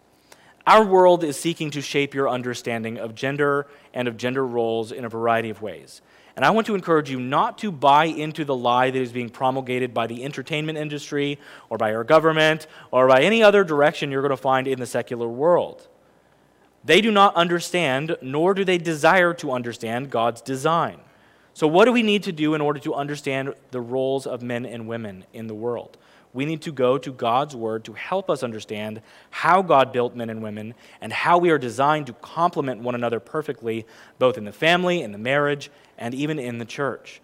Our 0.65 0.85
world 0.85 1.25
is 1.25 1.39
seeking 1.39 1.71
to 1.73 1.81
shape 1.81 2.15
your 2.15 2.29
understanding 2.29 2.99
of 2.99 3.15
gender 3.15 3.67
and 3.95 4.07
of 4.07 4.17
gender 4.17 4.47
roles 4.47 4.93
in 4.93 5.05
a 5.05 5.09
variety 5.09 5.51
of 5.51 5.63
ways. 5.63 6.03
And 6.37 6.45
I 6.45 6.51
want 6.51 6.67
to 6.67 6.75
encourage 6.75 7.11
you 7.11 7.19
not 7.19 7.57
to 7.59 7.73
buy 7.73 8.05
into 8.05 8.45
the 8.45 8.55
lie 8.55 8.91
that 8.91 9.01
is 9.01 9.11
being 9.11 9.31
promulgated 9.31 9.95
by 9.95 10.07
the 10.07 10.23
entertainment 10.23 10.77
industry 10.77 11.39
or 11.71 11.79
by 11.79 11.95
our 11.95 12.05
government 12.05 12.67
or 12.91 13.09
by 13.09 13.23
any 13.23 13.43
other 13.43 13.65
direction 13.65 14.11
you're 14.11 14.21
going 14.21 14.31
to 14.31 14.37
find 14.37 14.69
in 14.69 14.79
the 14.79 14.87
secular 14.87 15.29
world. 15.29 15.89
They 16.85 17.01
do 17.01 17.11
not 17.11 17.35
understand, 17.35 18.17
nor 18.21 18.53
do 18.53 18.65
they 18.65 18.79
desire 18.79 19.33
to 19.35 19.51
understand 19.51 20.11
God's 20.11 20.43
design. 20.43 21.01
So, 21.55 21.67
what 21.67 21.87
do 21.87 21.93
we 21.93 22.03
need 22.03 22.23
to 22.25 22.33
do 22.33 22.55
in 22.55 22.61
order 22.61 22.79
to 22.81 22.95
understand 22.95 23.55
the 23.71 23.81
roles 23.81 24.27
of 24.27 24.43
men 24.43 24.67
and 24.67 24.87
women 24.87 25.25
in 25.33 25.47
the 25.47 25.55
world? 25.55 25.97
We 26.35 26.45
need 26.45 26.61
to 26.63 26.71
go 26.71 26.99
to 26.99 27.11
God's 27.11 27.57
Word 27.57 27.85
to 27.85 27.95
help 27.95 28.29
us 28.29 28.43
understand 28.43 29.01
how 29.31 29.63
God 29.63 29.91
built 29.91 30.15
men 30.15 30.29
and 30.29 30.43
women 30.43 30.75
and 31.01 31.11
how 31.11 31.39
we 31.39 31.49
are 31.49 31.57
designed 31.57 32.09
to 32.09 32.13
complement 32.13 32.83
one 32.83 32.95
another 32.95 33.21
perfectly, 33.21 33.87
both 34.19 34.37
in 34.37 34.45
the 34.45 34.53
family, 34.53 35.01
in 35.01 35.13
the 35.13 35.19
marriage, 35.19 35.71
and 35.99 36.15
even 36.15 36.39
in 36.39 36.59
the 36.59 36.65
church. 36.65 37.21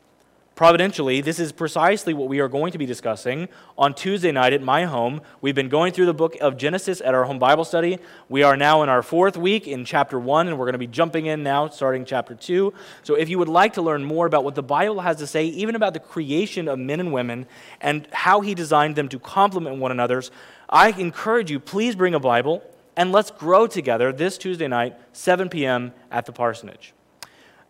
Providentially, 0.54 1.22
this 1.22 1.40
is 1.40 1.50
precisely 1.50 2.12
what 2.12 2.28
we 2.28 2.38
are 2.38 2.48
going 2.48 2.72
to 2.72 2.78
be 2.78 2.84
discussing 2.84 3.48
on 3.78 3.94
Tuesday 3.94 4.30
night 4.30 4.52
at 4.52 4.60
my 4.60 4.84
home. 4.84 5.22
We've 5.40 5.54
been 5.54 5.70
going 5.70 5.94
through 5.94 6.04
the 6.06 6.14
book 6.14 6.36
of 6.42 6.58
Genesis 6.58 7.00
at 7.00 7.14
our 7.14 7.24
home 7.24 7.38
Bible 7.38 7.64
study. 7.64 7.98
We 8.28 8.42
are 8.42 8.54
now 8.54 8.82
in 8.82 8.90
our 8.90 9.02
fourth 9.02 9.38
week 9.38 9.66
in 9.66 9.86
chapter 9.86 10.20
1, 10.20 10.48
and 10.48 10.58
we're 10.58 10.66
going 10.66 10.74
to 10.74 10.78
be 10.78 10.86
jumping 10.86 11.24
in 11.24 11.42
now, 11.42 11.68
starting 11.68 12.04
chapter 12.04 12.34
2. 12.34 12.74
So, 13.02 13.14
if 13.14 13.30
you 13.30 13.38
would 13.38 13.48
like 13.48 13.72
to 13.72 13.82
learn 13.82 14.04
more 14.04 14.26
about 14.26 14.44
what 14.44 14.54
the 14.54 14.62
Bible 14.62 15.00
has 15.00 15.16
to 15.16 15.26
say, 15.26 15.46
even 15.46 15.74
about 15.74 15.94
the 15.94 16.00
creation 16.00 16.68
of 16.68 16.78
men 16.78 17.00
and 17.00 17.14
women 17.14 17.46
and 17.80 18.06
how 18.12 18.42
He 18.42 18.54
designed 18.54 18.94
them 18.94 19.08
to 19.08 19.18
complement 19.18 19.78
one 19.78 19.90
another's, 19.90 20.30
I 20.68 20.90
encourage 20.90 21.50
you, 21.50 21.60
please 21.60 21.96
bring 21.96 22.14
a 22.14 22.20
Bible 22.20 22.62
and 22.94 23.10
let's 23.10 23.30
grow 23.30 23.66
together 23.66 24.12
this 24.12 24.36
Tuesday 24.36 24.68
night, 24.68 24.96
7 25.14 25.48
p.m. 25.48 25.94
at 26.10 26.26
the 26.26 26.32
parsonage. 26.32 26.92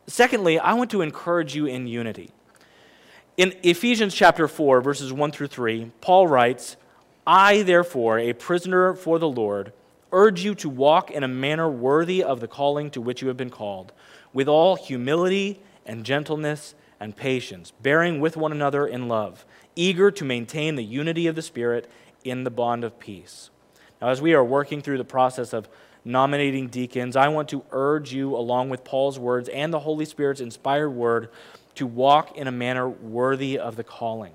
Secondly, 0.07 0.59
I 0.59 0.75
want 0.75 0.91
to 0.91 1.03
encourage 1.03 1.55
you 1.55 1.67
in 1.67 1.87
unity. 1.87 2.31
In 3.37 3.55
Ephesians 3.63 4.15
chapter 4.15 4.47
4, 4.49 4.81
verses 4.81 5.13
1 5.13 5.33
through 5.33 5.47
3, 5.47 5.91
Paul 6.01 6.27
writes, 6.27 6.77
I, 7.27 7.63
therefore, 7.63 8.19
a 8.19 8.33
prisoner 8.33 8.95
for 8.95 9.19
the 9.19 9.29
Lord, 9.29 9.73
urge 10.11 10.45
you 10.45 10.55
to 10.57 10.69
walk 10.69 11.11
in 11.11 11.23
a 11.23 11.29
manner 11.29 11.69
worthy 11.69 12.23
of 12.23 12.41
the 12.41 12.49
calling 12.49 12.91
to 12.91 13.01
which 13.01 13.23
you 13.23 13.29
have 13.29 13.37
been 13.37 13.51
called, 13.51 13.93
with 14.33 14.49
all 14.49 14.77
humility 14.77 15.61
and 15.87 16.05
gentleness 16.05 16.75
and 17.01 17.17
patience, 17.17 17.73
bearing 17.81 18.21
with 18.21 18.37
one 18.37 18.53
another 18.53 18.87
in 18.87 19.09
love, 19.09 19.47
eager 19.77 20.11
to 20.11 20.25
maintain 20.25 20.75
the 20.75 20.85
unity 20.85 21.27
of 21.27 21.35
the 21.35 21.43
Spirit 21.43 21.91
in 22.25 22.45
the 22.45 22.51
bond 22.51 22.85
of 22.85 22.99
peace. 22.99 23.51
Now, 24.01 24.09
as 24.09 24.21
we 24.21 24.35
are 24.35 24.45
working 24.45 24.83
through 24.83 24.99
the 24.99 25.05
process 25.05 25.53
of 25.53 25.69
nominating 26.05 26.69
deacons, 26.69 27.17
I 27.17 27.29
want 27.29 27.49
to 27.51 27.65
urge 27.71 28.13
you, 28.13 28.35
along 28.37 28.71
with 28.71 28.85
Paul's 28.85 29.19
words 29.19 29.49
and 29.49 29.73
the 29.73 29.81
Holy 29.81 30.05
Spirit's 30.05 30.41
inspired 30.41 30.91
word, 30.91 31.31
to 31.77 31.87
walk 31.87 32.37
in 32.37 32.47
a 32.47 32.53
manner 32.53 32.89
worthy 32.89 33.59
of 33.59 33.77
the 33.77 33.85
calling. 33.85 34.35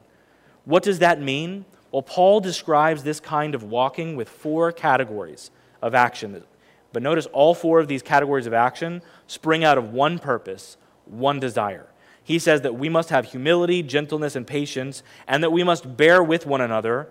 What 0.65 0.84
does 0.84 0.99
that 0.99 1.22
mean? 1.22 1.65
Well, 1.91 2.01
Paul 2.01 2.39
describes 2.39 3.03
this 3.03 3.20
kind 3.20 3.55
of 3.55 3.63
walking 3.63 4.15
with 4.15 4.30
four 4.30 4.72
categories 4.72 5.51
of 5.82 5.95
action. 5.95 6.43
But 6.93 7.03
notice 7.03 7.26
all 7.28 7.53
four 7.53 7.80
of 7.80 7.88
these 7.88 8.01
categories 8.01 8.47
of 8.47 8.53
action 8.53 9.01
spring 9.28 9.63
out 9.63 9.78
of 9.78 9.93
one 9.93 10.20
purpose, 10.20 10.78
one 11.05 11.39
desire. 11.39 11.88
He 12.24 12.39
says 12.39 12.61
that 12.61 12.76
we 12.76 12.89
must 12.89 13.09
have 13.09 13.26
humility, 13.26 13.82
gentleness, 13.82 14.36
and 14.36 14.45
patience, 14.45 15.01
and 15.28 15.41
that 15.43 15.51
we 15.51 15.63
must 15.63 15.95
bear 15.95 16.22
with 16.22 16.45
one 16.45 16.59
another. 16.59 17.07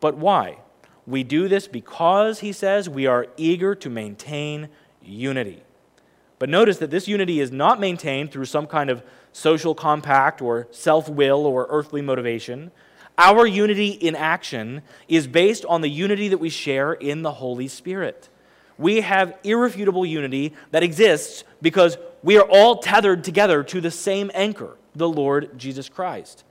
But 0.00 0.16
why? 0.16 0.58
We 1.06 1.22
do 1.22 1.48
this 1.48 1.68
because, 1.68 2.40
he 2.40 2.52
says, 2.52 2.88
we 2.88 3.06
are 3.06 3.28
eager 3.36 3.74
to 3.76 3.88
maintain 3.88 4.68
unity. 5.02 5.62
But 6.38 6.48
notice 6.48 6.78
that 6.78 6.90
this 6.90 7.08
unity 7.08 7.40
is 7.40 7.50
not 7.50 7.80
maintained 7.80 8.32
through 8.32 8.44
some 8.46 8.66
kind 8.66 8.90
of 8.90 9.02
social 9.32 9.74
compact 9.74 10.42
or 10.42 10.66
self 10.70 11.08
will 11.08 11.46
or 11.46 11.66
earthly 11.70 12.02
motivation. 12.02 12.72
Our 13.18 13.46
unity 13.46 13.88
in 13.88 14.14
action 14.14 14.82
is 15.08 15.26
based 15.26 15.64
on 15.64 15.80
the 15.80 15.88
unity 15.88 16.28
that 16.28 16.38
we 16.38 16.50
share 16.50 16.92
in 16.92 17.22
the 17.22 17.32
Holy 17.32 17.68
Spirit. 17.68 18.28
We 18.76 19.00
have 19.00 19.38
irrefutable 19.42 20.04
unity 20.04 20.52
that 20.70 20.82
exists 20.82 21.44
because 21.62 21.96
we 22.22 22.36
are 22.36 22.46
all 22.46 22.78
tethered 22.78 23.24
together 23.24 23.62
to 23.64 23.80
the 23.80 23.90
same 23.90 24.30
anchor, 24.34 24.76
the 24.94 25.08
Lord 25.08 25.58
Jesus 25.58 25.88
Christ. 25.88 26.44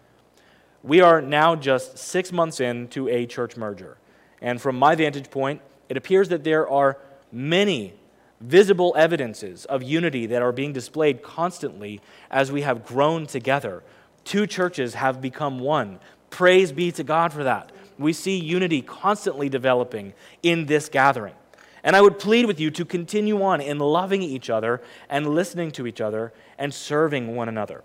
We 0.81 1.01
are 1.01 1.21
now 1.21 1.55
just 1.55 1.99
six 1.99 2.31
months 2.31 2.59
into 2.59 3.07
a 3.09 3.27
church 3.27 3.57
merger. 3.57 3.97
And 4.41 4.61
from 4.61 4.77
my 4.77 4.95
vantage 4.95 5.29
point, 5.29 5.61
it 5.89 5.97
appears 5.97 6.29
that 6.29 6.43
there 6.43 6.67
are 6.67 6.97
many 7.31 7.93
visible 8.41 8.93
evidences 8.97 9.65
of 9.65 9.81
unity 9.81 10.25
that 10.27 10.41
are 10.41 10.51
being 10.51 10.73
displayed 10.73 11.23
constantly 11.23 12.01
as 12.29 12.51
we 12.51 12.61
have 12.61 12.85
grown 12.85 13.25
together. 13.25 13.83
Two 14.23 14.45
churches 14.45 14.95
have 14.95 15.21
become 15.21 15.59
one. 15.59 15.99
Praise 16.29 16.71
be 16.71 16.91
to 16.91 17.03
God 17.03 17.31
for 17.31 17.43
that. 17.43 17.71
We 17.97 18.11
see 18.11 18.37
unity 18.37 18.81
constantly 18.81 19.47
developing 19.47 20.13
in 20.43 20.65
this 20.65 20.89
gathering. 20.89 21.35
And 21.83 21.95
I 21.95 22.01
would 22.01 22.19
plead 22.19 22.45
with 22.45 22.59
you 22.59 22.71
to 22.71 22.83
continue 22.83 23.41
on 23.43 23.61
in 23.61 23.77
loving 23.77 24.21
each 24.21 24.49
other 24.49 24.81
and 25.07 25.27
listening 25.27 25.71
to 25.71 25.87
each 25.87 26.01
other 26.01 26.33
and 26.57 26.73
serving 26.73 27.35
one 27.35 27.47
another. 27.47 27.83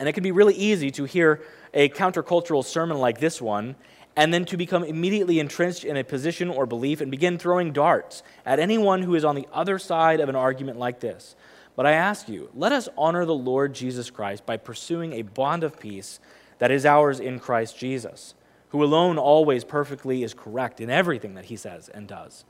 And 0.00 0.08
it 0.08 0.14
can 0.14 0.22
be 0.24 0.32
really 0.32 0.54
easy 0.54 0.90
to 0.92 1.04
hear 1.04 1.42
a 1.74 1.88
countercultural 1.90 2.64
sermon 2.64 2.98
like 2.98 3.20
this 3.20 3.40
one 3.40 3.76
and 4.16 4.32
then 4.32 4.44
to 4.44 4.56
become 4.56 4.84
immediately 4.84 5.38
entrenched 5.38 5.84
in 5.84 5.96
a 5.96 6.04
position 6.04 6.48
or 6.48 6.66
belief 6.66 7.00
and 7.00 7.10
begin 7.10 7.38
throwing 7.38 7.72
darts 7.72 8.22
at 8.44 8.58
anyone 8.58 9.02
who 9.02 9.14
is 9.14 9.24
on 9.24 9.34
the 9.34 9.48
other 9.52 9.78
side 9.78 10.20
of 10.20 10.28
an 10.28 10.36
argument 10.36 10.78
like 10.78 11.00
this. 11.00 11.34
But 11.74 11.86
I 11.86 11.92
ask 11.92 12.28
you, 12.28 12.50
let 12.54 12.72
us 12.72 12.88
honor 12.98 13.24
the 13.24 13.34
Lord 13.34 13.74
Jesus 13.74 14.10
Christ 14.10 14.44
by 14.44 14.58
pursuing 14.58 15.14
a 15.14 15.22
bond 15.22 15.64
of 15.64 15.80
peace 15.80 16.20
that 16.58 16.70
is 16.70 16.84
ours 16.84 17.18
in 17.18 17.38
Christ 17.38 17.78
Jesus, 17.78 18.34
who 18.68 18.84
alone 18.84 19.16
always 19.16 19.64
perfectly 19.64 20.22
is 20.22 20.34
correct 20.34 20.80
in 20.80 20.90
everything 20.90 21.34
that 21.34 21.46
he 21.46 21.56
says 21.56 21.88
and 21.88 22.06
does. 22.06 22.44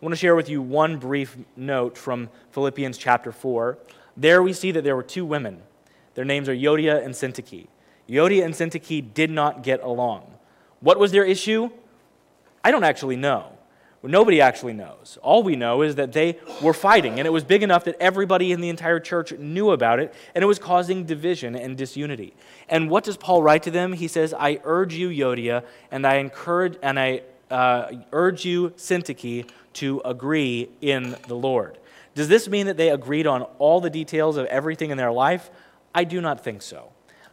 I 0.00 0.04
want 0.04 0.12
to 0.12 0.16
share 0.16 0.36
with 0.36 0.48
you 0.48 0.60
one 0.62 0.98
brief 0.98 1.36
note 1.56 1.96
from 1.96 2.28
Philippians 2.52 2.98
chapter 2.98 3.32
4. 3.32 3.78
There 4.16 4.42
we 4.42 4.52
see 4.52 4.70
that 4.72 4.84
there 4.84 4.94
were 4.94 5.02
two 5.02 5.24
women. 5.24 5.62
Their 6.14 6.24
names 6.24 6.48
are 6.48 6.54
Euodia 6.54 7.04
and 7.04 7.14
Syntyche. 7.14 7.66
Euodia 8.08 8.44
and 8.44 8.54
Syntyche 8.54 9.12
did 9.14 9.30
not 9.30 9.62
get 9.62 9.82
along. 9.82 10.37
What 10.80 10.98
was 10.98 11.12
their 11.12 11.24
issue? 11.24 11.70
I 12.64 12.70
don't 12.70 12.84
actually 12.84 13.16
know. 13.16 13.52
Nobody 14.02 14.40
actually 14.40 14.74
knows. 14.74 15.18
All 15.22 15.42
we 15.42 15.56
know 15.56 15.82
is 15.82 15.96
that 15.96 16.12
they 16.12 16.38
were 16.62 16.72
fighting, 16.72 17.18
and 17.18 17.26
it 17.26 17.30
was 17.30 17.42
big 17.42 17.64
enough 17.64 17.84
that 17.84 17.96
everybody 17.98 18.52
in 18.52 18.60
the 18.60 18.68
entire 18.68 19.00
church 19.00 19.32
knew 19.32 19.72
about 19.72 19.98
it, 19.98 20.14
and 20.34 20.44
it 20.44 20.46
was 20.46 20.58
causing 20.60 21.04
division 21.04 21.56
and 21.56 21.76
disunity. 21.76 22.34
And 22.68 22.90
what 22.90 23.02
does 23.02 23.16
Paul 23.16 23.42
write 23.42 23.64
to 23.64 23.72
them? 23.72 23.92
He 23.92 24.06
says, 24.06 24.32
I 24.32 24.60
urge 24.62 24.94
you, 24.94 25.08
Euodia, 25.08 25.64
and 25.90 26.06
I 26.06 26.16
encourage 26.16 26.76
and 26.80 26.98
I 26.98 27.22
uh, 27.50 27.90
urge 28.12 28.44
you, 28.44 28.70
Syntyche, 28.70 29.50
to 29.74 30.00
agree 30.04 30.68
in 30.80 31.16
the 31.26 31.34
Lord. 31.34 31.78
Does 32.14 32.28
this 32.28 32.48
mean 32.48 32.66
that 32.66 32.76
they 32.76 32.90
agreed 32.90 33.26
on 33.26 33.42
all 33.58 33.80
the 33.80 33.90
details 33.90 34.36
of 34.36 34.46
everything 34.46 34.90
in 34.90 34.96
their 34.96 35.12
life? 35.12 35.50
I 35.94 36.04
do 36.04 36.20
not 36.20 36.44
think 36.44 36.62
so. 36.62 36.92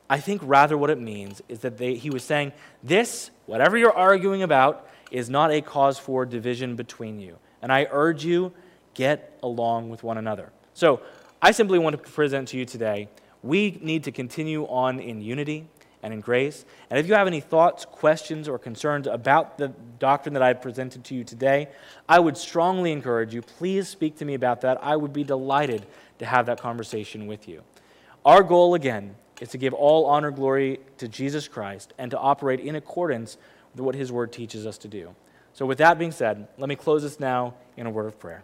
I 0.10 0.20
think 0.20 0.41
rather 0.43 0.78
what 0.78 0.89
it 0.89 0.99
means 0.99 1.41
is 1.49 1.60
that 1.60 1.78
they, 1.78 1.95
he 1.95 2.10
was 2.10 2.24
saying, 2.24 2.53
This, 2.84 3.32
whatever 3.45 3.78
you're 3.78 3.95
arguing 3.95 4.43
about, 4.43 4.88
is 5.12 5.30
not 5.30 5.51
a 5.51 5.62
cause 5.62 5.97
for 5.97 6.26
division 6.26 6.76
between 6.76 7.20
you. 7.20 7.38
And 7.62 7.72
I 7.72 7.88
urge 7.91 8.24
you, 8.26 8.51
get 8.93 9.38
along 9.41 9.89
with 9.89 10.03
one 10.03 10.18
another. 10.18 10.51
So 10.74 11.01
I 11.41 11.51
simply 11.51 11.80
want 11.80 12.01
to 12.01 12.12
present 12.12 12.49
to 12.49 12.58
you 12.58 12.66
today 12.66 13.10
we 13.45 13.78
need 13.80 14.03
to 14.06 14.12
continue 14.12 14.66
on 14.66 14.99
in 14.99 15.22
unity 15.22 15.68
and 16.01 16.12
in 16.12 16.20
grace. 16.20 16.66
And 16.89 16.99
if 16.99 17.08
you 17.08 17.14
have 17.14 17.28
any 17.28 17.39
thoughts, 17.39 17.86
questions, 17.86 18.49
or 18.49 18.58
concerns 18.58 19.06
about 19.06 19.60
the 19.60 19.68
doctrine 19.99 20.34
that 20.34 20.41
I've 20.41 20.64
presented 20.64 21.03
to 21.06 21.16
you 21.16 21.24
today, 21.24 21.70
I 22.10 22.20
would 22.20 22.38
strongly 22.38 22.91
encourage 22.91 23.36
you, 23.36 23.43
please 23.43 23.88
speak 23.88 24.18
to 24.18 24.26
me 24.26 24.34
about 24.34 24.62
that. 24.62 24.84
I 24.84 24.95
would 24.95 25.14
be 25.14 25.24
delighted 25.24 25.86
to 26.18 26.26
have 26.26 26.47
that 26.47 26.60
conversation 26.60 27.28
with 27.28 27.47
you. 27.47 27.62
Our 28.26 28.41
goal, 28.41 28.74
again, 28.74 29.16
is 29.41 29.49
to 29.49 29.57
give 29.57 29.73
all 29.73 30.05
honor 30.05 30.31
glory 30.31 30.79
to 30.97 31.07
Jesus 31.07 31.47
Christ 31.47 31.93
and 31.97 32.11
to 32.11 32.17
operate 32.17 32.59
in 32.59 32.75
accordance 32.75 33.38
with 33.73 33.81
what 33.81 33.95
his 33.95 34.11
word 34.11 34.31
teaches 34.31 34.65
us 34.65 34.77
to 34.79 34.88
do. 34.88 35.15
So, 35.53 35.65
with 35.65 35.77
that 35.77 35.97
being 35.97 36.11
said, 36.11 36.47
let 36.57 36.69
me 36.69 36.75
close 36.75 37.03
this 37.03 37.19
now 37.19 37.53
in 37.77 37.88
a 37.88 37.89
word 37.89 38.07
of 38.07 38.19
prayer. 38.19 38.43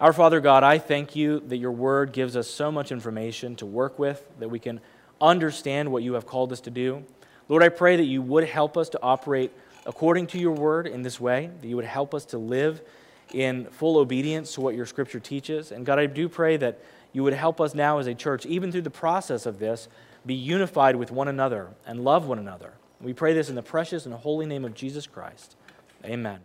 Our 0.00 0.12
Father 0.12 0.40
God, 0.40 0.64
I 0.64 0.78
thank 0.78 1.14
you 1.14 1.40
that 1.46 1.56
your 1.56 1.70
word 1.70 2.12
gives 2.12 2.36
us 2.36 2.50
so 2.50 2.72
much 2.72 2.90
information 2.90 3.54
to 3.56 3.66
work 3.66 3.98
with, 3.98 4.28
that 4.40 4.48
we 4.48 4.58
can 4.58 4.80
understand 5.20 5.90
what 5.92 6.02
you 6.02 6.14
have 6.14 6.26
called 6.26 6.52
us 6.52 6.60
to 6.62 6.70
do. 6.70 7.04
Lord, 7.48 7.62
I 7.62 7.68
pray 7.68 7.96
that 7.96 8.04
you 8.04 8.20
would 8.20 8.44
help 8.44 8.76
us 8.76 8.88
to 8.90 9.02
operate 9.02 9.52
according 9.86 10.26
to 10.28 10.38
your 10.38 10.52
word 10.52 10.86
in 10.86 11.02
this 11.02 11.20
way, 11.20 11.50
that 11.60 11.66
you 11.66 11.76
would 11.76 11.84
help 11.84 12.14
us 12.14 12.24
to 12.26 12.38
live 12.38 12.82
in 13.32 13.66
full 13.66 13.98
obedience 13.98 14.54
to 14.54 14.60
what 14.60 14.74
your 14.74 14.86
scripture 14.86 15.20
teaches. 15.20 15.72
And 15.72 15.86
God, 15.86 15.98
I 15.98 16.06
do 16.06 16.28
pray 16.28 16.56
that 16.56 16.80
you 17.14 17.22
would 17.22 17.32
help 17.32 17.60
us 17.60 17.74
now 17.74 17.98
as 17.98 18.06
a 18.06 18.14
church, 18.14 18.44
even 18.44 18.70
through 18.70 18.82
the 18.82 18.90
process 18.90 19.46
of 19.46 19.58
this, 19.58 19.88
be 20.26 20.34
unified 20.34 20.96
with 20.96 21.10
one 21.10 21.28
another 21.28 21.68
and 21.86 22.04
love 22.04 22.26
one 22.26 22.38
another. 22.38 22.74
We 23.00 23.14
pray 23.14 23.32
this 23.32 23.48
in 23.48 23.54
the 23.54 23.62
precious 23.62 24.04
and 24.04 24.14
holy 24.14 24.44
name 24.44 24.64
of 24.64 24.74
Jesus 24.74 25.06
Christ. 25.06 25.56
Amen. 26.04 26.40